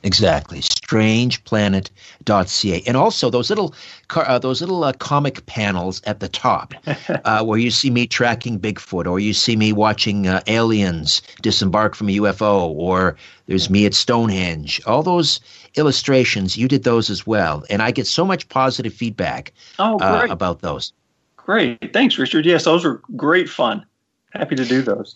Exactly. 0.02 0.62
Strangeplanet.ca. 0.88 2.82
And 2.86 2.96
also 2.96 3.28
those 3.30 3.50
little 3.50 3.74
uh, 4.14 4.38
those 4.38 4.62
little 4.62 4.84
uh, 4.84 4.92
comic 4.94 5.44
panels 5.46 6.00
at 6.04 6.20
the 6.20 6.28
top 6.28 6.72
uh, 7.24 7.44
where 7.44 7.58
you 7.58 7.70
see 7.70 7.90
me 7.90 8.06
tracking 8.06 8.58
Bigfoot 8.58 9.06
or 9.06 9.20
you 9.20 9.34
see 9.34 9.54
me 9.56 9.72
watching 9.72 10.26
uh, 10.26 10.40
aliens 10.46 11.20
disembark 11.42 11.94
from 11.94 12.08
a 12.08 12.16
UFO 12.16 12.70
or 12.70 13.16
there's 13.46 13.68
me 13.68 13.84
at 13.84 13.92
Stonehenge. 13.94 14.80
All 14.86 15.02
those 15.02 15.40
illustrations, 15.76 16.56
you 16.56 16.68
did 16.68 16.84
those 16.84 17.10
as 17.10 17.26
well. 17.26 17.64
And 17.68 17.82
I 17.82 17.90
get 17.90 18.06
so 18.06 18.24
much 18.24 18.48
positive 18.48 18.94
feedback 18.94 19.52
oh, 19.78 19.98
uh, 19.98 20.26
about 20.30 20.60
those. 20.60 20.94
Great. 21.36 21.92
Thanks, 21.92 22.18
Richard. 22.18 22.46
Yes, 22.46 22.64
those 22.64 22.84
were 22.84 23.02
great 23.14 23.50
fun. 23.50 23.84
Happy 24.30 24.54
to 24.56 24.64
do 24.64 24.80
those. 24.82 25.14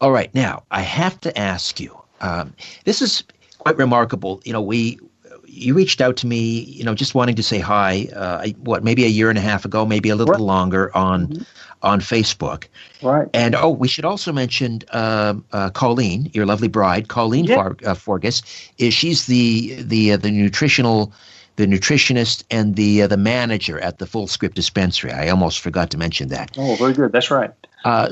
All 0.00 0.12
right. 0.12 0.34
Now, 0.34 0.62
I 0.70 0.80
have 0.80 1.20
to 1.22 1.38
ask 1.38 1.78
you 1.78 1.98
um, 2.20 2.54
this 2.84 3.02
is 3.02 3.22
quite 3.64 3.78
remarkable. 3.78 4.42
You 4.44 4.52
know, 4.52 4.60
we 4.60 4.98
you 5.46 5.74
reached 5.74 6.00
out 6.00 6.16
to 6.18 6.26
me, 6.26 6.60
you 6.60 6.84
know, 6.84 6.94
just 6.94 7.14
wanting 7.14 7.36
to 7.36 7.42
say 7.42 7.58
hi. 7.58 8.08
Uh, 8.14 8.48
what 8.58 8.84
maybe 8.84 9.04
a 9.04 9.08
year 9.08 9.30
and 9.30 9.38
a 9.38 9.42
half 9.42 9.64
ago, 9.64 9.86
maybe 9.86 10.10
a 10.10 10.16
little 10.16 10.32
right. 10.32 10.40
longer 10.40 10.94
on 10.94 11.28
mm-hmm. 11.28 11.42
on 11.82 12.00
Facebook. 12.00 12.66
Right. 13.02 13.28
And 13.32 13.54
oh, 13.54 13.70
we 13.70 13.88
should 13.88 14.04
also 14.04 14.32
mention 14.32 14.80
uh, 14.90 15.34
uh, 15.52 15.70
Colleen, 15.70 16.30
your 16.34 16.44
lovely 16.44 16.68
bride, 16.68 17.08
Colleen 17.08 17.44
yeah. 17.44 17.56
Far- 17.56 17.76
uh, 17.86 17.94
Forgus. 17.94 18.42
Is 18.78 18.92
she's 18.92 19.26
the 19.26 19.82
the 19.82 20.12
uh, 20.12 20.16
the 20.18 20.30
nutritional 20.30 21.12
the 21.56 21.66
nutritionist 21.66 22.44
and 22.50 22.76
the 22.76 23.02
uh, 23.02 23.06
the 23.06 23.16
manager 23.16 23.80
at 23.80 23.98
the 23.98 24.06
Full 24.06 24.26
Script 24.26 24.56
Dispensary. 24.56 25.12
I 25.12 25.28
almost 25.28 25.60
forgot 25.60 25.90
to 25.92 25.98
mention 25.98 26.28
that. 26.28 26.50
Oh, 26.58 26.74
very 26.76 26.92
good. 26.92 27.12
That's 27.12 27.30
right. 27.30 27.52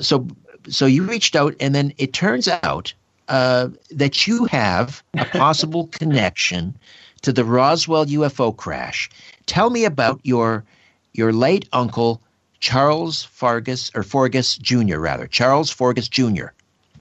so 0.00 0.26
so 0.68 0.86
you 0.86 1.02
reached 1.02 1.36
out, 1.36 1.54
and 1.60 1.74
then 1.74 1.92
it 1.98 2.14
turns 2.14 2.48
out 2.48 2.94
uh, 3.28 3.68
that 3.90 4.26
you 4.26 4.44
have 4.46 5.02
a 5.16 5.24
possible 5.24 5.86
connection 5.92 6.74
to 7.22 7.32
the 7.32 7.44
Roswell 7.44 8.06
UFO 8.06 8.56
crash. 8.56 9.08
Tell 9.46 9.70
me 9.70 9.84
about 9.84 10.20
your 10.22 10.64
your 11.12 11.32
late 11.32 11.68
uncle 11.72 12.20
Charles 12.60 13.24
Fargus 13.24 13.90
or 13.94 14.02
Forgus 14.02 14.56
Jr. 14.56 14.98
rather 14.98 15.26
Charles 15.26 15.70
Forgus 15.70 16.08
Jr. 16.08 16.46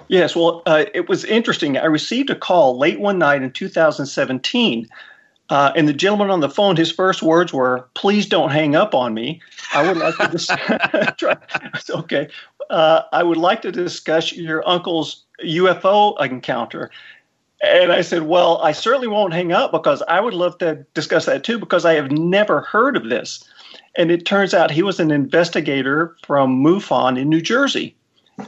Yes, 0.07 0.35
well, 0.35 0.61
uh, 0.65 0.85
it 0.93 1.07
was 1.07 1.23
interesting. 1.23 1.77
I 1.77 1.85
received 1.85 2.29
a 2.29 2.35
call 2.35 2.77
late 2.77 2.99
one 2.99 3.17
night 3.17 3.43
in 3.43 3.51
2017, 3.51 4.89
uh, 5.49 5.71
and 5.73 5.87
the 5.87 5.93
gentleman 5.93 6.29
on 6.29 6.41
the 6.41 6.49
phone, 6.49 6.75
his 6.75 6.91
first 6.91 7.21
words 7.21 7.53
were, 7.53 7.87
"Please 7.93 8.25
don't 8.25 8.49
hang 8.49 8.75
up 8.75 8.93
on 8.93 9.13
me. 9.13 9.41
I 9.73 9.87
would 9.87 9.97
like 9.97 10.17
to 10.17 10.27
discuss." 10.27 11.89
okay, 11.89 12.27
uh, 12.69 13.03
I 13.13 13.23
would 13.23 13.37
like 13.37 13.61
to 13.61 13.71
discuss 13.71 14.33
your 14.33 14.67
uncle's 14.67 15.23
UFO 15.43 16.19
encounter. 16.21 16.91
And 17.63 17.91
I 17.91 18.01
said, 18.01 18.23
Well, 18.23 18.57
I 18.63 18.71
certainly 18.71 19.07
won't 19.07 19.33
hang 19.33 19.51
up 19.51 19.71
because 19.71 20.01
I 20.07 20.19
would 20.19 20.33
love 20.33 20.57
to 20.59 20.85
discuss 20.93 21.25
that 21.25 21.43
too 21.43 21.59
because 21.59 21.85
I 21.85 21.93
have 21.93 22.11
never 22.11 22.61
heard 22.61 22.97
of 22.97 23.09
this. 23.09 23.43
And 23.95 24.09
it 24.09 24.25
turns 24.25 24.53
out 24.53 24.71
he 24.71 24.83
was 24.83 24.99
an 24.99 25.11
investigator 25.11 26.15
from 26.25 26.63
MUFON 26.63 27.19
in 27.19 27.29
New 27.29 27.41
Jersey. 27.41 27.95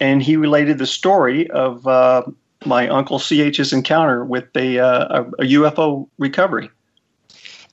And 0.02 0.24
he 0.24 0.38
related 0.38 0.78
the 0.78 0.88
story 0.88 1.50
of 1.52 1.86
uh, 1.86 2.24
my 2.66 2.88
uncle 2.88 3.20
CH's 3.20 3.74
encounter 3.74 4.24
with 4.26 4.46
a, 4.56 4.80
uh, 4.80 5.24
a, 5.40 5.44
UFO 5.44 6.08
recovery. 6.18 6.70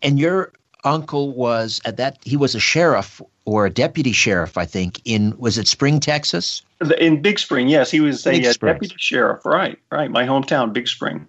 And 0.02 0.18
your 0.18 0.52
uncle 0.84 1.32
was 1.32 1.80
at 1.84 1.96
that, 1.96 2.18
he 2.24 2.36
was 2.36 2.54
a 2.54 2.60
sheriff 2.60 3.22
or 3.50 3.66
a 3.66 3.70
deputy 3.70 4.12
sheriff, 4.12 4.56
I 4.56 4.64
think, 4.64 5.00
in 5.04 5.34
was 5.36 5.58
it 5.58 5.66
Spring, 5.66 5.98
Texas? 5.98 6.62
In 6.98 7.20
Big 7.20 7.36
Spring, 7.40 7.66
yes, 7.66 7.90
he 7.90 8.00
was 8.00 8.22
Big 8.22 8.44
a, 8.44 8.50
uh, 8.50 8.52
Spring. 8.52 8.74
deputy 8.74 8.94
sheriff. 8.96 9.44
Right, 9.44 9.76
right. 9.90 10.08
My 10.08 10.24
hometown, 10.24 10.72
Big 10.72 10.86
Spring. 10.86 11.26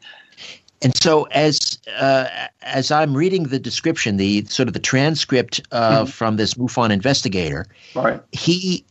And 0.83 0.95
so, 0.95 1.23
as 1.31 1.79
uh, 1.97 2.25
as 2.61 2.91
I'm 2.91 3.17
reading 3.17 3.43
the 3.45 3.57
description, 3.57 4.17
the 4.17 4.45
sort 4.45 4.67
of 4.67 4.73
the 4.73 4.79
transcript 4.79 5.61
uh, 5.71 6.05
from 6.05 6.37
this 6.37 6.53
MUFON 6.55 6.91
investigator, 6.91 7.65
Right. 7.95 8.21
he 8.31 8.85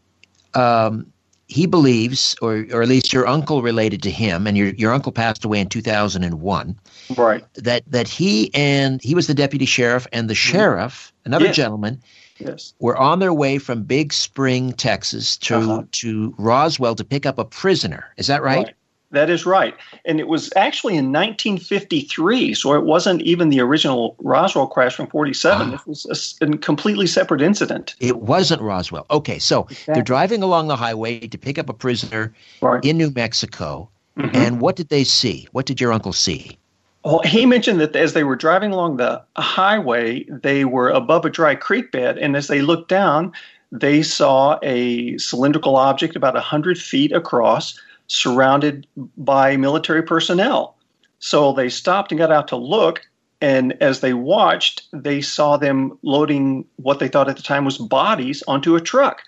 um, 0.55 1.07
he 1.47 1.67
believes, 1.67 2.35
or 2.43 2.67
or 2.73 2.83
at 2.83 2.89
least 2.89 3.13
your 3.13 3.29
uncle 3.29 3.63
related 3.63 4.03
to 4.03 4.11
him, 4.11 4.47
and 4.49 4.57
your 4.57 4.69
your 4.71 4.93
uncle 4.93 5.13
passed 5.13 5.45
away 5.45 5.61
in 5.61 5.69
2001. 5.69 6.77
Right. 7.17 7.45
That 7.55 7.83
that 7.87 8.09
he 8.09 8.53
and 8.55 9.01
he 9.03 9.15
was 9.15 9.27
the 9.29 9.35
deputy 9.35 9.67
sheriff, 9.67 10.07
and 10.13 10.29
the 10.29 10.35
sheriff, 10.35 11.13
another 11.25 11.47
Yeah. 11.47 11.53
gentleman, 11.53 12.01
Yes. 12.41 12.75
were 12.81 12.97
on 12.97 13.19
their 13.19 13.33
way 13.35 13.59
from 13.59 13.83
Big 13.83 14.13
Spring, 14.13 14.73
Texas, 14.73 15.37
to 15.39 15.57
Uh-huh. 15.57 15.83
to 15.93 16.35
Roswell 16.39 16.95
to 16.97 17.05
pick 17.05 17.27
up 17.27 17.39
a 17.39 17.45
prisoner. 17.45 18.07
Is 18.17 18.27
that 18.29 18.43
right? 18.43 18.75
That 19.13 19.29
is 19.29 19.45
right. 19.45 19.75
And 20.05 20.21
it 20.21 20.29
was 20.29 20.53
actually 20.55 20.97
in 20.97 21.11
1953, 21.11 22.55
so 22.55 22.75
it 22.75 22.85
wasn't 22.85 23.23
even 23.23 23.49
the 23.49 23.61
original 23.61 24.15
Roswell 24.21 24.69
crash 24.69 24.95
from 24.95 25.09
47. 25.09 25.71
Ah. 25.73 25.75
It 25.75 25.81
was 25.87 26.37
a 26.41 26.47
completely 26.59 27.09
separate 27.09 27.43
incident. 27.43 27.97
It 27.99 28.19
wasn't 28.19 28.63
Roswell. 28.63 29.07
Okay, 29.11 29.41
so 29.41 29.67
they're 29.87 30.03
driving 30.03 30.45
along 30.45 30.69
the 30.69 30.77
highway 30.77 31.27
to 31.27 31.37
pick 31.39 31.59
up 31.59 31.69
a 31.69 31.75
prisoner 31.75 32.33
Right. 32.61 32.85
in 32.85 32.99
New 32.99 33.11
Mexico. 33.11 33.89
Mhm. 34.17 34.35
And 34.35 34.61
what 34.61 34.77
did 34.77 34.89
they 34.91 35.03
see? 35.05 35.49
What 35.53 35.67
did 35.67 35.81
your 35.81 35.93
uncle 35.93 36.13
see? 36.13 36.57
Well, 37.05 37.21
he 37.25 37.47
mentioned 37.47 37.81
that 37.81 37.97
as 37.97 38.13
they 38.13 38.25
were 38.25 38.37
driving 38.37 38.73
along 38.73 38.99
the 38.99 39.23
highway, 39.37 40.25
they 40.25 40.65
were 40.67 40.91
above 40.91 41.25
a 41.25 41.31
dry 41.31 41.55
creek 41.55 41.93
bed, 41.93 42.19
and 42.19 42.37
as 42.37 42.49
they 42.49 42.61
looked 42.61 42.89
down, 42.89 43.33
they 43.73 44.03
saw 44.03 44.59
a 44.63 45.17
cylindrical 45.17 45.77
object 45.77 46.15
about 46.15 46.35
100 46.35 46.79
feet 46.79 47.13
across, 47.13 47.79
surrounded 48.09 48.87
by 49.17 49.57
military 49.57 50.03
personnel. 50.03 50.77
So 51.21 51.53
they 51.53 51.69
stopped 51.69 52.13
and 52.13 52.19
got 52.19 52.33
out 52.33 52.49
to 52.49 52.57
look, 52.57 53.01
and 53.41 53.75
as 53.81 54.01
they 54.01 54.13
watched, 54.13 54.83
they 54.93 55.23
saw 55.23 55.57
them 55.57 55.99
loading 56.03 56.67
what 56.77 56.99
they 56.99 57.09
thought 57.09 57.31
at 57.31 57.37
the 57.37 57.43
time 57.43 57.65
was 57.65 57.79
bodies 57.79 58.43
onto 58.47 58.77
a 58.77 58.81
truck. 58.81 59.23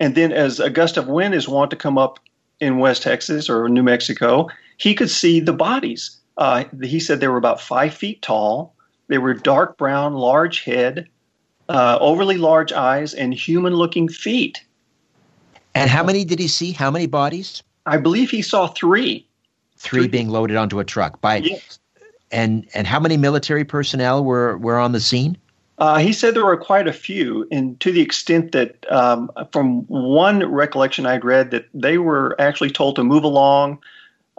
And 0.00 0.14
then, 0.14 0.32
as 0.32 0.58
a 0.58 0.70
gust 0.70 0.96
of 0.96 1.08
wind 1.08 1.34
is 1.34 1.48
wont 1.48 1.70
to 1.70 1.76
come 1.76 1.98
up 1.98 2.18
in 2.60 2.78
West 2.78 3.02
Texas 3.02 3.48
or 3.48 3.68
New 3.68 3.82
Mexico, 3.82 4.48
he 4.76 4.94
could 4.94 5.10
see 5.10 5.38
the 5.38 5.52
bodies. 5.52 6.17
Uh, 6.38 6.64
he 6.82 7.00
said 7.00 7.20
they 7.20 7.28
were 7.28 7.36
about 7.36 7.60
five 7.60 7.92
feet 7.92 8.22
tall. 8.22 8.74
They 9.08 9.18
were 9.18 9.34
dark 9.34 9.76
brown, 9.76 10.14
large 10.14 10.62
head, 10.62 11.08
uh, 11.68 11.98
overly 12.00 12.36
large 12.38 12.72
eyes, 12.72 13.12
and 13.12 13.34
human 13.34 13.74
looking 13.74 14.08
feet. 14.08 14.62
And 15.74 15.90
how 15.90 16.04
many 16.04 16.24
did 16.24 16.38
he 16.38 16.48
see? 16.48 16.72
How 16.72 16.90
many 16.90 17.06
bodies? 17.06 17.62
I 17.86 17.96
believe 17.96 18.30
he 18.30 18.42
saw 18.42 18.68
three. 18.68 19.26
Three 19.76 20.02
Three. 20.02 20.08
being 20.08 20.28
loaded 20.28 20.56
onto 20.56 20.78
a 20.78 20.84
truck. 20.84 21.20
By 21.20 21.36
Yes. 21.36 21.78
and 22.30 22.66
and 22.74 22.86
how 22.86 23.00
many 23.00 23.16
military 23.16 23.64
personnel 23.64 24.24
were 24.24 24.58
were 24.58 24.78
on 24.78 24.92
the 24.92 25.00
scene? 25.00 25.36
Uh, 25.78 25.98
he 25.98 26.12
said 26.12 26.34
there 26.34 26.44
were 26.44 26.56
quite 26.56 26.88
a 26.88 26.92
few, 26.92 27.46
and 27.52 27.78
to 27.78 27.92
the 27.92 28.00
extent 28.00 28.50
that, 28.50 28.84
um, 28.90 29.30
from 29.52 29.82
one 29.86 30.44
recollection 30.50 31.06
I'd 31.06 31.24
read, 31.24 31.52
that 31.52 31.66
they 31.72 31.98
were 31.98 32.34
actually 32.40 32.70
told 32.70 32.96
to 32.96 33.04
move 33.04 33.22
along 33.22 33.78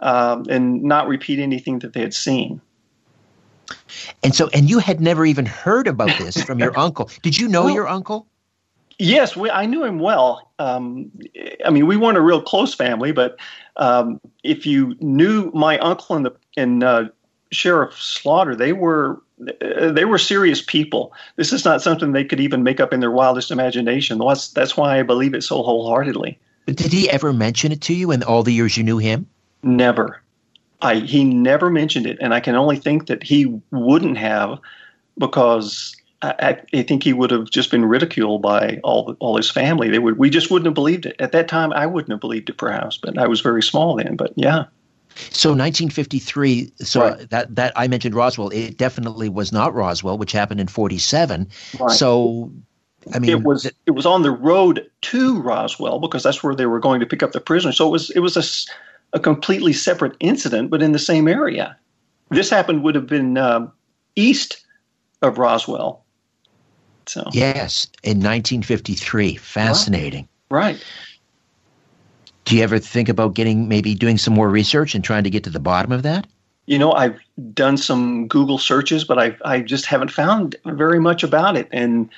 um, 0.00 0.46
and 0.48 0.82
not 0.82 1.08
repeat 1.08 1.38
anything 1.38 1.78
that 1.80 1.92
they 1.92 2.00
had 2.00 2.14
seen. 2.14 2.60
And 4.22 4.34
so 4.34 4.48
and 4.52 4.68
you 4.68 4.78
had 4.78 5.00
never 5.00 5.24
even 5.24 5.46
heard 5.46 5.86
about 5.86 6.16
this 6.18 6.42
from 6.42 6.58
your 6.58 6.76
uncle. 6.78 7.10
Did 7.22 7.38
you 7.38 7.48
know 7.48 7.64
Well- 7.64 7.74
your 7.74 7.88
uncle? 7.88 8.26
Yes, 9.02 9.34
we, 9.34 9.48
I 9.48 9.64
knew 9.64 9.82
him 9.82 9.98
well. 9.98 10.52
Um, 10.58 11.10
I 11.64 11.70
mean, 11.70 11.86
we 11.86 11.96
weren't 11.96 12.18
a 12.18 12.20
real 12.20 12.42
close 12.42 12.74
family, 12.74 13.12
but 13.12 13.38
um, 13.76 14.20
if 14.44 14.66
you 14.66 14.94
knew 15.00 15.50
my 15.54 15.78
uncle 15.78 16.16
and 16.16 16.26
the 16.26 16.36
and 16.58 16.84
uh, 16.84 17.04
Sheriff 17.50 17.94
Slaughter, 17.98 18.54
they 18.54 18.74
were 18.74 19.22
uh, 19.62 19.90
they 19.92 20.04
were 20.04 20.18
serious 20.18 20.60
people. 20.60 21.14
This 21.36 21.50
is 21.50 21.64
not 21.64 21.80
something 21.80 22.12
they 22.12 22.24
could 22.24 22.40
even 22.40 22.62
make 22.62 22.78
up 22.78 22.92
in 22.92 23.00
their 23.00 23.10
wildest 23.10 23.50
imagination. 23.50 24.18
That's 24.18 24.48
that's 24.48 24.76
why 24.76 24.98
I 24.98 25.02
believe 25.02 25.32
it 25.32 25.44
so 25.44 25.62
wholeheartedly. 25.62 26.38
But 26.66 26.76
did 26.76 26.92
he 26.92 27.08
ever 27.08 27.32
mention 27.32 27.72
it 27.72 27.80
to 27.82 27.94
you 27.94 28.10
in 28.10 28.22
all 28.22 28.42
the 28.42 28.52
years 28.52 28.76
you 28.76 28.82
knew 28.82 28.98
him? 28.98 29.26
Never, 29.62 30.22
I 30.80 30.96
he 30.96 31.24
never 31.24 31.70
mentioned 31.70 32.06
it, 32.06 32.18
and 32.20 32.32
I 32.32 32.40
can 32.40 32.54
only 32.54 32.76
think 32.76 33.06
that 33.06 33.22
he 33.22 33.60
wouldn't 33.70 34.18
have 34.18 34.58
because. 35.18 35.94
I, 36.22 36.58
I- 36.74 36.82
think 36.82 37.02
he 37.02 37.14
would 37.14 37.30
have 37.30 37.48
just 37.48 37.70
been 37.70 37.82
ridiculed 37.86 38.42
by 38.42 38.78
all 38.84 39.16
all 39.20 39.38
his 39.38 39.50
family. 39.50 39.88
They 39.88 39.98
would. 39.98 40.18
We 40.18 40.28
just 40.28 40.50
wouldn't 40.50 40.66
have 40.66 40.74
believed 40.74 41.06
it 41.06 41.16
at 41.18 41.32
that 41.32 41.48
time. 41.48 41.72
I 41.72 41.86
wouldn't 41.86 42.10
have 42.10 42.20
believed 42.20 42.50
it, 42.50 42.58
perhaps, 42.58 42.98
but 42.98 43.16
I 43.16 43.26
was 43.26 43.40
very 43.40 43.62
small 43.62 43.96
then. 43.96 44.16
But 44.16 44.34
yeah, 44.36 44.64
So 45.16 45.50
1953. 45.50 46.72
So 46.80 47.00
Right. 47.00 47.30
that 47.30 47.56
that 47.56 47.72
I 47.74 47.88
mentioned 47.88 48.14
Roswell. 48.14 48.50
It 48.50 48.76
definitely 48.76 49.30
was 49.30 49.50
not 49.50 49.74
Roswell, 49.74 50.18
which 50.18 50.32
happened 50.32 50.60
in 50.60 50.66
47. 50.66 51.48
Right. 51.78 51.90
So, 51.90 52.52
I 53.14 53.18
mean, 53.18 53.30
it 53.30 53.42
was 53.42 53.64
it 53.86 53.92
was 53.92 54.04
on 54.04 54.20
the 54.22 54.30
road 54.30 54.90
to 55.00 55.40
Roswell 55.40 56.00
because 56.00 56.22
that's 56.22 56.42
where 56.42 56.54
they 56.54 56.66
were 56.66 56.80
going 56.80 57.00
to 57.00 57.06
pick 57.06 57.22
up 57.22 57.32
the 57.32 57.40
prisoner. 57.40 57.72
So 57.72 57.88
it 57.88 57.92
was 57.92 58.10
it 58.10 58.20
was 58.20 58.36
a, 58.36 58.42
a 59.12 59.20
completely 59.20 59.72
separate 59.72 60.16
incident, 60.20 60.70
but 60.70 60.82
in 60.82 60.92
the 60.92 60.98
same 60.98 61.28
area. 61.28 61.76
This 62.30 62.50
happened 62.50 62.84
would 62.84 62.94
have 62.94 63.06
been 63.06 63.36
um, 63.36 63.72
east 64.14 64.64
of 65.22 65.38
Roswell. 65.38 66.04
So 67.06 67.24
yes, 67.32 67.88
in 68.02 68.18
1953. 68.18 69.34
Fascinating. 69.36 70.28
right. 70.50 70.82
Do 72.44 72.56
you 72.56 72.62
ever 72.62 72.78
think 72.78 73.08
about 73.08 73.34
getting 73.34 73.68
maybe 73.68 73.94
doing 73.94 74.18
some 74.18 74.34
more 74.34 74.48
research 74.48 74.94
and 74.94 75.04
trying 75.04 75.24
to 75.24 75.30
get 75.30 75.44
to 75.44 75.50
the 75.50 75.60
bottom 75.60 75.92
of 75.92 76.02
that? 76.02 76.26
You 76.66 76.78
know, 76.78 76.92
I've 76.92 77.18
done 77.52 77.76
some 77.76 78.28
Google 78.28 78.58
searches, 78.58 79.04
but 79.04 79.18
I 79.18 79.36
I 79.44 79.60
just 79.60 79.86
haven't 79.86 80.10
found 80.10 80.56
very 80.64 81.00
much 81.00 81.22
about 81.22 81.56
it, 81.56 81.68
and 81.72 82.08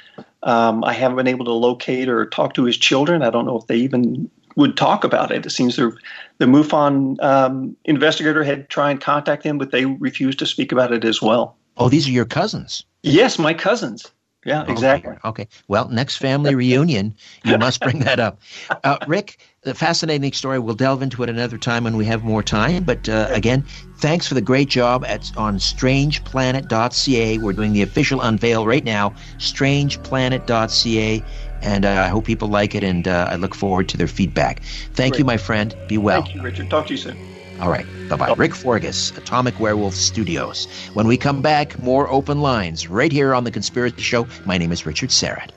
um, 0.43 0.85
I 0.85 0.93
haven't 0.93 1.17
been 1.17 1.27
able 1.27 1.45
to 1.47 1.53
locate 1.53 2.09
or 2.09 2.27
talk 2.27 2.55
to 2.55 2.65
his 2.65 2.77
children. 2.77 3.23
I 3.23 3.31
don't 3.31 3.47
know 3.47 3.57
if 3.57 3.67
they 3.67 3.77
even 3.77 4.31
would 4.57 4.77
talk 4.77 5.05
about 5.05 5.31
it. 5.31 5.47
It 5.47 5.51
seems 5.51 5.77
they're- 5.77 5.97
the 6.39 6.47
MUFON 6.47 7.23
um, 7.23 7.77
investigator 7.85 8.43
had 8.43 8.69
tried 8.69 8.93
and 8.93 9.01
contact 9.01 9.45
them, 9.45 9.59
but 9.59 9.71
they 9.71 9.85
refused 9.85 10.39
to 10.41 10.47
speak 10.47 10.73
about 10.73 10.93
it 10.93 11.05
as 11.05 11.23
well. 11.23 11.57
Oh, 11.77 11.89
these 11.89 12.07
are 12.09 12.11
your 12.11 12.25
cousins. 12.25 12.85
Yes, 13.03 13.39
my 13.39 13.55
cousins. 13.55 14.11
Yeah, 14.45 14.65
exactly. 14.67 15.13
Okay. 15.13 15.29
okay. 15.29 15.49
Well, 15.69 15.89
next 15.89 16.17
family 16.17 16.57
reunion, 16.57 17.15
you 17.45 17.57
must 17.59 17.81
bring 17.81 18.01
that 18.01 18.19
up. 18.19 18.41
Uh, 18.85 18.99
Rick, 19.07 19.39
a 19.65 19.75
fascinating 19.75 20.33
story. 20.33 20.59
We'll 20.59 20.75
delve 20.75 21.03
into 21.03 21.23
it 21.23 21.31
another 21.31 21.57
time 21.57 21.85
when 21.85 21.97
we 21.97 22.05
have 22.07 22.25
more 22.25 22.43
time. 22.43 22.83
But 22.83 23.09
uh, 23.09 23.29
again, 23.31 23.63
thanks 23.99 24.27
for 24.27 24.35
the 24.35 24.41
great 24.41 24.69
job 24.69 25.05
at 25.05 25.31
on 25.37 25.59
strangeplanet.ca. 25.59 27.39
We're 27.39 27.53
doing 27.53 27.73
the 27.73 27.83
official 27.83 28.21
unveil 28.21 28.67
right 28.67 28.83
now, 28.83 29.11
strangeplanet.ca. 29.39 31.25
And 31.63 31.85
uh, 31.85 31.91
I 31.91 32.09
hope 32.09 32.25
people 32.25 32.49
like 32.49 32.75
it, 32.75 32.83
and 32.83 33.07
uh, 33.07 33.29
I 33.31 33.37
look 33.37 33.55
forward 33.55 33.89
to 33.91 33.97
their 33.97 34.09
feedback. 34.09 34.63
Thank 34.95 35.19
you, 35.19 35.25
my 35.25 35.37
friend. 35.37 35.75
Be 35.89 35.97
well. 35.97 36.23
Thank 36.23 36.35
you, 36.35 36.43
Richard. 36.43 36.69
Talk 36.69 36.87
to 36.89 36.93
you 36.93 36.99
soon. 36.99 37.17
All 37.61 37.71
right. 37.71 37.87
Bye 38.09 38.17
bye. 38.17 38.35
Rick 38.37 38.53
Forgus, 38.53 39.17
Atomic 39.17 39.59
Werewolf 39.61 39.95
Studios. 39.95 40.67
When 40.95 41.07
we 41.07 41.17
come 41.17 41.43
back, 41.43 41.81
more 41.81 42.11
open 42.11 42.41
lines 42.41 42.89
right 42.89 43.13
here 43.13 43.35
on 43.35 43.45
The 43.45 43.53
Conspiracy 43.53 44.03
Show. 44.03 44.27
My 44.45 44.59
name 44.59 44.73
is 44.73 44.85
Richard 44.85 45.11
Syrett. 45.11 45.51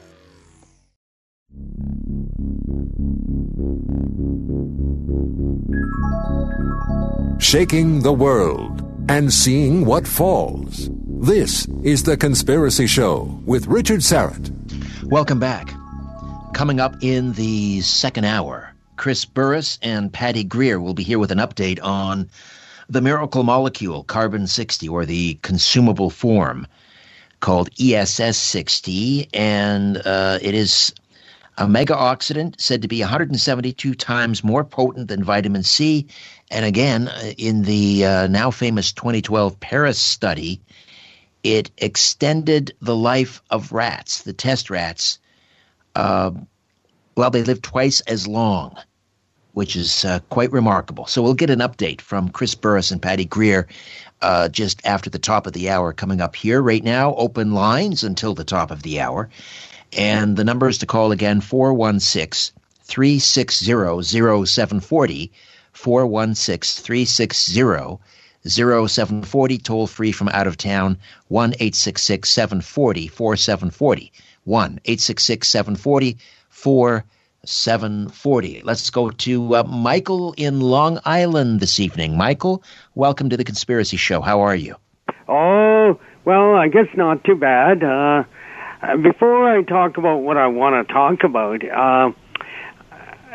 Shaking 7.39 8.01
the 8.01 8.13
world 8.13 8.83
and 9.09 9.33
seeing 9.33 9.85
what 9.85 10.07
falls. 10.07 10.89
This 11.21 11.67
is 11.83 12.03
The 12.03 12.17
Conspiracy 12.17 12.85
Show 12.85 13.41
with 13.45 13.65
Richard 13.67 14.01
Syrett. 14.01 14.51
Welcome 15.05 15.39
back. 15.39 15.73
Coming 16.55 16.79
up 16.79 16.95
in 17.01 17.33
the 17.33 17.81
second 17.81 18.23
hour, 18.23 18.73
Chris 18.95 19.25
Burres 19.25 19.77
and 19.81 20.13
Patty 20.13 20.45
Greer 20.45 20.79
will 20.79 20.93
be 20.93 21.03
here 21.03 21.19
with 21.19 21.31
an 21.31 21.39
update 21.39 21.83
on 21.83 22.29
the 22.87 23.01
miracle 23.01 23.43
molecule, 23.43 24.05
carbon 24.05 24.47
60, 24.47 24.87
or 24.87 25.05
the 25.05 25.37
consumable 25.41 26.09
form 26.09 26.65
called 27.41 27.69
ESS 27.77 28.37
60. 28.37 29.27
And 29.33 29.97
uh, 29.97 30.39
it 30.41 30.55
is 30.55 30.93
a 31.57 31.67
mega 31.67 31.93
oxidant 31.93 32.61
said 32.61 32.83
to 32.83 32.87
be 32.87 33.01
172 33.01 33.93
times 33.93 34.41
more 34.41 34.63
potent 34.63 35.09
than 35.09 35.25
vitamin 35.25 35.63
C. 35.63 36.07
And 36.49 36.63
again, 36.63 37.09
uh, 37.09 37.33
in 37.37 37.63
the 37.63 38.05
uh, 38.05 38.27
now 38.27 38.49
famous 38.49 38.93
2012 38.93 39.59
Paris 39.59 39.99
study, 39.99 40.61
it 41.43 41.69
extended 41.77 42.73
the 42.79 42.95
life 42.95 43.41
of 43.49 43.73
rats, 43.73 44.21
the 44.21 44.31
test 44.31 44.69
rats. 44.69 45.19
Uh, 45.95 46.31
well, 47.15 47.29
they 47.29 47.43
lived 47.43 47.63
twice 47.63 48.01
as 48.01 48.27
long 48.27 48.77
which 49.55 49.77
is 49.77 50.03
uh, 50.03 50.19
quite 50.29 50.51
remarkable. 50.51 51.05
So 51.05 51.21
we'll 51.21 51.33
get 51.33 51.49
an 51.49 51.59
update 51.59 52.01
from 52.01 52.27
Chris 52.27 52.53
Burres 52.55 52.91
and 52.91 53.01
Patty 53.01 53.23
Greer 53.23 53.67
uh, 54.21 54.49
just 54.49 54.85
after 54.85 55.09
the 55.09 55.17
top 55.17 55.47
of 55.47 55.53
the 55.53 55.69
hour 55.69 55.93
coming 55.93 56.19
up 56.19 56.35
here. 56.35 56.61
Right 56.61 56.83
now, 56.83 57.15
open 57.15 57.53
lines 57.53 58.03
until 58.03 58.33
the 58.35 58.43
top 58.43 58.69
of 58.69 58.83
the 58.83 58.99
hour. 58.99 59.29
And 59.97 60.35
the 60.35 60.43
number 60.43 60.67
is 60.67 60.77
to 60.79 60.85
call 60.85 61.13
again 61.13 61.39
416 61.39 62.53
360 62.83 64.03
0740. 64.03 65.31
416 65.71 66.83
360 66.83 67.99
0740, 68.47 69.57
toll 69.57 69.87
free 69.87 70.11
from 70.11 70.27
out 70.29 70.47
of 70.47 70.57
town, 70.57 70.97
1 71.29 71.51
866 71.53 72.29
740 72.29 73.07
4740. 73.07 74.11
1 74.45 74.79
866 74.85 75.47
740 75.47 76.17
4740. 76.49 78.61
Let's 78.63 78.89
go 78.89 79.09
to 79.09 79.55
uh, 79.55 79.63
Michael 79.63 80.33
in 80.37 80.61
Long 80.61 80.99
Island 81.05 81.59
this 81.59 81.79
evening. 81.79 82.17
Michael, 82.17 82.63
welcome 82.95 83.29
to 83.29 83.37
the 83.37 83.43
Conspiracy 83.43 83.97
Show. 83.97 84.21
How 84.21 84.41
are 84.41 84.55
you? 84.55 84.75
Oh, 85.27 85.99
well, 86.23 86.55
I 86.55 86.67
guess 86.67 86.87
not 86.95 87.23
too 87.23 87.35
bad. 87.35 87.83
Uh, 87.83 88.23
before 89.01 89.49
I 89.49 89.63
talk 89.63 89.97
about 89.97 90.17
what 90.17 90.37
I 90.37 90.47
want 90.47 90.87
to 90.87 90.93
talk 90.93 91.23
about, 91.23 91.63
uh, 91.69 92.11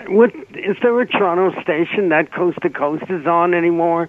what, 0.09 0.31
is 0.55 0.77
there 0.83 0.99
a 1.01 1.07
Toronto 1.07 1.61
station 1.63 2.09
that 2.09 2.33
Coast 2.33 2.59
to 2.63 2.71
Coast 2.71 3.05
is 3.09 3.27
on 3.27 3.55
anymore? 3.55 4.09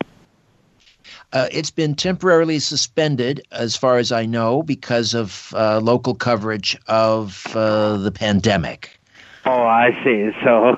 Uh, 1.34 1.48
it's 1.52 1.72
been 1.72 1.96
temporarily 1.96 2.60
suspended, 2.60 3.42
as 3.52 3.76
far 3.78 3.98
as 3.98 4.12
I 4.12 4.26
know, 4.26 4.64
because 4.64 5.14
of 5.14 5.54
uh, 5.56 5.80
local 5.80 6.14
coverage 6.14 6.78
of 6.88 7.48
uh, 7.56 7.98
the 7.98 8.12
pandemic. 8.12 9.00
Oh, 9.46 9.64
I 9.64 9.92
see. 10.04 10.30
So 10.44 10.78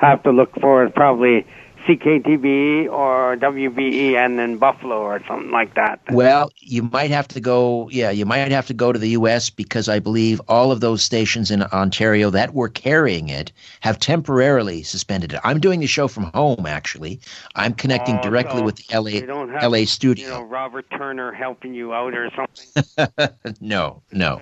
I 0.00 0.10
have 0.10 0.22
to 0.24 0.30
look 0.30 0.52
for 0.60 0.88
probably 0.90 1.46
CKTB 1.86 2.90
or 2.90 3.36
WBEN 3.36 4.42
in 4.42 4.58
Buffalo 4.58 4.96
or 5.00 5.22
something 5.26 5.50
like 5.50 5.74
that. 5.74 6.00
Well, 6.10 6.50
you 6.58 6.82
might 6.82 7.10
have 7.10 7.28
to 7.28 7.40
go. 7.40 7.88
Yeah, 7.90 8.10
you 8.10 8.26
might 8.26 8.50
have 8.50 8.66
to 8.66 8.74
go 8.74 8.92
to 8.92 8.98
the 8.98 9.10
U.S. 9.10 9.50
because 9.50 9.88
I 9.88 9.98
believe 10.00 10.40
all 10.48 10.72
of 10.72 10.80
those 10.80 11.02
stations 11.02 11.50
in 11.50 11.62
Ontario 11.62 12.30
that 12.30 12.54
were 12.54 12.68
carrying 12.68 13.28
it 13.28 13.52
have 13.80 13.98
temporarily 13.98 14.82
suspended 14.82 15.32
it. 15.32 15.40
I'm 15.44 15.60
doing 15.60 15.80
the 15.80 15.86
show 15.86 16.08
from 16.08 16.24
home. 16.34 16.66
Actually, 16.66 17.20
I'm 17.54 17.72
connecting 17.74 18.18
Oh, 18.18 18.22
directly 18.22 18.58
so 18.58 18.64
with 18.64 18.76
the 18.76 18.98
LA 18.98 19.10
You 19.10 19.26
don't 19.26 19.50
have, 19.50 19.62
LA 19.62 19.78
you 19.78 19.82
know, 19.82 19.86
studio. 19.86 20.42
Robert 20.42 20.86
Turner 20.90 21.32
helping 21.32 21.74
you 21.74 21.92
out 21.94 22.14
or 22.14 22.30
something. 22.34 23.54
no, 23.60 24.02
no. 24.12 24.40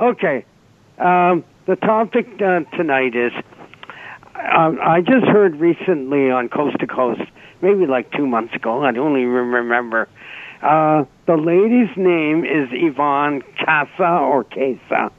Okay. 0.00 0.44
Um, 0.98 1.44
the 1.66 1.76
topic 1.76 2.26
uh, 2.42 2.60
tonight 2.76 3.14
is 3.14 3.32
um, 4.50 4.78
I 4.82 5.00
just 5.00 5.24
heard 5.26 5.56
recently 5.56 6.30
on 6.30 6.48
Coast 6.48 6.78
to 6.80 6.86
Coast, 6.86 7.22
maybe 7.60 7.86
like 7.86 8.10
two 8.12 8.26
months 8.26 8.54
ago, 8.54 8.84
I 8.84 8.92
don't 8.92 9.16
even 9.18 9.32
remember. 9.32 10.08
Uh, 10.62 11.04
the 11.26 11.36
lady's 11.36 11.96
name 11.96 12.44
is 12.44 12.68
Yvonne 12.72 13.42
Casa 13.64 14.04
or 14.04 14.44
Casa, 14.44 15.10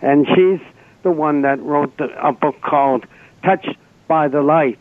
and 0.00 0.26
she's 0.28 0.60
the 1.02 1.10
one 1.10 1.42
that 1.42 1.60
wrote 1.60 1.96
the, 1.98 2.08
a 2.22 2.32
book 2.32 2.60
called 2.60 3.04
Touched 3.44 3.76
by 4.08 4.28
the 4.28 4.42
Light. 4.42 4.78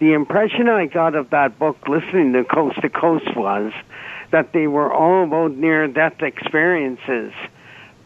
The 0.00 0.12
impression 0.12 0.68
I 0.68 0.86
got 0.86 1.14
of 1.14 1.30
that 1.30 1.58
book 1.58 1.76
listening 1.88 2.32
to 2.34 2.44
Coast 2.44 2.80
to 2.82 2.90
Coast 2.90 3.36
was 3.36 3.72
that 4.32 4.52
they 4.52 4.66
were 4.66 4.92
all 4.92 5.24
about 5.24 5.56
near 5.56 5.86
death 5.86 6.20
experiences. 6.20 7.32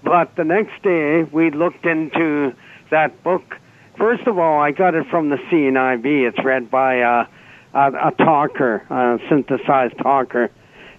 But 0.05 0.37
the 0.37 0.45
next 0.45 0.83
day, 0.83 1.25
we 1.25 1.51
looked 1.51 1.85
into 1.85 2.53
that 2.91 3.23
book. 3.25 3.57
First 3.99 4.29
of 4.29 4.39
all, 4.39 4.61
I 4.61 4.71
got 4.71 4.95
it 4.95 5.07
from 5.11 5.29
the 5.29 5.37
CNIB. 5.51 6.29
It's 6.29 6.45
read 6.45 6.71
by 6.71 7.01
uh, 7.01 7.27
a, 7.75 8.09
a 8.09 8.13
talker, 8.17 8.77
a 8.89 9.19
synthesized 9.29 9.99
talker. 9.99 10.51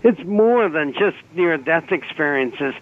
It's 0.03 0.19
more 0.25 0.69
than 0.69 0.91
just 0.91 1.17
near 1.33 1.57
death 1.57 1.91
experiences, 1.91 2.73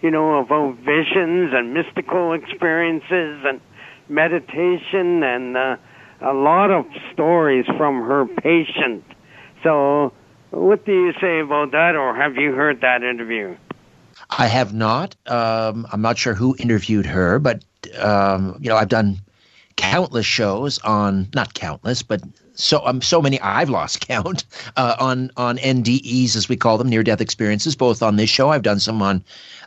you 0.00 0.10
know, 0.10 0.38
about 0.38 0.76
visions 0.78 1.52
and 1.52 1.74
mystical 1.74 2.32
experiences 2.32 3.44
and 3.44 3.60
meditation 4.08 5.22
and 5.22 5.56
uh, 5.56 5.76
a 6.22 6.32
lot 6.32 6.70
of 6.70 6.86
stories 7.12 7.66
from 7.76 8.00
her 8.00 8.24
patient. 8.26 9.04
So, 9.62 10.12
what 10.50 10.86
do 10.86 10.92
you 10.92 11.12
say 11.20 11.40
about 11.40 11.72
that, 11.72 11.96
or 11.96 12.14
have 12.14 12.36
you 12.36 12.52
heard 12.52 12.80
that 12.80 13.02
interview? 13.02 13.56
I 14.30 14.46
have 14.46 14.72
not. 14.72 15.16
Um, 15.26 15.86
I'm 15.92 16.00
not 16.00 16.16
sure 16.16 16.34
who 16.34 16.56
interviewed 16.58 17.04
her, 17.04 17.38
but 17.38 17.62
um, 17.98 18.56
you 18.60 18.70
know, 18.70 18.76
I've 18.76 18.88
done 18.88 19.18
countless 19.76 20.26
shows 20.26 20.78
on 20.80 21.28
not 21.34 21.54
countless, 21.54 22.02
but 22.02 22.20
so 22.54 22.84
um, 22.86 23.02
so 23.02 23.20
many 23.20 23.40
I've 23.40 23.68
lost 23.70 24.00
count 24.08 24.44
uh, 24.76 24.96
on 24.98 25.30
on 25.36 25.58
NDEs 25.58 26.36
as 26.36 26.48
we 26.48 26.56
call 26.56 26.78
them, 26.78 26.88
near 26.88 27.02
death 27.02 27.20
experiences. 27.20 27.76
Both 27.76 28.02
on 28.02 28.16
this 28.16 28.30
show, 28.30 28.50
I've 28.50 28.62
done 28.62 28.80
some 28.80 29.02
on 29.02 29.22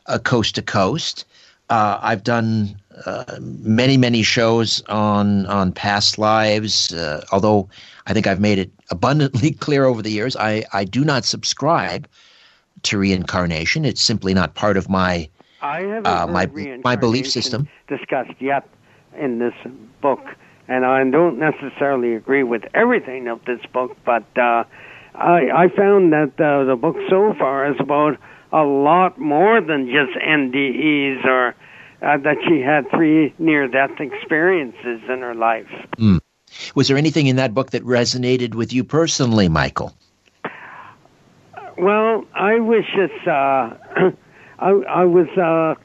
uh, 0.08 0.20
Coast 0.20 0.56
to 0.56 0.62
Coast. 0.62 1.26
Uh, 1.70 2.00
I've 2.02 2.24
done 2.24 2.76
uh, 3.06 3.38
many 3.40 3.96
many 3.98 4.24
shows 4.24 4.82
on 4.90 5.46
on 5.46 5.72
past 5.72 6.18
lives. 6.18 6.92
Uh, 6.94 7.24
although 7.32 7.70
I 8.08 8.14
think 8.14 8.26
I've 8.26 8.40
made 8.40 8.58
it 8.58 8.72
abundantly 8.90 9.52
clear 9.66 9.86
over 9.86 10.02
the 10.02 10.12
years, 10.12 10.36
I 10.36 10.66
I 10.74 10.84
do 10.86 11.06
not 11.06 11.26
subscribe 11.26 12.08
to 12.84 12.98
reincarnation. 12.98 13.86
It's 13.86 14.02
simply 14.02 14.34
not 14.34 14.56
part 14.56 14.78
of 14.78 14.90
my 14.90 15.30
Uh, 16.06 16.26
my- 16.32 16.48
my 16.84 16.96
belief 16.96 17.30
system. 17.30 17.68
discussed 17.88 18.32
yet 18.40 18.64
in 19.20 19.40
this 19.40 19.54
book, 20.02 20.22
and 20.68 20.86
I 20.86 21.04
don't 21.10 21.40
necessarily 21.40 22.16
agree 22.16 22.44
with 22.44 22.64
everything 22.74 23.28
of 23.28 23.44
this 23.46 23.60
book, 23.74 23.98
but 24.06 24.26
uh, 24.38 24.64
I, 25.16 25.50
I 25.54 25.68
found 25.76 26.14
that 26.14 26.40
uh, 26.40 26.64
the 26.66 26.76
book 26.76 26.96
so 27.10 27.34
far 27.38 27.72
is 27.72 27.78
about 27.80 28.18
a 28.52 28.64
lot 28.64 29.20
more 29.20 29.62
than 29.62 29.88
just 29.88 30.18
NDEs 30.18 31.26
or 31.26 31.56
uh, 32.02 32.18
that 32.18 32.38
she 32.48 32.62
had 32.62 32.90
three 32.92 33.34
near-death 33.38 34.00
experiences 34.00 35.02
in 35.10 35.20
her 35.20 35.36
life. 35.36 35.68
Was 36.76 36.88
there 36.88 36.98
anything 36.98 37.28
in 37.28 37.36
that 37.36 37.54
book 37.54 37.72
that 37.72 37.84
resonated 37.84 38.56
with 38.56 38.74
you 38.74 38.84
personally, 38.84 39.50
Michael? 39.50 39.94
Well, 41.78 42.26
I 42.34 42.60
wish 42.60 42.86
it's. 42.96 43.28
Uh, 43.28 44.12
I, 44.60 44.70
I 44.70 45.06
was 45.06 45.28
uh, 45.38 45.76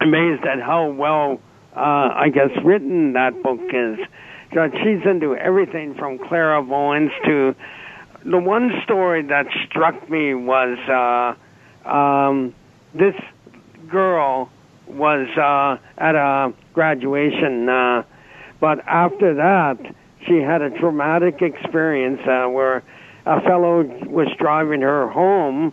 amazed 0.00 0.44
at 0.44 0.60
how 0.60 0.90
well, 0.90 1.40
uh, 1.76 1.80
I 2.14 2.30
guess, 2.32 2.50
written 2.64 3.14
that 3.14 3.42
book 3.42 3.60
is. 3.72 3.98
That 4.54 4.72
she's 4.82 5.08
into 5.08 5.36
everything 5.36 5.94
from 5.94 6.18
clairvoyance 6.18 7.12
to. 7.24 7.54
The 8.24 8.38
one 8.38 8.70
story 8.84 9.22
that 9.22 9.46
struck 9.68 10.10
me 10.10 10.34
was 10.34 10.76
uh, 11.86 11.88
um, 11.88 12.54
this 12.92 13.14
girl 13.88 14.50
was 14.88 15.28
uh, 15.38 15.78
at 15.96 16.14
a 16.16 16.52
graduation, 16.74 17.68
uh, 17.68 18.02
but 18.60 18.80
after 18.86 19.34
that, 19.34 19.78
she 20.26 20.36
had 20.36 20.62
a 20.62 20.70
traumatic 20.70 21.40
experience 21.40 22.20
uh, 22.26 22.46
where 22.48 22.82
a 23.24 23.40
fellow 23.42 23.82
was 24.06 24.28
driving 24.38 24.82
her 24.82 25.08
home 25.08 25.72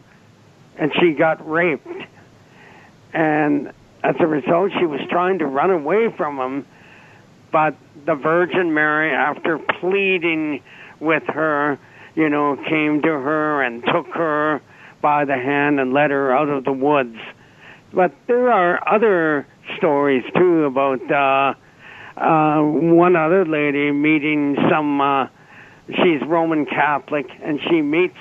and 0.78 0.92
she 1.00 1.14
got 1.14 1.48
raped. 1.50 1.88
And 3.14 3.72
as 4.04 4.16
a 4.20 4.28
result, 4.28 4.72
she 4.80 4.86
was 4.86 5.02
trying 5.10 5.40
to 5.40 5.46
run 5.46 5.72
away 5.72 6.14
from 6.16 6.38
him, 6.38 6.66
but 7.52 7.76
the 8.06 8.16
Virgin 8.16 8.74
Mary, 8.74 9.12
after 9.12 9.60
pleading 9.80 10.62
with 11.00 11.24
her, 11.28 11.80
you 12.16 12.30
know, 12.30 12.56
came 12.68 13.02
to 13.02 13.10
her 13.10 13.62
and 13.62 13.84
took 13.86 14.08
her 14.08 14.62
by 15.02 15.26
the 15.26 15.36
hand 15.36 15.80
and 15.80 15.94
led 15.94 16.12
her 16.12 16.36
out 16.36 16.50
of 16.50 16.64
the 16.64 16.72
woods. 16.72 17.18
But 17.94 18.14
there 18.28 18.52
are 18.52 18.82
other 18.88 19.48
stories 19.78 20.24
too 20.36 20.66
about 20.66 21.12
uh, 21.12 21.54
uh, 22.20 22.62
one 22.62 23.16
other 23.16 23.46
lady 23.46 23.92
meeting 23.92 24.58
some. 24.70 25.00
Uh, 25.00 25.28
she's 25.88 26.22
Roman 26.26 26.66
Catholic, 26.66 27.28
and 27.42 27.60
she 27.70 27.82
meets 27.82 28.18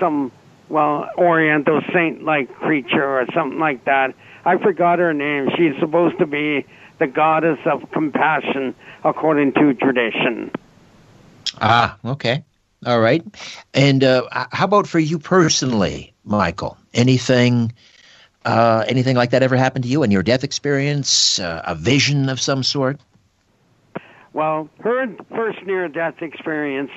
some 0.00 0.32
well 0.68 1.08
Oriental 1.16 1.80
saint-like 1.92 2.52
creature 2.54 3.20
or 3.20 3.26
something 3.34 3.58
like 3.58 3.84
that. 3.84 4.14
I 4.46 4.58
forgot 4.58 5.00
her 5.00 5.12
name. 5.12 5.48
She's 5.56 5.78
supposed 5.80 6.18
to 6.20 6.26
be 6.26 6.64
the 7.00 7.08
goddess 7.08 7.58
of 7.66 7.90
compassion, 7.90 8.76
according 9.04 9.52
to 9.54 9.74
tradition. 9.74 10.52
Ah, 11.60 11.98
okay. 12.04 12.44
All 12.86 13.00
right. 13.00 13.24
And 13.74 14.04
uh, 14.04 14.28
how 14.30 14.66
about 14.66 14.86
for 14.86 15.00
you 15.00 15.18
personally, 15.18 16.14
Michael? 16.24 16.78
Anything, 16.94 17.72
uh, 18.44 18.84
anything 18.86 19.16
like 19.16 19.30
that 19.30 19.42
ever 19.42 19.56
happened 19.56 19.82
to 19.82 19.90
you 19.90 20.04
in 20.04 20.12
your 20.12 20.22
death 20.22 20.44
experience? 20.44 21.40
Uh, 21.40 21.62
a 21.64 21.74
vision 21.74 22.28
of 22.28 22.40
some 22.40 22.62
sort? 22.62 23.00
Well, 24.32 24.68
her 24.80 25.08
first 25.34 25.58
near-death 25.66 26.22
experience 26.22 26.92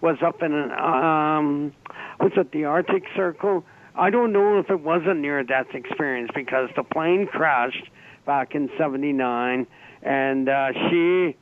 was 0.00 0.16
up 0.24 0.42
in 0.42 0.54
an 0.54 0.70
um, 0.72 1.72
was 2.18 2.32
it 2.36 2.50
the 2.52 2.64
Arctic 2.64 3.04
Circle? 3.14 3.64
I 3.98 4.10
don't 4.10 4.32
know 4.32 4.58
if 4.58 4.70
it 4.70 4.80
was 4.80 5.02
a 5.06 5.14
near-death 5.14 5.74
experience 5.74 6.30
because 6.34 6.70
the 6.76 6.84
plane 6.84 7.26
crashed 7.26 7.88
back 8.24 8.54
in 8.54 8.70
'79, 8.78 9.66
and 10.02 10.48
uh, 10.48 10.72
she 10.88 11.36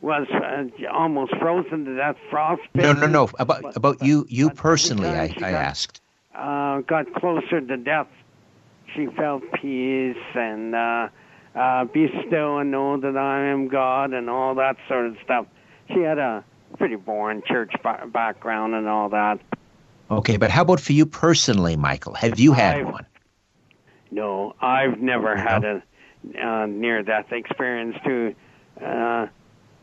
was 0.00 0.26
uh, 0.30 0.64
almost 0.92 1.34
frozen 1.36 1.84
to 1.84 1.96
death, 1.96 2.16
frostbitten. 2.30 3.00
No, 3.00 3.06
no, 3.06 3.06
no. 3.06 3.30
About 3.38 3.62
But- 3.62 3.76
about 3.76 4.02
you 4.02 4.26
you 4.28 4.50
personally, 4.50 5.08
I, 5.08 5.24
I 5.24 5.28
got- 5.28 5.52
asked. 5.54 6.00
uh, 6.34 6.80
got 6.80 7.12
closer 7.14 7.60
to 7.60 7.76
death, 7.76 8.08
she 8.94 9.06
felt 9.06 9.42
peace 9.52 10.16
and 10.34 10.74
uh, 10.74 11.08
uh, 11.54 11.84
be 11.86 12.08
still 12.26 12.58
and 12.58 12.70
know 12.70 12.98
that 13.00 13.16
I 13.16 13.46
am 13.46 13.68
God 13.68 14.12
and 14.12 14.28
all 14.28 14.54
that 14.56 14.76
sort 14.88 15.06
of 15.06 15.16
stuff. 15.24 15.46
She 15.88 16.00
had 16.00 16.18
a 16.18 16.44
pretty 16.78 16.96
boring 16.96 17.42
church 17.46 17.72
ba- 17.82 18.06
background 18.12 18.74
and 18.74 18.86
all 18.88 19.08
that. 19.10 19.38
Okay, 20.10 20.36
but 20.36 20.50
how 20.50 20.62
about 20.62 20.80
for 20.80 20.92
you 20.92 21.06
personally, 21.06 21.76
Michael? 21.76 22.14
Have 22.14 22.38
you 22.38 22.52
had 22.52 22.76
I've- 22.76 22.90
one? 22.90 23.06
No, 24.10 24.54
I've 24.60 25.00
never 25.00 25.36
had 25.36 25.64
a 25.64 25.82
uh, 26.40 26.66
near-death 26.66 27.32
experience. 27.32 27.96
Too, 28.04 28.34
uh, 28.80 29.26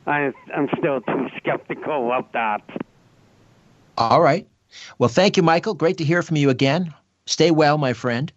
I, 0.08 0.32
I'm 0.56 0.70
still 0.78 1.02
too 1.02 1.28
skeptical 1.38 2.12
of 2.12 2.26
that. 2.32 2.62
All 3.98 4.22
right. 4.22 4.48
Well, 4.98 5.10
thank 5.10 5.38
you, 5.38 5.44
Michael. 5.44 5.74
Great 5.74 5.98
to 5.98 6.06
hear 6.06 6.22
from 6.22 6.38
you 6.38 6.50
again. 6.50 6.94
Stay 7.26 7.52
well, 7.52 7.78
my 7.78 7.94
friend. 7.94 8.32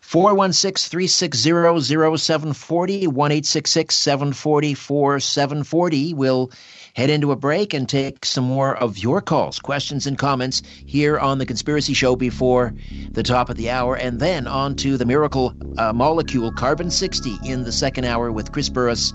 416 0.00 0.88
360 0.88 1.50
0740 1.80 3.06
1 3.08 3.42
740 3.42 4.74
4740. 4.74 6.48
Head 6.96 7.10
into 7.10 7.30
a 7.30 7.36
break 7.36 7.74
and 7.74 7.86
take 7.86 8.24
some 8.24 8.44
more 8.44 8.74
of 8.74 8.96
your 8.96 9.20
calls, 9.20 9.58
questions, 9.58 10.06
and 10.06 10.16
comments 10.16 10.62
here 10.86 11.18
on 11.18 11.36
The 11.36 11.44
Conspiracy 11.44 11.92
Show 11.92 12.16
before 12.16 12.72
the 13.10 13.22
top 13.22 13.50
of 13.50 13.58
the 13.58 13.68
hour, 13.68 13.96
and 13.96 14.18
then 14.18 14.46
on 14.46 14.76
to 14.76 14.96
the 14.96 15.04
miracle 15.04 15.52
uh, 15.76 15.92
molecule 15.92 16.50
carbon 16.52 16.90
60 16.90 17.36
in 17.44 17.64
the 17.64 17.70
second 17.70 18.06
hour 18.06 18.32
with 18.32 18.50
Chris 18.50 18.70
Burres 18.70 19.12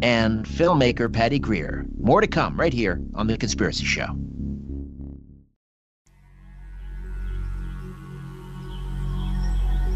and 0.00 0.46
filmmaker 0.46 1.12
Patty 1.12 1.40
Greer. 1.40 1.84
More 1.98 2.20
to 2.20 2.28
come 2.28 2.56
right 2.56 2.72
here 2.72 3.00
on 3.16 3.26
The 3.26 3.36
Conspiracy 3.36 3.84
Show. 3.84 4.16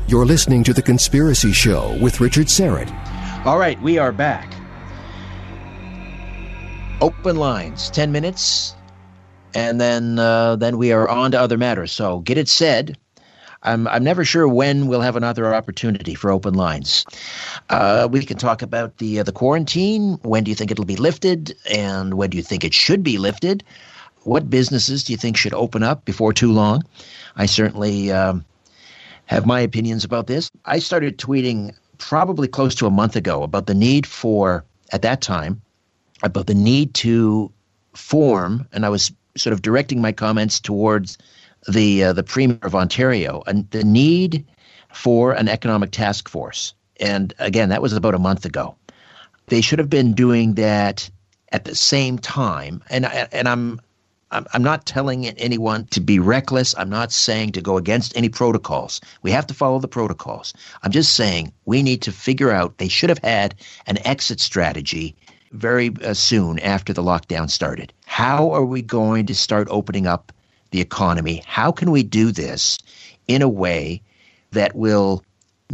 You're 0.08 0.26
listening 0.26 0.64
to 0.64 0.72
The 0.72 0.82
Conspiracy 0.82 1.52
Show 1.52 1.96
with 2.00 2.20
Richard 2.20 2.48
Syrett. 2.48 2.90
All 3.46 3.58
right, 3.58 3.80
we 3.80 3.96
are 3.96 4.10
back. 4.10 4.57
Open 7.00 7.36
lines, 7.36 7.90
10 7.90 8.10
minutes, 8.10 8.74
and 9.54 9.80
then 9.80 10.18
uh, 10.18 10.56
then 10.56 10.78
we 10.78 10.92
are 10.92 11.08
on 11.08 11.30
to 11.30 11.40
other 11.40 11.56
matters. 11.56 11.92
So 11.92 12.18
get 12.20 12.38
it 12.38 12.48
said. 12.48 12.98
I'm, 13.62 13.88
I'm 13.88 14.04
never 14.04 14.24
sure 14.24 14.46
when 14.48 14.86
we'll 14.86 15.00
have 15.00 15.16
another 15.16 15.52
opportunity 15.52 16.14
for 16.14 16.30
open 16.30 16.54
lines. 16.54 17.04
Uh, 17.68 18.08
we 18.10 18.24
can 18.24 18.36
talk 18.36 18.62
about 18.62 18.98
the 18.98 19.20
uh, 19.20 19.22
the 19.22 19.32
quarantine. 19.32 20.18
When 20.22 20.44
do 20.44 20.50
you 20.50 20.54
think 20.54 20.70
it'll 20.70 20.84
be 20.84 20.96
lifted, 20.96 21.56
and 21.70 22.14
when 22.14 22.30
do 22.30 22.36
you 22.36 22.42
think 22.42 22.64
it 22.64 22.74
should 22.74 23.02
be 23.02 23.18
lifted? 23.18 23.62
What 24.22 24.50
businesses 24.50 25.04
do 25.04 25.12
you 25.12 25.16
think 25.16 25.36
should 25.36 25.54
open 25.54 25.82
up 25.82 26.04
before 26.04 26.32
too 26.32 26.52
long? 26.52 26.82
I 27.36 27.46
certainly 27.46 28.10
um, 28.10 28.44
have 29.26 29.46
my 29.46 29.60
opinions 29.60 30.04
about 30.04 30.26
this. 30.26 30.50
I 30.64 30.80
started 30.80 31.18
tweeting 31.18 31.74
probably 31.98 32.48
close 32.48 32.74
to 32.76 32.86
a 32.86 32.90
month 32.90 33.16
ago 33.16 33.42
about 33.42 33.66
the 33.66 33.74
need 33.74 34.06
for, 34.06 34.64
at 34.92 35.02
that 35.02 35.20
time, 35.20 35.62
about 36.22 36.46
the 36.46 36.54
need 36.54 36.94
to 36.94 37.52
form, 37.94 38.66
and 38.72 38.84
I 38.84 38.88
was 38.88 39.12
sort 39.36 39.52
of 39.52 39.62
directing 39.62 40.00
my 40.00 40.12
comments 40.12 40.60
towards 40.60 41.18
the 41.68 42.04
uh, 42.04 42.12
the 42.12 42.22
Premier 42.22 42.58
of 42.62 42.74
Ontario, 42.74 43.42
and 43.46 43.70
the 43.70 43.84
need 43.84 44.44
for 44.92 45.32
an 45.32 45.48
economic 45.48 45.90
task 45.90 46.28
force. 46.28 46.74
And 47.00 47.32
again, 47.38 47.68
that 47.68 47.82
was 47.82 47.92
about 47.92 48.14
a 48.14 48.18
month 48.18 48.44
ago. 48.44 48.76
They 49.46 49.60
should 49.60 49.78
have 49.78 49.90
been 49.90 50.14
doing 50.14 50.54
that 50.54 51.08
at 51.52 51.64
the 51.64 51.74
same 51.74 52.18
time. 52.18 52.82
And 52.90 53.06
I, 53.06 53.28
and 53.32 53.48
I'm 53.48 53.80
I'm, 54.30 54.46
I'm 54.52 54.62
not 54.62 54.84
telling 54.84 55.26
anyone 55.26 55.86
to 55.86 56.00
be 56.00 56.18
reckless. 56.18 56.74
I'm 56.76 56.90
not 56.90 57.12
saying 57.12 57.52
to 57.52 57.62
go 57.62 57.78
against 57.78 58.16
any 58.16 58.28
protocols. 58.28 59.00
We 59.22 59.30
have 59.30 59.46
to 59.46 59.54
follow 59.54 59.78
the 59.78 59.88
protocols. 59.88 60.52
I'm 60.82 60.90
just 60.90 61.14
saying 61.14 61.52
we 61.64 61.82
need 61.82 62.02
to 62.02 62.12
figure 62.12 62.50
out 62.50 62.76
they 62.76 62.88
should 62.88 63.08
have 63.08 63.18
had 63.18 63.54
an 63.86 63.98
exit 64.06 64.40
strategy 64.40 65.16
very 65.52 65.94
uh, 66.04 66.14
soon 66.14 66.58
after 66.60 66.92
the 66.92 67.02
lockdown 67.02 67.50
started. 67.50 67.92
How 68.06 68.50
are 68.50 68.64
we 68.64 68.82
going 68.82 69.26
to 69.26 69.34
start 69.34 69.68
opening 69.70 70.06
up 70.06 70.32
the 70.70 70.80
economy? 70.80 71.42
How 71.46 71.72
can 71.72 71.90
we 71.90 72.02
do 72.02 72.32
this 72.32 72.78
in 73.26 73.42
a 73.42 73.48
way 73.48 74.02
that 74.52 74.74
will 74.74 75.24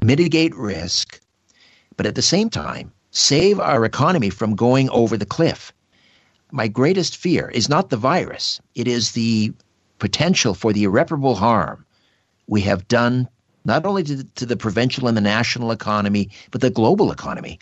mitigate 0.02 0.54
risk, 0.54 1.20
but 1.96 2.06
at 2.06 2.14
the 2.14 2.22
same 2.22 2.50
time 2.50 2.92
save 3.10 3.60
our 3.60 3.84
economy 3.84 4.30
from 4.30 4.56
going 4.56 4.90
over 4.90 5.16
the 5.16 5.26
cliff? 5.26 5.72
my 6.54 6.68
greatest 6.68 7.16
fear 7.16 7.50
is 7.50 7.68
not 7.68 7.90
the 7.90 7.96
virus, 7.96 8.60
it 8.76 8.86
is 8.86 9.10
the 9.10 9.52
potential 9.98 10.54
for 10.54 10.72
the 10.72 10.84
irreparable 10.84 11.34
harm 11.34 11.84
we 12.46 12.60
have 12.60 12.86
done 12.86 13.28
not 13.64 13.84
only 13.84 14.04
to 14.04 14.14
the, 14.14 14.24
to 14.36 14.46
the 14.46 14.56
provincial 14.56 15.08
and 15.08 15.16
the 15.16 15.20
national 15.20 15.72
economy, 15.72 16.30
but 16.52 16.60
the 16.60 16.70
global 16.70 17.10
economy. 17.10 17.58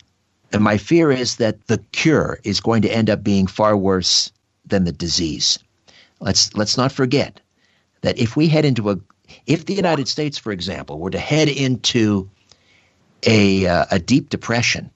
And 0.53 0.63
my 0.63 0.77
fear 0.77 1.11
is 1.11 1.37
that 1.37 1.65
the 1.65 1.79
cure 1.91 2.39
is 2.43 2.61
going 2.61 2.83
to 2.83 2.95
end 2.95 3.09
up 3.09 3.23
being 3.23 3.47
far 3.47 3.75
worse 3.75 4.31
than 4.65 4.83
the 4.83 4.91
disease. 4.91 5.57
Let's 6.19 6.53
let's 6.53 6.77
not 6.77 6.91
forget 6.91 7.41
that 8.01 8.19
if 8.19 8.35
we 8.35 8.47
head 8.47 8.63
into 8.63 8.91
a 8.91 8.99
if 9.47 9.65
the 9.65 9.73
United 9.73 10.07
States, 10.07 10.37
for 10.37 10.51
example, 10.51 10.99
were 10.99 11.09
to 11.09 11.19
head 11.19 11.49
into 11.49 12.29
a 13.23 13.65
uh, 13.65 13.85
a 13.89 13.97
deep 13.99 14.29
depression, 14.29 14.91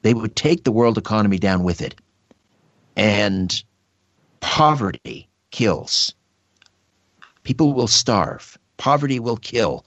they 0.00 0.14
would 0.14 0.34
take 0.34 0.64
the 0.64 0.72
world 0.72 0.96
economy 0.96 1.38
down 1.38 1.64
with 1.64 1.82
it 1.82 1.94
and 2.96 3.62
poverty 4.40 5.28
kills. 5.50 6.14
People 7.42 7.74
will 7.74 7.88
starve. 7.88 8.58
Poverty 8.78 9.20
will 9.20 9.36
kill. 9.36 9.84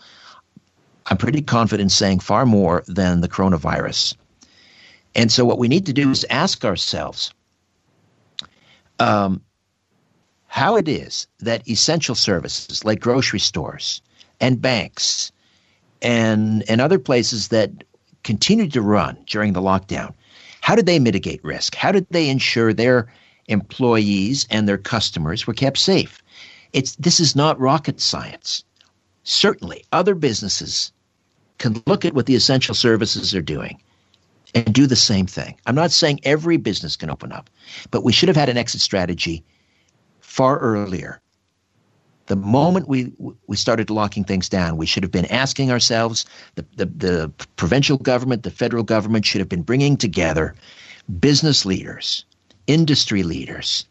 I'm 1.08 1.18
pretty 1.18 1.42
confident 1.42 1.92
saying 1.92 2.20
far 2.20 2.46
more 2.46 2.84
than 2.88 3.22
the 3.22 3.28
coronavirus. 3.28 4.16
And 5.16 5.32
so, 5.32 5.46
what 5.46 5.58
we 5.58 5.68
need 5.68 5.86
to 5.86 5.94
do 5.94 6.12
is 6.12 6.26
ask 6.30 6.66
ourselves 6.66 7.34
um, 9.00 9.42
how 10.48 10.76
it 10.76 10.88
is 10.88 11.28
that 11.40 11.68
essential 11.68 12.16
services 12.16 12.84
like 12.84 13.00
grocery 13.00 13.40
stores 13.40 14.02
and 14.40 14.62
banks 14.62 15.32
and, 16.02 16.64
and 16.70 16.82
other 16.82 17.00
places 17.00 17.48
that 17.50 17.72
continued 18.24 18.74
to 18.74 18.82
run 18.82 19.18
during 19.26 19.54
the 19.54 19.62
lockdown 19.62 20.14
how 20.66 20.74
did 20.74 20.88
they 20.88 20.98
mitigate 20.98 21.44
risk? 21.44 21.76
How 21.76 21.92
did 21.92 22.08
they 22.10 22.28
ensure 22.28 22.74
their 22.74 23.06
employees 23.46 24.48
and 24.50 24.68
their 24.68 24.80
customers 24.80 25.46
were 25.46 25.54
kept 25.54 25.78
safe? 25.78 26.24
It's 26.74 26.96
this 26.96 27.20
is 27.20 27.36
not 27.36 27.60
rocket 27.60 28.02
science. 28.02 28.64
Certainly, 29.26 29.86
other 29.92 30.16
businesses 30.16 30.92
can 31.60 31.84
look 31.86 32.04
at 32.04 32.16
what 32.16 32.26
the 32.26 32.34
essential 32.34 32.74
services 32.74 33.36
are 33.36 33.44
doing 33.44 33.80
and 34.56 34.74
do 34.74 34.88
the 34.88 34.96
same 34.96 35.28
thing. 35.28 35.56
I'm 35.66 35.76
not 35.76 35.92
saying 35.92 36.22
every 36.24 36.58
business 36.58 36.96
can 36.96 37.10
open 37.10 37.32
up, 37.32 37.50
but 37.92 38.04
we 38.04 38.14
should 38.14 38.30
have 38.30 38.38
had 38.38 38.50
an 38.50 38.58
exit 38.58 38.82
strategy 38.82 39.44
far 40.22 40.58
earlier. 40.60 41.22
The 42.28 42.36
moment 42.36 42.88
we 42.88 43.14
we 43.46 43.56
started 43.56 43.92
locking 43.92 44.24
things 44.24 44.50
down, 44.50 44.78
we 44.78 44.88
should 44.88 45.04
have 45.04 45.12
been 45.12 45.26
asking 45.26 45.70
ourselves. 45.70 46.26
The, 46.56 46.66
the 46.76 46.86
the 46.86 47.32
provincial 47.56 47.98
government, 47.98 48.42
the 48.42 48.50
federal 48.50 48.84
government 48.84 49.26
should 49.26 49.40
have 49.40 49.50
been 49.50 49.62
bringing 49.62 49.96
together 49.96 50.56
business 51.20 51.66
leaders, 51.66 52.26
industry 52.66 53.22
leaders, 53.22 53.86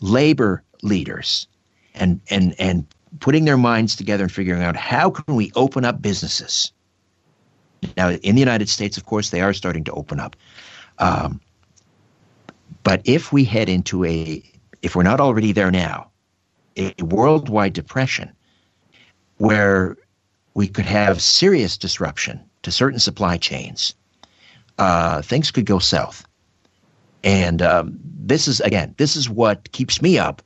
labor 0.00 0.62
leaders, 0.82 1.48
and 1.94 2.20
and 2.30 2.54
and 2.60 2.86
putting 3.18 3.46
their 3.46 3.56
minds 3.56 3.96
together 3.96 4.24
and 4.24 4.32
figuring 4.32 4.62
out 4.62 4.76
how 4.76 5.10
can 5.10 5.34
we 5.34 5.50
open 5.56 5.84
up 5.84 6.00
businesses. 6.00 6.70
Now, 7.96 8.10
in 8.10 8.34
the 8.34 8.40
United 8.40 8.68
States, 8.68 8.96
of 8.96 9.06
course, 9.06 9.30
they 9.30 9.40
are 9.40 9.52
starting 9.52 9.84
to 9.84 9.92
open 9.92 10.20
up. 10.20 10.36
Um, 10.98 11.40
but 12.84 13.02
if 13.04 13.32
we 13.32 13.44
head 13.44 13.68
into 13.68 14.04
a, 14.04 14.42
if 14.82 14.96
we're 14.96 15.02
not 15.02 15.20
already 15.20 15.52
there 15.52 15.70
now, 15.70 16.10
a 16.76 16.94
worldwide 17.02 17.72
depression 17.72 18.32
where 19.38 19.96
we 20.54 20.68
could 20.68 20.86
have 20.86 21.22
serious 21.22 21.76
disruption 21.76 22.40
to 22.62 22.70
certain 22.70 22.98
supply 22.98 23.36
chains, 23.36 23.94
uh, 24.78 25.22
things 25.22 25.50
could 25.50 25.66
go 25.66 25.78
south. 25.78 26.26
And 27.24 27.62
um, 27.62 27.98
this 28.02 28.48
is 28.48 28.60
again, 28.60 28.94
this 28.98 29.16
is 29.16 29.28
what 29.30 29.70
keeps 29.72 30.02
me 30.02 30.18
up. 30.18 30.42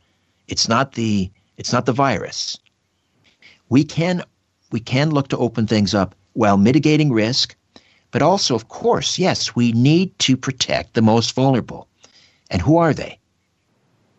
It's 0.49 0.69
not 0.69 0.93
the 0.93 1.31
it's 1.57 1.73
not 1.73 1.87
the 1.87 1.93
virus. 1.93 2.59
We 3.69 3.85
can 3.85 4.23
we 4.71 4.81
can 4.81 5.11
look 5.11 5.29
to 5.29 5.39
open 5.39 5.67
things 5.67 5.95
up 5.95 6.15
while 6.37 6.59
mitigating 6.59 7.11
risk, 7.13 7.57
but 8.11 8.21
also, 8.21 8.55
of 8.55 8.69
course, 8.69 9.19
yes, 9.19 9.57
we 9.57 9.73
need 9.73 10.17
to 10.19 10.37
protect 10.37 10.93
the 10.93 11.03
most 11.03 11.35
vulnerable. 11.35 11.89
And 12.51 12.61
who 12.61 12.77
are 12.77 12.93
they? 12.93 13.19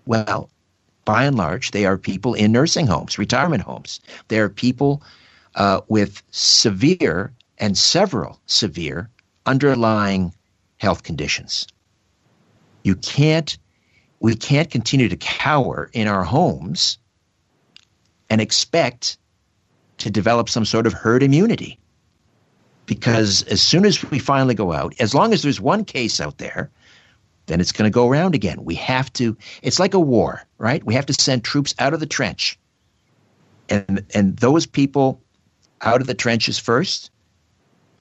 Well, 0.08 0.50
by 1.06 1.26
and 1.26 1.38
large, 1.38 1.72
they 1.72 1.86
are 1.86 1.98
people 1.98 2.34
in 2.34 2.52
nursing 2.52 2.88
homes, 2.88 3.20
retirement 3.20 3.62
homes. 3.62 4.00
They 4.30 4.40
are 4.40 4.50
people 4.50 5.04
uh, 5.56 5.82
with 5.90 6.24
severe 6.32 7.32
and 7.60 7.78
several 7.78 8.40
severe 8.48 9.10
underlying 9.46 10.34
health 10.78 11.04
conditions. 11.04 11.68
You 12.84 12.96
can't, 12.96 13.58
we 14.20 14.36
can't 14.36 14.72
continue 14.72 15.08
to 15.08 15.18
cower 15.18 15.90
in 15.94 16.08
our 16.08 16.24
homes 16.24 16.98
and 18.30 18.42
expect 18.42 19.20
to 20.00 20.10
develop 20.10 20.50
some 20.50 20.66
sort 20.66 20.88
of 20.88 20.94
herd 20.94 21.22
immunity. 21.22 21.80
Because 22.88 23.44
as 23.44 23.62
soon 23.62 23.86
as 23.86 24.04
we 24.10 24.18
finally 24.18 24.56
go 24.56 24.74
out, 24.74 24.96
as 25.00 25.14
long 25.14 25.34
as 25.34 25.44
there's 25.44 25.62
one 25.62 25.86
case 25.86 26.20
out 26.20 26.40
there, 26.40 26.72
then 27.46 27.62
it's 27.62 27.72
going 27.72 27.90
to 27.90 27.94
go 27.94 28.10
around 28.10 28.34
again. 28.34 28.66
We 28.66 28.76
have 28.76 29.14
to, 29.14 29.38
it's 29.62 29.80
like 29.80 29.94
a 29.94 30.00
war, 30.00 30.44
right? 30.58 30.84
We 30.84 30.96
have 30.96 31.06
to 31.06 31.14
send 31.14 31.44
troops 31.44 31.76
out 31.78 31.94
of 31.94 32.00
the 32.00 32.06
trench. 32.06 32.58
And, 33.70 34.04
and 34.16 34.38
those 34.38 34.66
people 34.66 35.22
out 35.82 36.02
of 36.02 36.08
the 36.08 36.14
trenches 36.14 36.58
first, 36.58 37.12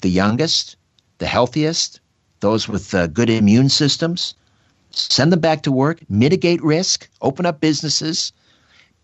the 0.00 0.08
youngest, 0.08 0.76
the 1.18 1.26
healthiest, 1.26 2.00
those 2.40 2.68
with 2.68 2.94
uh, 2.94 3.06
good 3.08 3.30
immune 3.30 3.68
systems, 3.68 4.34
send 4.90 5.32
them 5.32 5.40
back 5.40 5.62
to 5.62 5.72
work, 5.72 6.00
mitigate 6.08 6.62
risk, 6.62 7.08
open 7.22 7.46
up 7.46 7.60
businesses, 7.60 8.32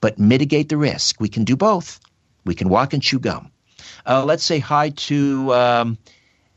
but 0.00 0.18
mitigate 0.18 0.68
the 0.68 0.76
risk. 0.76 1.20
We 1.20 1.28
can 1.28 1.44
do 1.44 1.56
both. 1.56 2.00
We 2.44 2.54
can 2.54 2.68
walk 2.68 2.92
and 2.92 3.02
chew 3.02 3.18
gum. 3.18 3.51
Uh, 4.06 4.24
let's 4.24 4.44
say 4.44 4.58
hi 4.58 4.90
to 4.90 5.52
um, 5.54 5.98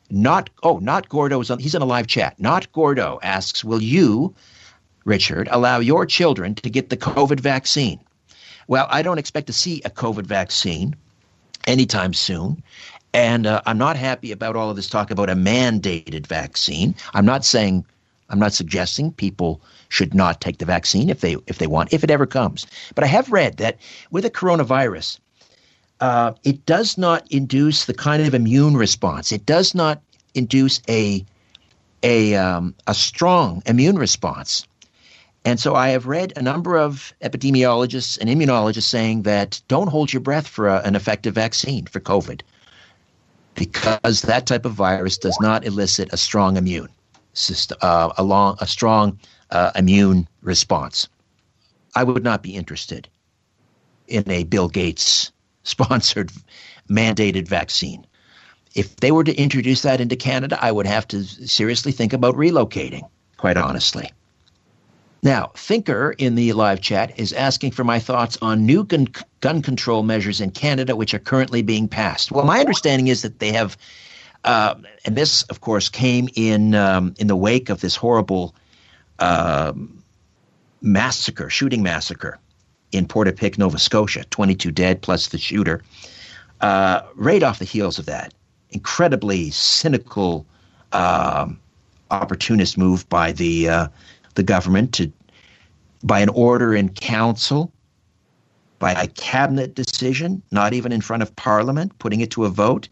not 0.10 0.50
oh 0.64 0.78
not 0.80 1.10
Gordo 1.10 1.41
is 1.41 1.52
on 1.52 1.60
he's 1.60 1.76
in 1.76 1.82
a 1.82 1.86
live 1.86 2.08
chat. 2.08 2.39
Not 2.39 2.72
Gordo 2.72 3.20
asks, 3.22 3.64
will 3.64 3.82
you, 3.82 4.34
Richard, 5.04 5.48
allow 5.52 5.80
your 5.80 6.06
children 6.06 6.56
to 6.56 6.70
get 6.70 6.89
the 6.89 6.98
COVID 6.98 7.39
vaccine? 7.39 8.00
Well, 8.68 8.88
I 8.89 9.02
don't 9.02 9.20
expect 9.20 9.48
to 9.48 9.54
see 9.54 9.82
a 9.86 9.89
COVID 9.89 10.26
vaccine 10.26 10.96
anytime 11.68 12.14
soon. 12.14 12.64
And 13.14 13.48
uh, 13.48 13.62
I'm 13.66 13.78
not 13.78 13.96
happy 13.96 14.32
about 14.32 14.56
all 14.56 14.70
of 14.70 14.76
this 14.76 14.89
talk 14.89 15.10
about 15.10 15.30
a 15.30 15.36
mandated 15.36 16.28
vaccine. 16.28 16.96
I'm 17.14 17.26
not 17.26 17.46
saying, 17.46 17.86
I'm 18.30 18.39
not 18.39 18.52
suggesting 18.54 19.14
people 19.14 19.62
should 19.88 20.14
not 20.14 20.41
take 20.41 20.58
the 20.58 20.66
vaccine 20.66 21.10
if 21.10 21.22
they 21.22 21.38
if 21.48 21.58
they 21.58 21.68
want, 21.68 21.93
if 21.93 22.04
it 22.04 22.12
ever 22.12 22.26
comes. 22.26 22.68
But 22.93 23.04
I 23.04 23.08
have 23.08 23.32
read 23.32 23.58
that 23.58 23.78
with 24.12 24.26
a 24.26 24.30
coronavirus, 24.30 25.20
uh, 26.00 26.34
it 26.43 26.66
does 26.66 26.98
not 26.98 27.26
induce 27.32 27.86
the 27.86 27.93
kind 27.93 28.26
of 28.26 28.34
immune 28.34 28.76
response. 28.76 29.32
It 29.32 29.46
does 29.46 29.74
not 29.74 30.02
induce 30.34 30.82
a 30.89 31.26
a 32.04 32.36
um, 32.36 32.76
a 32.88 32.93
strong 32.93 33.64
immune 33.66 33.98
response. 33.98 34.68
And 35.46 35.60
so 35.60 35.76
I 35.76 35.89
have 35.89 36.08
read 36.08 36.34
a 36.36 36.41
number 36.41 36.76
of 36.76 37.14
epidemiologists 37.22 38.18
and 38.20 38.30
immunologists 38.30 38.84
saying 38.84 39.24
that 39.24 39.62
don't 39.68 39.89
hold 39.89 40.12
your 40.12 40.22
breath 40.22 40.48
for 40.48 40.68
a, 40.68 40.82
an 40.82 40.96
effective 40.96 41.36
vaccine 41.36 41.86
for 41.86 42.00
COVID 42.00 42.41
because 43.54 44.24
that 44.24 44.48
type 44.48 44.66
of 44.66 44.74
virus 44.74 45.18
does 45.18 45.38
not 45.39 45.66
elicit 45.66 46.12
a 46.12 46.18
strong 46.18 46.58
immune 46.58 46.89
system, 47.34 47.78
uh, 47.82 48.12
a, 48.18 48.24
long, 48.24 48.58
a 48.60 48.68
strong 48.68 49.20
uh, 49.52 49.72
immune 49.76 50.28
response. 50.41 51.08
I 51.96 52.04
would 52.04 52.24
not 52.24 52.41
be 52.43 52.56
interested 52.56 53.08
in 54.08 54.30
a 54.30 54.43
Bill 54.43 54.68
Gates 54.68 55.32
sponsored 55.66 56.32
mandated 56.89 57.47
vaccine. 57.47 58.05
If 58.74 58.95
they 58.97 59.11
were 59.11 59.24
to 59.24 59.36
introduce 59.36 59.82
that 59.82 59.99
into 59.99 60.16
Canada, 60.16 60.57
I 60.61 60.72
would 60.72 60.86
have 60.86 61.07
to 61.09 61.24
seriously 61.24 61.91
think 61.91 62.13
about 62.13 62.36
relocating, 62.36 63.09
quite 63.38 63.57
honestly. 63.57 64.11
Now, 65.24 65.51
Thinker 65.55 66.13
in 66.18 66.36
the 66.36 66.53
live 66.53 66.82
chat 66.82 67.20
is 67.20 67.34
asking 67.34 67.72
for 67.72 67.84
my 67.84 67.99
thoughts 67.99 68.38
on 68.41 68.66
new 68.66 68.84
gun, 68.84 69.07
gun 69.41 69.61
control 69.61 70.03
measures 70.03 70.39
in 70.39 70.51
Canada, 70.51 70.95
which 70.95 71.13
are 71.13 71.20
currently 71.20 71.63
being 71.63 71.88
passed. 71.88 72.32
Well, 72.32 72.45
my 72.45 72.59
understanding 72.59 73.07
is 73.07 73.24
that 73.24 73.39
they 73.39 73.51
have, 73.53 73.76
uh, 74.43 74.76
and 75.03 75.16
this, 75.16 75.41
of 75.43 75.61
course, 75.61 75.89
came 75.89 76.30
in 76.36 76.76
um, 76.76 77.16
in 77.18 77.28
the 77.28 77.36
wake 77.36 77.70
of 77.70 77.82
this 77.82 77.95
horrible 77.95 78.53
uh, 79.18 79.74
massacre, 80.82 81.49
shooting 81.49 81.82
massacre 81.82 82.39
in 82.96 83.06
Portapique, 83.06 83.58
Nova 83.58 83.78
Scotia, 83.78 84.24
22 84.30 84.72
dead 84.72 85.02
plus 85.02 85.28
the 85.28 85.38
shooter. 85.38 85.82
Uh, 86.62 87.02
right 87.16 87.43
off 87.43 87.60
the 87.60 87.66
heels 87.66 88.00
of 88.00 88.06
that, 88.06 88.34
incredibly 88.72 89.52
cynical, 89.52 90.46
um, 90.93 91.60
opportunist 92.12 92.78
move 92.78 93.08
by 93.10 93.32
the 93.32 93.68
uh, 93.68 93.88
the 94.36 94.43
government 94.43 94.93
to, 94.93 95.12
by 96.04 96.20
an 96.20 96.30
order 96.30 96.74
in 96.74 96.89
council, 96.89 97.72
by 98.80 98.93
a 98.93 99.08
cabinet 99.08 99.76
decision, 99.76 100.41
not 100.52 100.74
even 100.74 100.91
in 100.91 101.02
front 101.02 101.24
of 101.24 101.36
parliament, 101.36 101.98
putting 102.00 102.22
it 102.22 102.32
to 102.32 102.46
a 102.46 102.50
vote. 102.50 102.88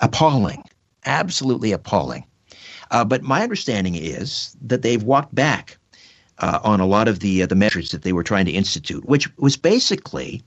Appalling, 0.00 0.62
absolutely 1.06 1.72
appalling. 1.72 2.24
Uh, 2.90 3.04
but 3.04 3.22
my 3.22 3.42
understanding 3.42 3.94
is 3.94 4.56
that 4.60 4.82
they've 4.82 5.02
walked 5.02 5.34
back 5.34 5.78
uh, 6.38 6.60
on 6.62 6.80
a 6.80 6.86
lot 6.86 7.08
of 7.08 7.20
the 7.20 7.42
uh, 7.42 7.46
the 7.46 7.54
measures 7.54 7.90
that 7.90 8.02
they 8.02 8.12
were 8.12 8.24
trying 8.24 8.46
to 8.46 8.52
institute, 8.52 9.04
which 9.04 9.34
was 9.36 9.56
basically 9.56 10.42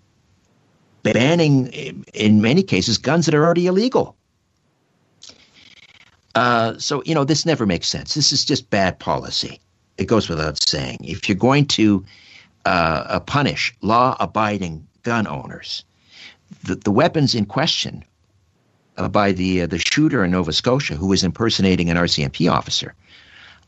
banning, 1.04 1.68
in 2.14 2.42
many 2.42 2.64
cases, 2.64 2.98
guns 2.98 3.26
that 3.26 3.36
are 3.36 3.46
already 3.46 3.68
illegal. 3.68 4.16
Uh, 6.36 6.78
so 6.78 7.02
you 7.06 7.16
know 7.16 7.24
this 7.24 7.46
never 7.46 7.66
makes 7.66 7.88
sense. 7.88 8.14
This 8.14 8.32
is 8.32 8.46
just 8.46 8.70
bad 8.70 9.00
policy 9.00 9.60
it 9.98 10.06
goes 10.06 10.30
without 10.30 10.62
saying. 10.62 11.00
If 11.02 11.28
you're 11.28 11.36
going 11.36 11.66
to 11.68 12.06
uh, 12.66 13.04
uh, 13.08 13.20
punish 13.22 13.76
law 13.82 14.16
abiding 14.20 14.88
gun 15.04 15.28
owners, 15.28 15.84
the, 16.64 16.76
the 16.76 16.92
weapons 16.92 17.36
in 17.36 17.46
question 17.46 18.04
uh, 18.98 19.10
by 19.10 19.32
the 19.32 19.64
uh, 19.64 19.68
the 19.68 19.80
shooter 19.80 20.24
in 20.24 20.32
Nova 20.32 20.54
Scotia 20.54 20.96
who 20.96 21.08
was 21.08 21.24
impersonating 21.24 21.90
an 21.90 21.98
RCMP 21.98 22.52
officer, 22.52 22.94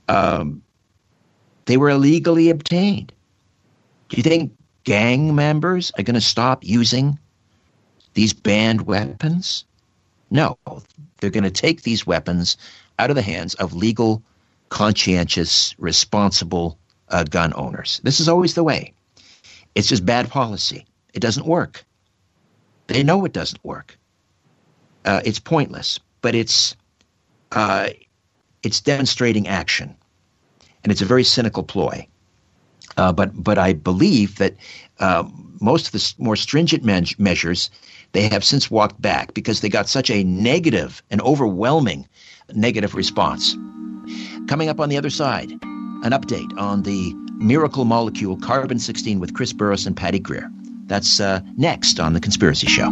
um, 0.08 0.62
they 1.70 1.78
were 1.78 1.92
illegally 1.92 2.50
obtained. 2.50 3.14
Do 4.08 4.18
you 4.18 4.24
think 4.24 4.54
gang 4.86 5.36
members 5.36 5.92
are 5.96 6.02
going 6.04 6.16
to 6.16 6.20
stop 6.20 6.66
using 6.66 7.20
these 8.16 8.34
banned 8.34 8.88
weapons? 8.88 9.66
No, 10.32 10.58
they're 11.20 11.30
going 11.30 11.44
to 11.44 11.52
take 11.52 11.84
these 11.84 12.08
weapons 12.08 12.58
out 12.98 13.12
of 13.12 13.16
the 13.16 13.22
hands 13.22 13.54
of 13.54 13.76
legal 13.76 14.24
conscientious, 14.70 15.76
responsible 15.78 16.80
uh, 17.10 17.24
gun 17.24 17.54
owners. 17.56 18.02
This 18.04 18.20
is 18.20 18.28
always 18.28 18.56
the 18.56 18.64
way. 18.64 18.94
It's 19.76 19.90
just 19.90 20.04
bad 20.04 20.28
policy. 20.28 20.88
It 21.14 21.20
doesn't 21.20 21.46
work. 21.46 21.86
They 22.88 23.04
know 23.04 23.26
it 23.26 23.34
doesn't 23.34 23.64
work. 23.64 23.96
Uh, 25.06 25.22
it's 25.24 25.40
pointless, 25.40 26.00
but 26.24 26.34
it's 26.34 26.76
uh, 27.52 27.90
it's 28.64 28.82
demonstrating 28.82 29.48
action, 29.48 29.96
and 30.90 30.94
it's 30.94 31.04
a 31.04 31.06
very 31.06 31.24
cynical 31.24 31.62
ploy. 31.62 32.08
Uh, 32.98 33.14
but 33.14 33.32
but 33.44 33.60
I 33.60 33.74
believe 33.74 34.40
that 34.40 34.56
uh, 35.00 35.24
most 35.62 35.86
of 35.86 35.92
the 35.92 36.14
more 36.18 36.36
stringent 36.36 36.84
measures 36.84 37.70
they 38.14 38.28
have 38.30 38.44
since 38.44 38.72
walked 38.72 39.00
back 39.00 39.36
because 39.36 39.62
they 39.62 39.70
got 39.70 39.88
such 39.88 40.10
a 40.10 40.24
negative 40.24 41.04
and 41.12 41.22
overwhelming 41.22 42.08
negative 42.56 42.96
response. 42.96 43.56
Coming 44.48 44.68
up 44.68 44.80
on 44.80 44.90
the 44.90 44.98
other 44.98 45.12
side, 45.12 45.52
an 45.52 46.12
update 46.12 46.58
on 46.58 46.82
the 46.82 47.14
miracle 47.38 47.86
molecule 47.86 48.36
carbon 48.38 48.80
16 48.80 49.20
with 49.20 49.36
Chris 49.36 49.54
Burres 49.54 49.86
and 49.86 49.96
Patty 49.96 50.18
Greer. 50.18 50.50
That's 50.88 51.20
uh, 51.20 51.42
next 51.56 52.00
on 52.00 52.14
The 52.14 52.20
Conspiracy 52.20 52.66
Show. 52.66 52.90